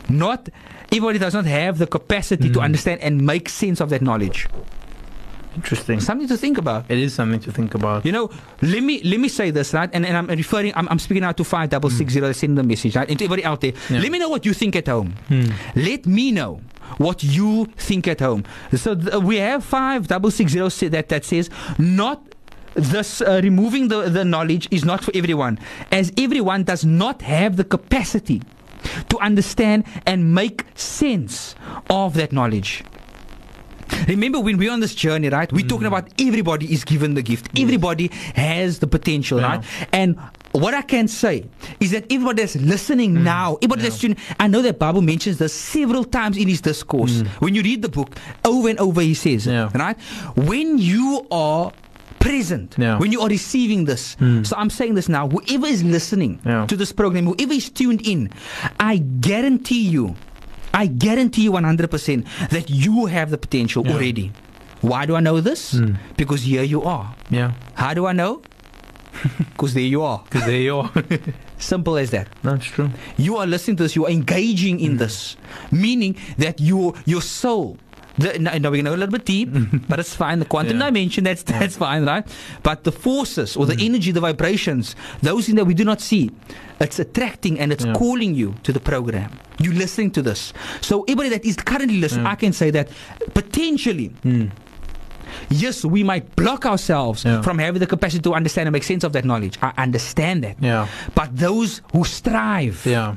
Not 0.10 0.50
everybody 0.92 1.20
does 1.20 1.34
not 1.34 1.46
have 1.46 1.78
the 1.78 1.88
capacity 1.88 2.50
to 2.50 2.60
Mm. 2.60 2.64
understand 2.64 3.02
and 3.02 3.22
make 3.26 3.50
sense 3.50 3.80
of 3.82 3.90
that 3.90 4.02
knowledge. 4.02 4.48
Interesting. 5.56 6.00
Something 6.00 6.28
to 6.30 6.36
think 6.38 6.58
about. 6.58 6.86
It 6.90 6.98
is 6.98 7.14
something 7.14 7.40
to 7.42 7.52
think 7.52 7.76
about. 7.76 8.06
You 8.08 8.12
know, 8.12 8.30
let 8.62 8.82
me 8.82 9.04
let 9.04 9.20
me 9.20 9.30
say 9.30 9.52
this, 9.52 9.72
right? 9.74 9.90
And, 9.94 10.04
and 10.06 10.18
I'm 10.18 10.26
referring, 10.28 10.74
I'm, 10.76 10.88
I'm 10.90 10.98
speaking 11.00 11.24
out 11.24 11.38
to 11.38 11.44
five 11.44 11.70
double 11.70 11.92
six 11.92 12.12
zero. 12.14 12.32
Send 12.32 12.58
the 12.58 12.64
message, 12.64 12.96
right? 12.96 13.08
And 13.08 13.20
to 13.20 13.26
everybody 13.26 13.46
out 13.46 13.62
there, 13.62 13.74
Yeah. 13.90 14.00
let 14.00 14.12
me 14.12 14.18
know 14.18 14.30
what 14.30 14.46
you 14.48 14.54
think 14.54 14.76
at 14.76 14.88
home. 14.88 15.14
Hmm. 15.28 15.52
Let 15.76 16.06
me 16.08 16.32
know 16.32 16.62
what 16.98 17.24
you 17.24 17.66
think 17.78 18.08
at 18.08 18.20
home. 18.20 18.46
So 18.76 18.96
th- 18.96 19.22
we 19.22 19.38
have 19.38 19.64
five 19.64 20.08
double 20.08 20.32
six 20.32 20.52
zero 20.54 20.70
say 20.70 20.88
that 20.90 21.10
that 21.10 21.24
says 21.26 21.50
not. 21.78 22.33
This 22.76 23.22
uh, 23.22 23.40
removing 23.44 23.88
the, 23.88 24.10
the 24.10 24.26
knowledge 24.26 24.68
is 24.72 24.84
not 24.84 25.04
for 25.04 25.12
everyone, 25.16 25.60
as 25.92 26.12
everyone 26.18 26.64
does 26.64 26.84
not 26.84 27.22
have 27.22 27.56
the 27.58 27.64
capacity 27.64 28.42
to 29.10 29.18
understand 29.20 29.86
and 30.06 30.34
make 30.34 30.66
sense 30.76 31.56
of 31.90 32.16
that 32.16 32.32
knowledge. 32.32 32.84
Remember 34.08 34.40
when 34.40 34.58
we're 34.58 34.72
on 34.72 34.80
this 34.80 34.96
journey, 34.96 35.30
right? 35.30 35.52
We're 35.52 35.68
talking 35.68 35.86
mm. 35.86 35.96
about 35.96 36.10
everybody 36.20 36.72
is 36.74 36.84
given 36.84 37.14
the 37.14 37.22
gift. 37.22 37.48
Everybody 37.60 38.08
has 38.36 38.80
the 38.80 38.88
potential, 38.88 39.40
Yeah. 39.40 39.48
right? 39.58 39.66
And 39.92 40.18
what 40.52 40.74
I 40.74 40.82
can 40.82 41.08
say 41.08 41.46
is 41.80 41.92
that 41.92 42.06
everybody 42.12 42.42
that's 42.42 42.56
listening 42.56 43.16
mm. 43.16 43.22
now, 43.24 43.56
everybody 43.56 43.84
that's 43.84 44.00
tuning, 44.00 44.18
I 44.40 44.48
know 44.48 44.62
that 44.64 44.80
Babu 44.80 45.02
mentions 45.02 45.38
this 45.38 45.54
several 45.54 46.04
times 46.04 46.38
in 46.38 46.48
his 46.48 46.62
discourse. 46.62 47.22
Mm. 47.22 47.28
When 47.42 47.56
you 47.56 47.62
read 47.62 47.82
the 47.82 47.90
book, 47.90 48.16
over 48.46 48.70
and 48.70 48.80
over 48.80 49.02
he 49.02 49.14
says, 49.14 49.46
Yeah. 49.46 49.70
right? 49.76 50.00
When 50.36 50.78
you 50.80 51.28
are 51.32 51.72
present, 52.24 52.76
Yeah. 52.80 52.98
when 53.00 53.12
you 53.12 53.20
are 53.22 53.30
receiving 53.30 53.86
this. 53.86 54.16
So 54.48 54.56
I'm 54.56 54.70
saying 54.70 54.96
this 54.96 55.10
now, 55.10 55.28
whoever 55.28 55.68
is 55.68 55.84
listening 55.84 56.40
Yeah. 56.46 56.66
to 56.72 56.76
this 56.76 56.92
program, 56.96 57.26
whoever 57.28 57.54
is 57.54 57.70
tuned 57.70 58.02
in, 58.08 58.30
I 58.80 58.98
guarantee 59.20 59.84
you, 59.96 60.16
I 60.74 60.88
guarantee 60.88 61.44
you 61.44 61.52
100% 61.52 62.26
that 62.50 62.70
you 62.70 63.06
have 63.12 63.30
the 63.30 63.38
potential 63.38 63.84
Yeah. 63.86 63.94
already. 63.94 64.32
Why 64.82 65.06
do 65.06 65.16
I 65.16 65.22
know 65.22 65.40
this? 65.42 65.74
Mm. 65.76 65.96
Because 66.18 66.42
here 66.44 66.64
you 66.64 66.82
are. 66.84 67.14
Yeah. 67.30 67.52
How 67.76 67.94
do 67.94 68.06
I 68.08 68.14
know? 68.14 68.42
Because 69.54 69.74
there 69.74 69.84
you 69.96 70.02
are. 70.02 70.22
Because 70.26 70.46
there 70.48 70.60
you 70.60 70.78
are. 70.80 70.92
Simple 71.58 71.96
as 71.98 72.10
that. 72.12 72.28
That's 72.44 72.66
true. 72.66 72.90
You 73.16 73.38
are 73.38 73.48
listening 73.48 73.78
to 73.78 73.84
this, 73.84 73.96
you 73.96 74.06
are 74.06 74.12
engaging 74.12 74.80
in 74.82 74.98
this, 74.98 75.38
meaning 75.72 76.16
that 76.38 76.60
your 76.60 76.94
your 77.06 77.22
soul. 77.22 77.78
The, 78.18 78.38
no, 78.38 78.52
no, 78.60 78.70
we're 78.70 78.84
going 78.84 78.86
to 78.86 78.92
go 78.92 78.96
a 78.96 79.02
little 79.02 79.12
bit 79.12 79.26
deep, 79.26 79.50
but 79.90 80.00
it's 80.00 80.14
fine. 80.16 80.38
The 80.40 80.46
quantum 80.46 80.78
Yeah. 80.80 80.86
dimension, 80.86 81.24
that's 81.24 81.42
that's 81.44 81.76
fine, 81.78 82.06
right? 82.06 82.24
But 82.62 82.84
the 82.84 82.92
forces 82.92 83.58
or 83.58 83.66
the 83.66 83.76
energy, 83.84 84.12
the 84.12 84.22
vibrations, 84.22 84.96
those 85.24 85.48
things 85.48 85.56
that 85.56 85.66
we 85.66 85.74
do 85.74 85.84
not 85.84 86.00
see, 86.00 86.30
it's 86.80 87.00
attracting 87.00 87.60
and 87.60 87.72
it's 87.74 87.86
Yeah. 87.86 87.94
calling 87.94 88.36
you 88.36 88.54
to 88.64 88.72
the 88.72 88.80
program. 88.80 89.32
You're 89.60 89.74
listening 89.74 90.12
to 90.12 90.22
this. 90.22 90.54
So 90.82 91.02
everybody 91.04 91.30
that 91.30 91.44
is 91.44 91.56
currently 91.56 91.98
listening, 92.00 92.26
Yeah. 92.26 92.32
I 92.32 92.36
can 92.36 92.54
say 92.54 92.70
that 92.72 92.90
potentially 93.34 94.08
Hmm. 94.22 94.46
yes, 95.50 95.84
we 95.84 96.04
might 96.04 96.36
block 96.36 96.66
ourselves 96.66 97.26
Yeah. 97.26 97.42
from 97.42 97.58
having 97.58 97.80
the 97.80 97.88
capacity 97.88 98.22
to 98.30 98.34
understand 98.34 98.68
and 98.68 98.74
make 98.74 98.84
sense 98.84 99.04
of 99.04 99.14
that 99.14 99.26
knowledge. 99.26 99.58
I 99.62 99.72
understand 99.78 100.44
that. 100.44 100.58
Yeah. 100.62 100.88
But 101.16 101.36
those 101.38 101.82
who 101.92 102.04
strive 102.06 102.86
Yeah. 102.86 103.16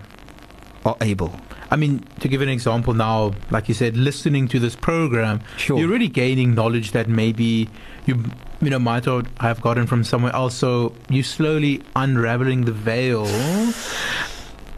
are 0.85 0.97
able. 1.01 1.33
I 1.71 1.77
mean, 1.77 2.05
to 2.21 2.29
give 2.29 2.43
an 2.43 2.49
example 2.49 2.95
now, 2.95 3.33
like 3.51 3.69
you 3.69 3.75
said, 3.75 3.97
listening 3.97 4.47
to 4.49 4.59
this 4.61 4.77
program, 4.77 5.41
Sure. 5.57 5.79
you're 5.79 5.89
really 5.89 6.09
gaining 6.09 6.55
knowledge 6.55 6.93
that 6.93 7.09
maybe 7.09 7.69
you 8.07 8.23
you 8.61 8.71
know 8.71 8.79
might 8.79 9.05
have 9.41 9.61
gotten 9.61 9.87
from 9.87 10.05
somewhere 10.05 10.33
else. 10.35 10.55
So 10.55 10.95
you're 11.11 11.25
slowly 11.25 11.83
unraveling 11.97 12.65
the 12.67 12.73
veil 12.73 13.27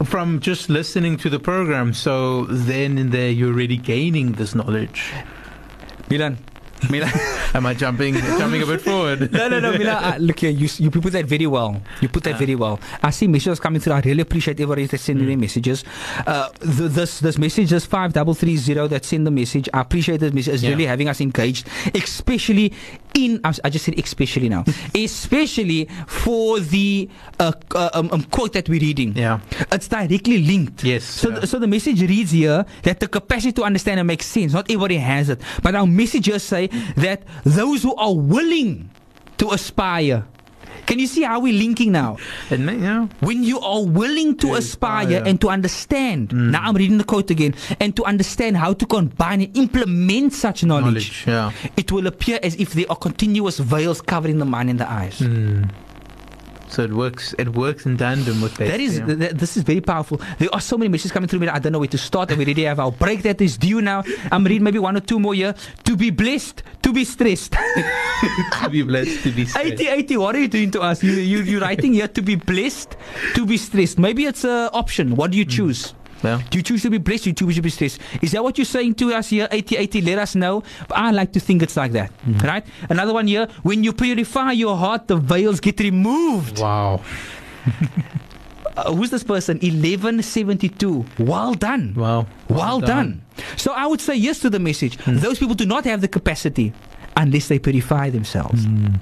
from 0.03 0.39
just 0.39 0.69
listening 0.69 1.17
to 1.17 1.29
the 1.29 1.39
program. 1.39 1.93
So 1.93 2.45
then 2.45 2.97
in 2.97 3.11
there, 3.11 3.29
you're 3.29 3.53
really 3.53 3.77
gaining 3.77 4.33
this 4.33 4.55
knowledge. 4.55 5.11
Milan. 6.09 6.37
Milan. 6.89 7.11
Am 7.53 7.65
I 7.65 7.73
jumping 7.73 8.13
jumping 8.15 8.61
a 8.61 8.65
bit 8.65 8.81
forward? 8.81 9.31
no, 9.31 9.47
no, 9.49 9.59
no, 9.59 9.71
Milan. 9.71 10.03
Uh, 10.03 10.17
look 10.19 10.39
here, 10.39 10.51
you, 10.51 10.69
you 10.77 10.91
put 10.91 11.11
that 11.13 11.25
very 11.25 11.47
well. 11.47 11.81
You 12.01 12.07
put 12.09 12.23
that 12.23 12.35
Uh. 12.35 12.37
very 12.37 12.55
well. 12.55 12.79
I 13.03 13.09
see 13.09 13.27
messages 13.27 13.59
coming 13.59 13.81
through. 13.81 13.93
I 13.93 13.99
really 14.01 14.21
appreciate 14.21 14.53
everybody 14.59 14.85
that's 14.85 15.03
sending 15.03 15.25
Mm. 15.25 15.29
their 15.29 15.37
messages. 15.37 15.83
Uh, 16.25 16.49
th- 16.61 16.91
this 16.91 17.19
this 17.19 17.37
message, 17.37 17.69
this 17.71 17.85
five 17.85 18.13
double 18.13 18.33
three 18.33 18.55
zero 18.57 18.87
that 18.87 19.03
send 19.05 19.25
the 19.27 19.31
message. 19.31 19.67
I 19.73 19.81
appreciate 19.81 20.19
this 20.19 20.33
message. 20.33 20.53
It's 20.55 20.63
Yeah. 20.63 20.69
really 20.71 20.85
having 20.85 21.07
us 21.09 21.19
engaged, 21.21 21.67
especially 21.95 22.73
in 23.15 23.39
I 23.43 23.69
just 23.69 23.85
said 23.85 23.97
especially 23.99 24.49
now, 24.49 24.63
especially 24.95 25.85
for 26.07 26.59
the 26.59 27.09
uh, 27.39 27.51
uh, 27.75 27.89
um, 27.93 28.09
um, 28.11 28.23
quote 28.23 28.53
that 28.53 28.69
we're 28.69 28.79
reading. 28.81 29.15
Yeah. 29.15 29.39
It's 29.71 29.87
directly 29.87 30.39
linked. 30.43 30.83
Yes, 30.83 31.03
So, 31.03 31.29
yeah. 31.29 31.45
so 31.45 31.59
the 31.59 31.67
message 31.67 32.01
reads 32.01 32.31
here 32.31 32.65
that 32.83 32.99
the 32.99 33.07
capacity 33.07 33.51
to 33.53 33.63
understand 33.63 33.99
and 33.99 34.07
make 34.07 34.23
sense, 34.23 34.53
not 34.53 34.65
everybody 34.69 34.97
has 34.97 35.29
it. 35.29 35.41
But 35.63 35.75
our 35.75 35.87
messages 35.87 36.43
say 36.43 36.67
that 36.97 37.23
those 37.43 37.83
who 37.83 37.95
are 37.95 38.13
willing 38.15 38.89
to 39.37 39.51
aspire. 39.51 40.25
Can 40.89 40.97
you 40.97 41.05
see 41.05 41.21
how 41.21 41.37
we're 41.39 41.53
linking 41.53 41.91
now? 41.93 42.17
You 42.49 42.57
know, 42.57 43.09
When 43.21 43.43
you 43.45 43.59
are 43.61 43.85
willing 43.85 44.33
to 44.41 44.47
To 44.49 44.53
aspire, 44.57 45.05
aspire. 45.21 45.23
and 45.29 45.37
to 45.41 45.49
understand. 45.53 46.33
Now 46.33 46.65
I'm 46.65 46.73
reading 46.75 46.97
the 46.97 47.03
quote 47.05 47.29
again. 47.29 47.53
And 47.79 47.93
to 47.95 48.03
understand 48.09 48.57
how 48.57 48.73
to 48.73 48.85
combine 48.89 49.41
and 49.45 49.55
implement 49.55 50.33
such 50.33 50.63
knowledge, 50.65 51.13
knowledge. 51.13 51.23
Yeah. 51.29 51.51
it 51.77 51.91
will 51.93 52.07
appear 52.09 52.39
as 52.41 52.55
if 52.57 52.73
there 52.73 52.89
are 52.89 52.97
continuous 52.97 53.59
veils 53.61 54.01
covering 54.01 54.39
the 54.41 54.45
mind 54.49 54.69
and 54.73 54.79
the 54.81 54.89
eyes. 54.89 55.19
Mm. 55.21 55.69
So 56.69 56.83
it 56.83 56.93
works. 56.93 57.33
It 57.37 57.49
works 57.49 57.85
in 57.85 57.97
tandem 57.97 58.41
with 58.41 58.55
that. 58.55 58.67
That 58.67 58.79
is, 58.79 58.99
yeah. 58.99 59.05
th- 59.05 59.19
th- 59.19 59.31
this 59.33 59.57
is 59.57 59.63
very 59.63 59.81
powerful. 59.81 60.21
There 60.37 60.53
are 60.53 60.61
so 60.61 60.77
many 60.77 60.89
messages 60.89 61.11
coming 61.11 61.27
through 61.27 61.39
me. 61.39 61.47
I 61.47 61.59
don't 61.59 61.71
know 61.73 61.79
where 61.79 61.87
to 61.87 61.97
start. 61.97 62.29
And 62.29 62.37
we 62.37 62.45
already 62.45 62.63
have 62.63 62.79
our 62.79 62.91
break 62.91 63.23
that 63.23 63.41
is 63.41 63.57
due 63.57 63.81
now. 63.81 64.03
I'm 64.31 64.43
reading 64.43 64.63
maybe 64.63 64.79
one 64.79 64.95
or 64.95 65.01
two 65.01 65.19
more 65.19 65.33
here. 65.33 65.55
To 65.85 65.97
be 65.97 66.11
blessed, 66.11 66.63
to 66.83 66.93
be 66.93 67.05
stressed. 67.05 67.53
to 68.61 68.69
be 68.69 68.83
blessed 68.83 69.23
to 69.23 69.31
be. 69.31 69.47
80, 69.57 69.87
80, 69.87 70.17
what 70.17 70.35
are 70.35 70.39
you 70.39 70.47
doing 70.47 70.71
to 70.71 70.81
us? 70.81 71.03
You, 71.03 71.13
you, 71.13 71.41
you're 71.41 71.61
writing 71.61 71.93
here 71.93 72.07
to 72.07 72.21
be 72.21 72.35
blessed, 72.35 72.95
to 73.35 73.45
be 73.45 73.57
stressed. 73.57 73.97
Maybe 73.97 74.25
it's 74.25 74.43
an 74.43 74.69
option. 74.73 75.15
What 75.15 75.31
do 75.31 75.37
you 75.37 75.45
hmm. 75.45 75.49
choose? 75.49 75.93
Yeah. 76.23 76.41
Do 76.49 76.57
you 76.57 76.63
choose 76.63 76.81
to 76.83 76.89
be 76.89 76.97
blessed 76.97 77.23
do 77.23 77.29
you 77.29 77.35
choose 77.35 77.55
to 77.55 77.61
be 77.61 77.69
stressed? 77.69 77.99
Is 78.21 78.31
that 78.31 78.43
what 78.43 78.57
you're 78.57 78.65
saying 78.65 78.95
to 78.95 79.13
us 79.13 79.29
here? 79.29 79.47
80, 79.51 79.77
80, 79.77 80.01
let 80.01 80.19
us 80.19 80.35
know. 80.35 80.63
But 80.87 80.97
I 80.97 81.11
like 81.11 81.33
to 81.33 81.39
think 81.39 81.61
it's 81.61 81.77
like 81.77 81.93
that. 81.93 82.11
Mm-hmm. 82.25 82.45
Right? 82.45 82.65
Another 82.89 83.13
one 83.13 83.27
here. 83.27 83.47
When 83.63 83.83
you 83.83 83.93
purify 83.93 84.51
your 84.51 84.77
heart, 84.77 85.07
the 85.07 85.17
veils 85.17 85.59
get 85.59 85.79
removed. 85.79 86.59
Wow. 86.59 87.01
Uh, 88.77 88.93
who's 88.93 89.09
this 89.09 89.23
person? 89.25 89.57
1172. 89.57 91.05
Well 91.19 91.53
done. 91.53 91.93
Wow. 91.95 92.27
Well, 92.47 92.79
done. 92.79 93.21
So 93.57 93.73
I 93.73 93.85
would 93.85 93.99
say 93.99 94.15
yes 94.15 94.39
to 94.39 94.49
the 94.49 94.59
message. 94.59 94.97
Mm. 94.99 95.19
Those 95.19 95.37
people 95.37 95.55
do 95.55 95.65
not 95.65 95.83
have 95.83 95.99
the 95.99 96.07
capacity 96.07 96.71
unless 97.17 97.49
they 97.49 97.59
purify 97.59 98.09
themselves. 98.09 98.65
Mm. 98.65 98.99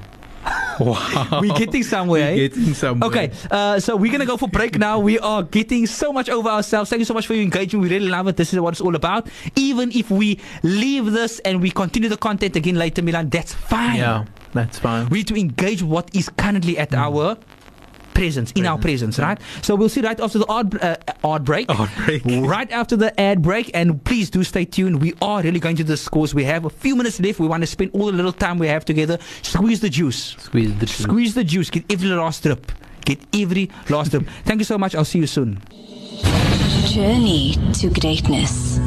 Wow. 0.87 1.39
We're 1.41 1.57
getting 1.57 1.83
somewhere, 1.83 2.31
eh? 2.31 2.35
Getting 2.35 2.73
somewhere. 2.73 3.07
Okay, 3.09 3.31
uh, 3.49 3.79
so 3.79 3.95
we're 3.95 4.11
gonna 4.11 4.25
go 4.25 4.37
for 4.37 4.47
break 4.47 4.77
now. 4.77 4.99
We 4.99 5.17
are 5.19 5.41
getting 5.41 5.87
so 5.87 6.13
much 6.13 6.29
over 6.29 6.49
ourselves. 6.49 6.89
Thank 6.89 6.99
you 6.99 7.05
so 7.05 7.13
much 7.13 7.25
for 7.25 7.33
your 7.33 7.43
engagement. 7.43 7.83
We 7.83 7.89
really 7.89 8.09
love 8.09 8.27
it. 8.27 8.37
This 8.37 8.53
is 8.53 8.59
what 8.59 8.73
it's 8.75 8.81
all 8.81 8.95
about. 8.95 9.27
Even 9.55 9.91
if 9.91 10.11
we 10.11 10.39
leave 10.61 11.11
this 11.11 11.39
and 11.39 11.61
we 11.61 11.71
continue 11.71 12.09
the 12.09 12.17
content 12.17 12.55
again 12.55 12.75
later, 12.75 13.01
Milan, 13.01 13.29
that's 13.29 13.53
fine. 13.53 13.97
Yeah, 13.97 14.25
that's 14.53 14.77
fine. 14.77 15.09
We 15.09 15.19
need 15.19 15.27
to 15.27 15.35
engage 15.39 15.81
what 15.81 16.13
is 16.15 16.29
currently 16.29 16.77
at 16.77 16.93
our 16.93 17.37
presence, 18.17 18.51
in 18.53 18.65
our 18.65 18.77
presence, 18.77 18.87
Presence, 18.87 19.17
yeah. 19.19 19.25
right? 19.27 19.39
So 19.61 19.75
we'll 19.75 19.89
see 19.89 20.01
right 20.01 20.19
after 20.19 20.39
the 20.39 20.47
odd, 20.49 20.81
uh, 20.81 20.97
ad 21.23 21.43
break. 21.45 21.69
Odd 21.69 21.89
break. 22.05 22.23
right 22.25 22.71
after 22.71 22.95
the 22.95 23.17
ad 23.19 23.41
break. 23.41 23.69
And 23.73 24.03
please 24.03 24.29
do 24.29 24.43
stay 24.43 24.65
tuned. 24.65 25.01
We 25.01 25.13
are 25.21 25.41
really 25.41 25.59
going 25.59 25.75
to 25.77 25.83
discourse. 25.83 26.33
We 26.33 26.43
have 26.45 26.65
a 26.65 26.69
few 26.69 26.95
minutes 26.95 27.19
left. 27.19 27.39
We 27.39 27.47
want 27.47 27.61
to 27.63 27.67
spend 27.67 27.91
all 27.93 28.07
the 28.07 28.13
little 28.13 28.31
time 28.33 28.57
we 28.57 28.67
have 28.67 28.85
together. 28.85 29.17
Squeeze 29.43 29.81
the 29.81 29.89
juice. 29.89 30.35
Squeeze 30.39 30.73
the 30.79 30.85
juice. 30.85 30.97
Squeeze 30.97 31.33
the 31.35 31.43
juice. 31.43 31.69
Get 31.69 31.91
every 31.91 32.09
last 32.09 32.43
drip. 32.43 32.71
Get 33.05 33.19
every 33.33 33.69
last 33.89 34.11
drip. 34.11 34.27
Thank 34.45 34.59
you 34.59 34.65
so 34.65 34.77
much. 34.77 34.95
I'll 34.95 35.05
see 35.05 35.19
you 35.19 35.27
soon. 35.27 35.61
Journey 36.87 37.55
to 37.73 37.89
greatness. 37.89 38.79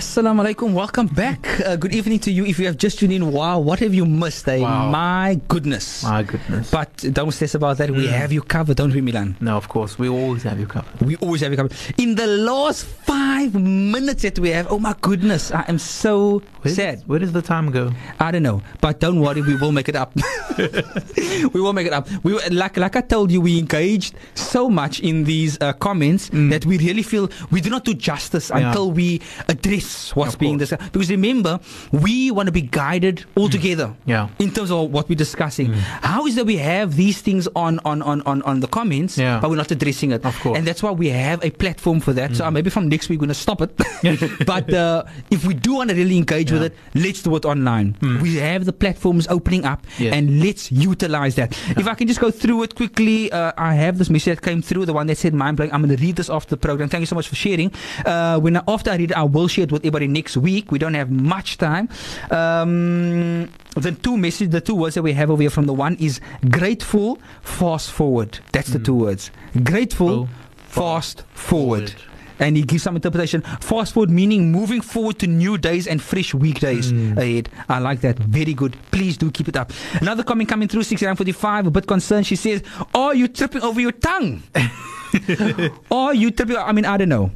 Assalamu 0.00 0.42
alaikum. 0.44 0.74
Welcome 0.74 1.06
back. 1.06 1.46
Uh, 1.64 1.76
good 1.76 1.94
evening 1.94 2.18
to 2.20 2.30
you. 2.30 2.44
If 2.44 2.58
you 2.58 2.66
have 2.66 2.76
just 2.76 2.98
tuned 2.98 3.12
in, 3.14 3.32
wow, 3.32 3.58
what 3.58 3.78
have 3.80 3.94
you 3.94 4.04
missed? 4.04 4.46
Eh? 4.48 4.58
Wow. 4.60 4.90
My 4.90 5.40
goodness. 5.48 6.02
My 6.04 6.22
goodness. 6.22 6.70
But 6.70 6.94
don't 7.14 7.30
stress 7.32 7.54
about 7.54 7.78
that. 7.78 7.90
We 7.90 8.06
have 8.06 8.30
you 8.30 8.42
covered, 8.42 8.76
don't 8.76 8.92
we, 8.92 9.00
Milan? 9.00 9.36
no, 9.40 9.56
of 9.56 9.68
course, 9.68 9.98
we 9.98 10.08
always 10.08 10.42
have 10.42 10.60
you 10.60 10.66
covered. 10.66 11.00
We 11.00 11.16
always 11.16 11.40
have 11.40 11.50
you 11.50 11.56
covered. 11.56 11.72
In 11.96 12.14
the 12.14 12.26
last 12.26 12.84
five 12.84 13.54
minutes 13.54 14.22
that 14.22 14.38
we 14.38 14.50
have, 14.50 14.70
oh 14.70 14.78
my 14.78 14.94
goodness, 15.00 15.50
I 15.50 15.64
am 15.68 15.78
so 15.78 16.42
Where 16.60 16.74
sad. 16.74 16.98
Does, 17.00 17.08
where 17.08 17.18
does 17.18 17.32
the 17.32 17.42
time 17.42 17.70
go? 17.70 17.90
I 18.20 18.30
don't 18.30 18.42
know, 18.42 18.60
but 18.82 19.00
don't 19.00 19.20
worry, 19.20 19.40
we 19.40 19.56
will 19.56 19.72
make 19.72 19.88
it 19.88 19.96
up. 19.96 20.12
we 20.58 21.60
will 21.60 21.72
make 21.72 21.86
it 21.86 21.92
up. 21.94 22.06
We 22.22 22.38
like 22.50 22.76
like 22.76 22.96
I 22.96 23.00
told 23.00 23.30
you, 23.30 23.40
we 23.40 23.58
engaged 23.58 24.14
so 24.34 24.68
much 24.68 25.00
in 25.00 25.24
these 25.24 25.58
uh, 25.62 25.72
comments 25.72 26.28
that 26.32 26.66
we 26.66 26.76
really 26.78 27.02
feel 27.02 27.30
we 27.50 27.60
do 27.62 27.70
not 27.70 27.84
do 27.84 27.94
justice 27.94 28.50
Yeah. 28.50 28.68
until 28.68 28.90
we 28.92 29.22
address 29.48 29.85
what's 30.14 30.34
Of 30.34 30.40
being 30.40 30.58
course. 30.58 30.70
discussed. 30.70 30.92
Because 30.92 31.10
remember, 31.10 31.60
we 31.92 32.30
want 32.30 32.46
to 32.46 32.52
be 32.52 32.62
guided 32.62 33.24
all 33.34 33.48
together. 33.48 33.94
Yeah. 34.06 34.28
In 34.38 34.50
terms 34.50 34.70
of 34.70 34.90
what 34.90 35.08
we're 35.08 35.14
discussing, 35.16 35.72
how 35.72 36.26
is 36.26 36.34
that 36.36 36.46
we 36.46 36.56
have 36.58 36.96
these 36.96 37.20
things 37.20 37.48
on 37.54 37.80
on 37.84 38.02
on 38.02 38.22
on, 38.22 38.42
on 38.42 38.60
the 38.60 38.68
comments, 38.68 39.16
Yeah. 39.18 39.40
but 39.40 39.50
we're 39.50 39.56
not 39.56 39.70
addressing 39.70 40.12
it? 40.12 40.24
Of 40.24 40.38
course. 40.40 40.56
And 40.58 40.66
that's 40.66 40.82
why 40.82 40.90
we 40.90 41.08
have 41.08 41.42
a 41.44 41.50
platform 41.50 42.00
for 42.00 42.12
that. 42.14 42.36
So 42.36 42.44
uh, 42.46 42.50
maybe 42.50 42.70
from 42.70 42.88
next 42.88 43.08
week 43.08 43.20
we're 43.20 43.26
going 43.26 43.36
to 43.36 43.42
stop 43.46 43.60
it. 43.62 43.70
but 44.46 44.72
uh, 44.72 45.04
if 45.30 45.44
we 45.46 45.54
do 45.54 45.74
want 45.74 45.90
to 45.90 45.96
really 45.96 46.16
engage 46.16 46.52
with 46.52 46.62
it, 46.62 46.74
let's 46.94 47.22
do 47.22 47.34
it 47.36 47.44
online. 47.44 47.96
We 48.22 48.36
have 48.36 48.64
the 48.64 48.72
platforms 48.72 49.26
opening 49.28 49.64
up, 49.64 49.84
Yes. 49.98 50.14
and 50.14 50.40
let's 50.42 50.70
utilize 50.72 51.34
that. 51.36 51.52
If 51.76 51.86
I 51.86 51.94
can 51.94 52.06
just 52.08 52.20
go 52.20 52.30
through 52.30 52.62
it 52.64 52.74
quickly, 52.74 53.30
uh, 53.32 53.52
I 53.56 53.74
have 53.74 53.98
this 53.98 54.10
message 54.10 54.36
that 54.38 54.42
came 54.42 54.62
through, 54.62 54.86
the 54.86 54.92
one 54.92 55.06
that 55.08 55.18
said 55.18 55.34
mind 55.34 55.56
blowing. 55.56 55.72
I'm 55.72 55.82
going 55.82 55.96
to 55.96 56.02
read 56.02 56.16
this 56.16 56.30
after 56.30 56.50
the 56.50 56.56
program. 56.56 56.88
Thank 56.88 57.00
you 57.02 57.06
so 57.06 57.14
much 57.14 57.28
for 57.28 57.34
sharing. 57.36 57.72
Uh, 58.04 58.38
when 58.40 58.56
I, 58.56 58.62
after 58.68 58.90
I 58.90 58.96
read 58.96 59.10
it, 59.10 59.16
I 59.16 59.22
will 59.22 59.48
share 59.48 59.64
it 59.64 59.72
with 59.76 59.84
everybody 59.84 60.08
next 60.08 60.36
week. 60.36 60.72
We 60.72 60.78
don't 60.78 60.94
have 60.94 61.10
much 61.10 61.58
time. 61.58 61.88
Um, 62.30 63.48
the 63.76 63.92
two 63.92 64.16
messages, 64.16 64.50
the 64.50 64.60
two 64.60 64.74
words 64.74 64.94
that 64.94 65.02
we 65.02 65.12
have 65.12 65.30
over 65.30 65.42
here 65.42 65.50
from 65.50 65.66
the 65.66 65.74
one 65.74 65.96
is 65.96 66.20
grateful, 66.50 67.18
fast 67.42 67.90
forward. 67.90 68.38
That's 68.52 68.68
the 68.70 68.78
two 68.78 68.94
words. 68.94 69.30
Grateful, 69.62 70.10
Oh, 70.10 70.28
fast 70.68 71.22
forward. 71.32 71.90
forward. 71.90 72.02
And 72.38 72.56
he 72.56 72.62
gives 72.62 72.82
some 72.82 72.96
interpretation. 72.96 73.42
Fast 73.60 73.94
forward 73.94 74.10
meaning 74.10 74.52
moving 74.52 74.80
forward 74.80 75.18
to 75.20 75.26
new 75.26 75.58
days 75.58 75.86
and 75.86 76.00
fresh 76.02 76.34
weekdays 76.34 76.92
ahead. 76.92 77.48
I 77.68 77.78
like 77.78 78.00
that. 78.00 78.18
Very 78.18 78.54
good. 78.54 78.76
Please 78.90 79.16
do 79.16 79.30
keep 79.30 79.48
it 79.48 79.56
up. 79.56 79.72
Another 80.00 80.22
comment 80.22 80.48
coming 80.48 80.68
through 80.68 80.82
6945, 80.82 81.66
a 81.66 81.70
bit 81.70 81.86
concerned. 81.86 82.26
She 82.26 82.36
says, 82.36 82.62
Are 82.94 83.14
you 83.14 83.28
tripping 83.28 83.62
over 83.62 83.80
your 83.80 83.92
tongue? 83.92 84.42
or 85.90 86.14
you 86.14 86.30
tripping? 86.30 86.56
I 86.56 86.72
mean, 86.72 86.84
I 86.84 86.96
don't 86.96 87.08
know. 87.08 87.30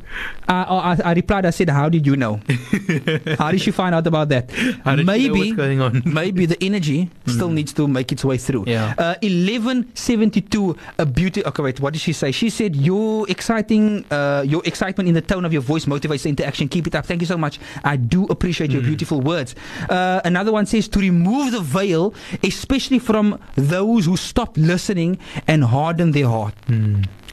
Uh, 0.49 0.97
I, 1.05 1.11
I 1.11 1.13
replied, 1.13 1.47
I 1.47 1.51
said, 1.51 1.69
How 1.71 1.89
did 1.89 2.07
you 2.07 2.17
know? 2.17 2.41
How 3.39 3.51
did 3.51 3.61
she 3.61 3.71
find 3.71 3.95
out 3.95 4.07
about 4.07 4.29
that? 4.31 4.49
Did 4.49 4.77
you 4.85 4.97
know 4.97 5.03
maybe, 5.05 5.39
what's 5.39 5.53
going 5.53 5.81
on? 5.81 6.03
maybe 6.07 6.47
the 6.47 6.63
energy 6.63 7.11
still 7.27 7.49
needs 7.49 7.73
to 7.75 7.87
make 7.89 8.13
its 8.13 8.25
way 8.25 8.37
through. 8.37 8.65
Yeah. 8.67 8.95
Uh, 8.99 9.15
1172, 9.23 10.77
a 10.99 11.07
beauty. 11.07 11.45
Okay, 11.45 11.63
wait, 11.63 11.81
what 11.81 11.93
did 11.93 12.03
she 12.03 12.13
say? 12.13 12.33
She 12.33 12.51
said, 12.51 12.77
Your 12.77 13.29
exciting, 13.31 14.05
uh, 14.11 14.45
your 14.47 14.63
excitement 14.91 15.09
in 15.09 15.15
the 15.15 15.23
tone 15.23 15.45
of 15.45 15.53
your 15.53 15.63
voice 15.63 15.85
motivates 15.87 16.23
the 16.25 16.29
interaction. 16.31 16.69
Keep 16.69 16.89
it 16.89 16.95
up. 16.95 17.07
Thank 17.07 17.21
you 17.23 17.27
so 17.27 17.39
much. 17.39 17.59
I 17.85 17.97
do 17.97 18.25
appreciate 18.27 18.71
your 18.73 18.83
beautiful 18.83 19.21
words. 19.21 19.55
Uh, 19.89 20.21
another 20.25 20.53
one 20.53 20.67
says, 20.67 20.89
To 20.89 20.99
remove 20.99 21.53
the 21.53 21.61
veil, 21.61 22.13
especially 22.43 22.99
from 22.99 23.39
those 23.57 24.07
who 24.07 24.17
stop 24.17 24.57
listening 24.57 25.19
and 25.47 25.65
harden 25.65 26.11
their 26.13 26.27
heart. 26.27 26.55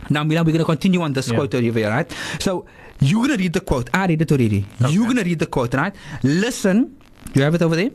Now, 0.10 0.24
Milan, 0.24 0.46
we're 0.46 0.54
going 0.54 0.60
to 0.60 0.66
continue 0.66 1.02
on 1.02 1.14
this 1.14 1.28
Yeah. 1.30 1.36
quote 1.36 1.56
over 1.56 1.80
here, 1.80 1.90
right? 1.90 2.10
So, 2.40 2.66
you're 3.00 3.26
going 3.28 3.38
to 3.38 3.44
read 3.44 3.54
the 3.54 3.60
quote. 3.62 3.90
I 3.94 4.06
read 4.08 4.22
it 4.22 4.32
already. 4.32 4.66
You're 4.90 5.04
going 5.06 5.18
to 5.18 5.24
read 5.24 5.40
the 5.40 5.48
quote, 5.48 5.74
right? 5.74 5.94
Listen. 6.24 6.96
You 7.34 7.42
have 7.44 7.56
it 7.56 7.62
over 7.62 7.76
there? 7.76 7.92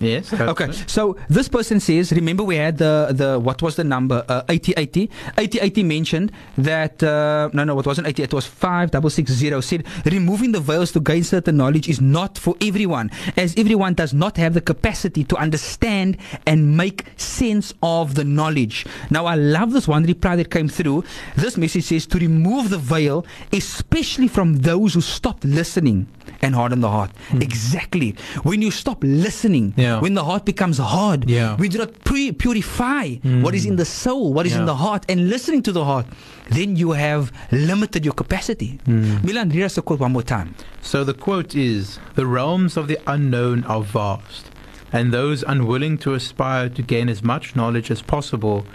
Yes. 0.00 0.32
Okay, 0.32 0.72
so 0.86 1.16
this 1.28 1.48
person 1.48 1.78
says, 1.78 2.10
remember 2.12 2.42
we 2.42 2.56
had 2.56 2.78
the, 2.78 3.08
the 3.12 3.38
what 3.38 3.60
was 3.62 3.76
the 3.76 3.84
number? 3.84 4.24
Uh, 4.28 4.42
8080. 4.48 5.10
8080 5.38 5.82
mentioned 5.82 6.32
that, 6.58 7.02
uh, 7.02 7.50
no, 7.52 7.64
no, 7.64 7.78
it 7.78 7.86
wasn't 7.86 8.06
80, 8.08 8.22
it 8.22 8.32
was 8.34 8.46
5660. 8.46 9.60
Said, 9.60 9.84
removing 10.06 10.52
the 10.52 10.60
veils 10.60 10.92
to 10.92 11.00
gain 11.00 11.22
certain 11.22 11.56
knowledge 11.58 11.88
is 11.88 12.00
not 12.00 12.38
for 12.38 12.54
everyone, 12.62 13.10
as 13.36 13.54
everyone 13.56 13.94
does 13.94 14.14
not 14.14 14.36
have 14.38 14.54
the 14.54 14.60
capacity 14.60 15.22
to 15.24 15.36
understand 15.36 16.16
and 16.46 16.76
make 16.76 17.04
sense 17.16 17.74
of 17.82 18.14
the 18.14 18.24
knowledge. 18.24 18.86
Now, 19.10 19.26
I 19.26 19.34
love 19.34 19.72
this 19.72 19.86
one 19.86 20.04
reply 20.04 20.36
that 20.36 20.50
came 20.50 20.68
through. 20.68 21.04
This 21.36 21.56
message 21.56 21.84
says, 21.84 22.06
to 22.06 22.18
remove 22.18 22.70
the 22.70 22.78
veil, 22.78 23.26
especially 23.52 24.28
from 24.28 24.58
those 24.58 24.94
who 24.94 25.00
stopped 25.02 25.44
listening 25.44 26.06
and 26.42 26.54
harden 26.54 26.80
the 26.80 26.88
heart. 26.88 27.10
Exactly. 27.34 28.14
When 28.44 28.62
you 28.62 28.70
stop 28.70 28.98
listening, 29.02 29.74
Yeah. 29.76 29.89
When 29.98 30.14
the 30.14 30.24
heart 30.24 30.44
becomes 30.44 30.78
hard, 30.78 31.28
Yeah. 31.28 31.56
we 31.56 31.68
do 31.68 31.78
not 31.78 31.90
pre- 32.04 32.30
purify 32.32 33.16
what 33.42 33.54
is 33.54 33.64
in 33.66 33.76
the 33.76 33.84
soul, 33.84 34.32
what 34.32 34.46
is 34.46 34.54
in 34.54 34.66
the 34.66 34.76
heart, 34.76 35.02
and 35.08 35.28
listening 35.28 35.62
to 35.64 35.72
the 35.72 35.84
heart, 35.84 36.06
then 36.50 36.76
you 36.76 36.92
have 36.92 37.32
limited 37.50 38.04
your 38.04 38.14
capacity. 38.14 38.78
Mm. 38.86 39.24
Milan, 39.24 39.48
read 39.50 39.64
us 39.64 39.74
the 39.74 39.82
quote 39.82 40.00
one 40.00 40.12
more 40.12 40.22
time. 40.22 40.54
So 40.82 41.02
the 41.04 41.14
quote 41.14 41.54
is 41.54 41.98
The 42.14 42.26
realms 42.26 42.76
of 42.76 42.86
the 42.86 42.98
unknown 43.06 43.64
are 43.64 43.82
vast, 43.82 44.46
and 44.92 45.12
those 45.12 45.42
unwilling 45.42 45.98
to 45.98 46.14
aspire 46.14 46.68
to 46.68 46.82
gain 46.82 47.08
as 47.08 47.22
much 47.22 47.56
knowledge 47.56 47.90
as 47.90 48.02
possible 48.02 48.66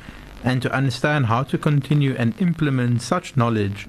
and 0.44 0.62
to 0.62 0.72
understand 0.72 1.26
how 1.26 1.44
to 1.44 1.58
continue 1.58 2.16
and 2.18 2.34
implement 2.40 3.02
such 3.02 3.36
knowledge, 3.36 3.88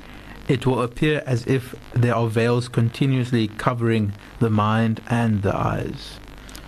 it 0.48 0.64
will 0.66 0.80
appear 0.82 1.22
as 1.26 1.44
if 1.46 1.74
there 1.92 2.14
are 2.14 2.28
veils 2.28 2.68
continuously 2.68 3.46
covering 3.48 4.12
the 4.40 4.48
mind 4.50 5.00
and 5.10 5.42
the 5.42 5.54
eyes. 5.54 6.18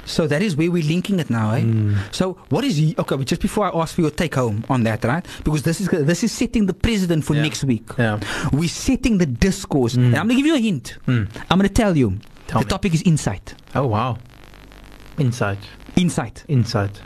So 0.09 0.27
that 0.27 0.43
is 0.43 0.57
where 0.57 0.71
we're 0.71 0.83
linking 0.83 1.21
it 1.21 1.29
now, 1.31 1.53
eh? 1.55 1.61
Mm. 1.61 1.97
So 2.13 2.39
what 2.49 2.65
is 2.65 2.81
okay? 2.99 3.17
But 3.17 3.27
just 3.27 3.43
before 3.43 3.67
I 3.73 3.81
ask 3.83 3.95
for 3.95 4.01
your 4.01 4.11
take 4.11 4.35
home 4.35 4.65
on 4.69 4.83
that, 4.85 5.05
right? 5.05 5.25
Because 5.45 5.63
this 5.63 5.81
is 5.81 5.89
this 5.89 6.25
is 6.25 6.33
setting 6.33 6.67
the 6.67 6.75
precedent 6.75 7.25
for 7.25 7.35
Yeah. 7.37 7.43
next 7.43 7.63
week. 7.65 7.85
Yeah. 7.99 8.19
We're 8.53 8.69
setting 8.69 9.19
the 9.19 9.27
discourse, 9.27 9.95
Mm. 9.97 10.07
and 10.07 10.17
I'm 10.17 10.27
gonna 10.29 10.35
give 10.41 10.47
you 10.47 10.57
a 10.57 10.61
hint. 10.61 10.97
Mm. 11.07 11.29
I'm 11.51 11.59
gonna 11.59 11.69
tell 11.69 11.97
you. 11.97 12.19
Tell 12.47 12.61
the 12.61 12.67
me. 12.67 12.71
topic 12.71 12.95
is 12.95 13.03
insight. 13.03 13.55
Oh 13.75 13.87
wow. 13.87 14.17
Insight. 15.19 15.59
Insight. 15.97 16.45
Insight. 16.49 17.03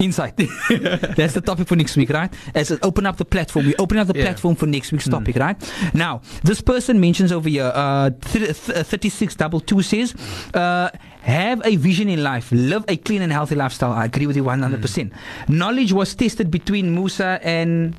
Insight. 0.00 0.36
That's 1.16 1.34
the 1.34 1.40
topic 1.44 1.66
for 1.66 1.74
next 1.74 1.96
week, 1.96 2.10
right? 2.10 2.32
As 2.54 2.70
I 2.70 2.76
open 2.84 3.04
up 3.04 3.16
the 3.16 3.24
platform, 3.24 3.66
we 3.66 3.74
open 3.80 3.98
up 3.98 4.06
the 4.06 4.14
Yeah. 4.16 4.26
platform 4.26 4.54
for 4.54 4.66
next 4.66 4.92
week's 4.92 5.08
Mm. 5.08 5.10
topic, 5.10 5.36
right? 5.36 5.56
Now, 5.92 6.20
this 6.44 6.60
person 6.60 7.00
mentions 7.00 7.32
over 7.32 7.48
here, 7.48 7.72
uh, 7.74 8.10
th- 8.30 8.44
th- 8.64 8.86
3622 8.86 9.82
says, 9.82 10.14
uh, 10.54 10.90
have 11.28 11.60
a 11.64 11.76
vision 11.76 12.08
in 12.08 12.22
life, 12.22 12.50
live 12.52 12.84
a 12.88 12.96
clean 12.96 13.22
and 13.22 13.32
healthy 13.32 13.54
lifestyle. 13.54 13.92
I 13.92 14.06
agree 14.06 14.26
with 14.26 14.36
you 14.36 14.44
hmm. 14.44 14.48
100%. 14.48 15.12
Knowledge 15.48 15.92
was 15.92 16.14
tested 16.14 16.50
between 16.50 16.94
Musa 16.94 17.38
and 17.42 17.94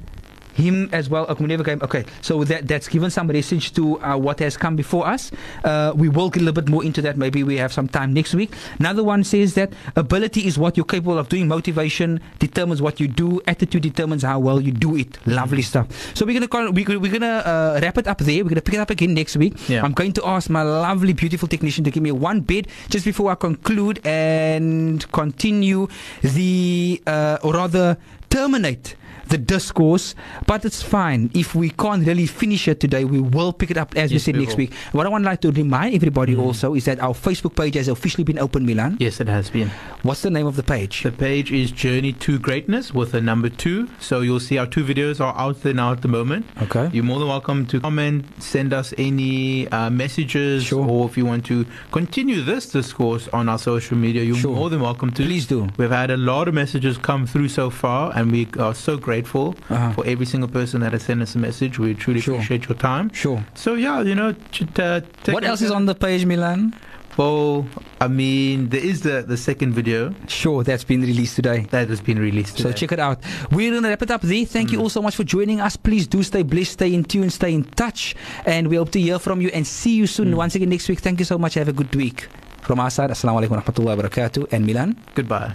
him 0.60 0.89
as 0.91 1.10
well. 1.10 1.26
Okay, 1.30 1.41
we 1.43 1.47
never 1.47 1.64
came. 1.64 1.82
Okay, 1.82 2.05
so 2.22 2.43
that 2.43 2.68
that's 2.68 2.88
given 2.88 3.10
some 3.10 3.28
message 3.28 3.74
to 3.74 3.99
uh, 4.01 4.18
what 4.18 4.39
has 4.39 4.57
come 4.57 4.76
before 4.76 5.07
us. 5.07 5.32
Uh, 5.64 5.93
we 5.95 6.10
will 6.10 6.30
get 6.30 6.41
a 6.41 6.45
little 6.45 6.62
bit 6.62 6.70
more 6.70 6.84
into 6.84 7.01
that. 7.01 7.18
Maybe 7.18 7.43
we 7.43 7.57
have 7.57 7.72
some 7.72 7.88
time 7.88 8.14
next 8.14 8.34
week. 8.34 8.51
Another 8.80 9.03
one 9.03 9.24
says 9.24 9.53
that 9.55 9.72
ability 9.95 10.45
is 10.45 10.57
what 10.57 10.78
you're 10.78 10.86
capable 10.86 11.18
of 11.18 11.30
doing. 11.30 11.47
Motivation 11.47 12.20
determines 12.39 12.82
what 12.82 12.99
you 12.99 13.07
do. 13.07 13.41
Attitude 13.47 13.84
determines 13.84 14.24
how 14.24 14.39
well 14.39 14.60
you 14.60 14.72
do 14.72 14.95
it. 14.95 15.18
Lovely 15.26 15.62
stuff. 15.62 15.88
So 16.16 16.26
we're 16.26 16.34
gonna 16.34 16.47
call, 16.47 16.72
we're, 16.72 16.99
we're 16.99 17.12
gonna 17.12 17.43
uh, 17.45 17.80
wrap 17.82 17.97
it 17.97 18.07
up 18.07 18.20
there. 18.20 18.43
We're 18.43 18.49
gonna 18.49 18.62
pick 18.62 18.76
it 18.76 18.80
up 18.80 18.89
again 18.89 19.14
next 19.14 19.38
week. 19.38 19.55
Yeah. 19.70 19.84
I'm 19.84 19.93
going 19.93 20.14
to 20.14 20.26
ask 20.28 20.49
my 20.49 20.64
lovely, 20.64 21.14
beautiful 21.14 21.47
technician 21.47 21.84
to 21.86 21.91
give 21.91 22.03
me 22.03 22.12
one 22.12 22.41
bit 22.41 22.68
just 22.89 23.05
before 23.05 23.32
I 23.32 23.36
conclude 23.36 24.05
and 24.05 25.10
continue 25.12 25.88
the, 26.22 27.01
uh, 27.07 27.38
or 27.43 27.53
rather, 27.53 27.97
terminate 28.30 28.95
the 29.30 29.38
discourse. 29.38 30.15
But 30.45 30.65
it's 30.65 30.82
fine. 30.82 31.30
If 31.34 31.55
we 31.55 31.69
can't 31.69 32.05
really 32.05 32.25
finish 32.25 32.67
it 32.67 32.80
today, 32.80 33.05
we 33.05 33.19
will 33.19 33.53
pick 33.53 33.71
it 33.71 33.77
up 33.77 33.95
as 33.95 34.09
we 34.11 34.15
Yes, 34.15 34.23
said 34.23 34.36
we 34.36 34.41
next 34.43 34.53
will. 34.55 34.57
week. 34.65 34.73
What 34.91 35.05
I 35.05 35.09
would 35.09 35.21
like 35.21 35.41
to 35.41 35.51
remind 35.51 35.95
everybody 35.95 36.36
Mm. 36.36 36.39
also 36.41 36.73
is 36.75 36.86
that 36.86 36.99
our 36.99 37.13
Facebook 37.13 37.55
page 37.55 37.75
has 37.75 37.88
officially 37.88 38.23
been 38.23 38.39
open, 38.39 38.65
Milan. 38.65 38.97
Yes, 38.99 39.19
it 39.21 39.27
has 39.27 39.49
been. 39.49 39.69
What's 40.03 40.21
the 40.21 40.30
name 40.30 40.47
of 40.47 40.55
the 40.55 40.63
page? 40.63 41.03
The 41.03 41.11
page 41.11 41.51
is 41.51 41.71
Journey 41.71 42.13
to 42.13 42.39
Greatness 42.39 42.93
with 42.93 43.13
a 43.13 43.21
number 43.21 43.49
two. 43.49 43.88
So 43.99 44.21
you'll 44.21 44.39
see 44.39 44.57
our 44.57 44.65
two 44.67 44.84
videos 44.84 45.19
are 45.21 45.36
out 45.38 45.61
there 45.61 45.73
now 45.73 45.91
at 45.91 46.01
the 46.01 46.07
moment. 46.07 46.45
Okay. 46.63 46.89
You're 46.91 47.03
more 47.03 47.19
than 47.19 47.27
welcome 47.27 47.65
to 47.67 47.80
comment, 47.80 48.25
send 48.39 48.73
us 48.73 48.93
any 48.97 49.67
uh, 49.69 49.89
messages, 49.89 50.63
Sure. 50.63 50.88
or 50.88 51.05
if 51.07 51.17
you 51.17 51.25
want 51.25 51.45
to 51.45 51.65
continue 51.91 52.41
this 52.41 52.65
discourse 52.71 53.27
on 53.34 53.47
our 53.49 53.59
social 53.59 53.97
media, 53.97 54.23
you're 54.23 54.36
Sure. 54.38 54.55
more 54.55 54.69
than 54.69 54.80
welcome 54.82 55.11
to. 55.11 55.23
Please 55.23 55.45
do. 55.45 55.67
We've 55.77 55.91
had 55.91 56.09
a 56.09 56.17
lot 56.17 56.47
of 56.47 56.53
messages 56.53 56.97
come 56.97 57.27
through 57.27 57.49
so 57.49 57.69
far, 57.69 58.11
and 58.15 58.32
we 58.32 58.47
are 58.57 58.73
so 58.73 58.97
grateful 58.97 59.18
Uh-huh. 59.24 59.91
for 59.93 60.05
every 60.05 60.26
single 60.26 60.49
person 60.49 60.82
that 60.82 60.93
has 60.93 61.03
sent 61.03 61.22
us 61.22 61.36
a 61.36 61.39
message. 61.39 61.80
We 61.80 61.93
truly 61.93 62.22
Sure. 62.22 62.36
appreciate 62.36 62.67
your 62.70 62.78
time. 62.78 63.11
Sure. 63.13 63.43
So 63.55 63.74
yeah, 63.76 64.01
you 64.01 64.15
know, 64.15 64.34
ch- 64.51 64.63
uh, 64.80 65.01
What 65.26 65.43
else 65.43 65.61
is 65.61 65.72
on 65.72 65.86
the 65.86 65.95
page, 65.95 66.26
Milan? 66.26 66.74
Well, 67.17 67.65
I 67.99 68.07
mean, 68.07 68.70
there 68.70 68.80
is 68.80 69.01
the 69.01 69.24
the 69.28 69.36
second 69.36 69.74
video 69.74 70.13
Sure, 70.28 70.63
that's 70.63 70.86
been 70.86 71.01
released 71.01 71.36
today. 71.36 71.67
that 71.72 71.89
has 71.89 71.99
been 71.99 72.17
released. 72.17 72.57
So 72.59 72.72
check 72.72 72.93
it 72.95 72.99
out. 72.99 73.20
We're 73.51 73.72
going 73.72 73.84
to 73.84 73.89
wrap 73.89 74.01
it 74.03 74.11
up 74.11 74.22
there. 74.22 74.45
Thank 74.45 74.72
you 74.72 74.80
all 74.80 74.88
so 74.89 75.01
much 75.01 75.15
for 75.20 75.26
joining 75.26 75.59
us. 75.59 75.76
Please 75.76 76.07
do 76.07 76.24
stay 76.24 76.43
blessed, 76.43 76.74
stay 76.80 76.93
in 76.93 77.03
tune, 77.03 77.30
stay 77.30 77.51
in 77.53 77.65
touch. 77.76 78.15
And 78.45 78.70
we 78.72 78.78
hope 78.78 78.91
to 78.95 79.01
hear 79.01 79.20
from 79.20 79.41
you 79.41 79.49
and 79.51 79.67
see 79.67 79.95
you 79.99 80.07
soon 80.07 80.32
Mm. 80.32 80.36
once 80.38 80.55
again 80.55 80.70
next 80.70 80.88
week. 80.88 80.99
Thank 81.03 81.20
you 81.20 81.26
so 81.26 81.38
much. 81.38 81.55
Have 81.59 81.67
a 81.67 81.74
good 81.76 81.93
week. 81.93 82.30
From 82.61 82.80
our 82.80 82.89
side, 82.91 83.09
Assalamu 83.11 83.43
alaikum 83.43 83.57
wa 83.57 83.61
rahmatullahi 83.67 83.97
wa 83.97 84.03
barakatuh. 84.07 84.47
And 84.53 84.63
Milan. 84.65 84.95
Goodbye. 85.15 85.51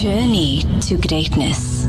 Journey 0.00 0.62
to 0.80 0.96
greatness. 0.96 1.84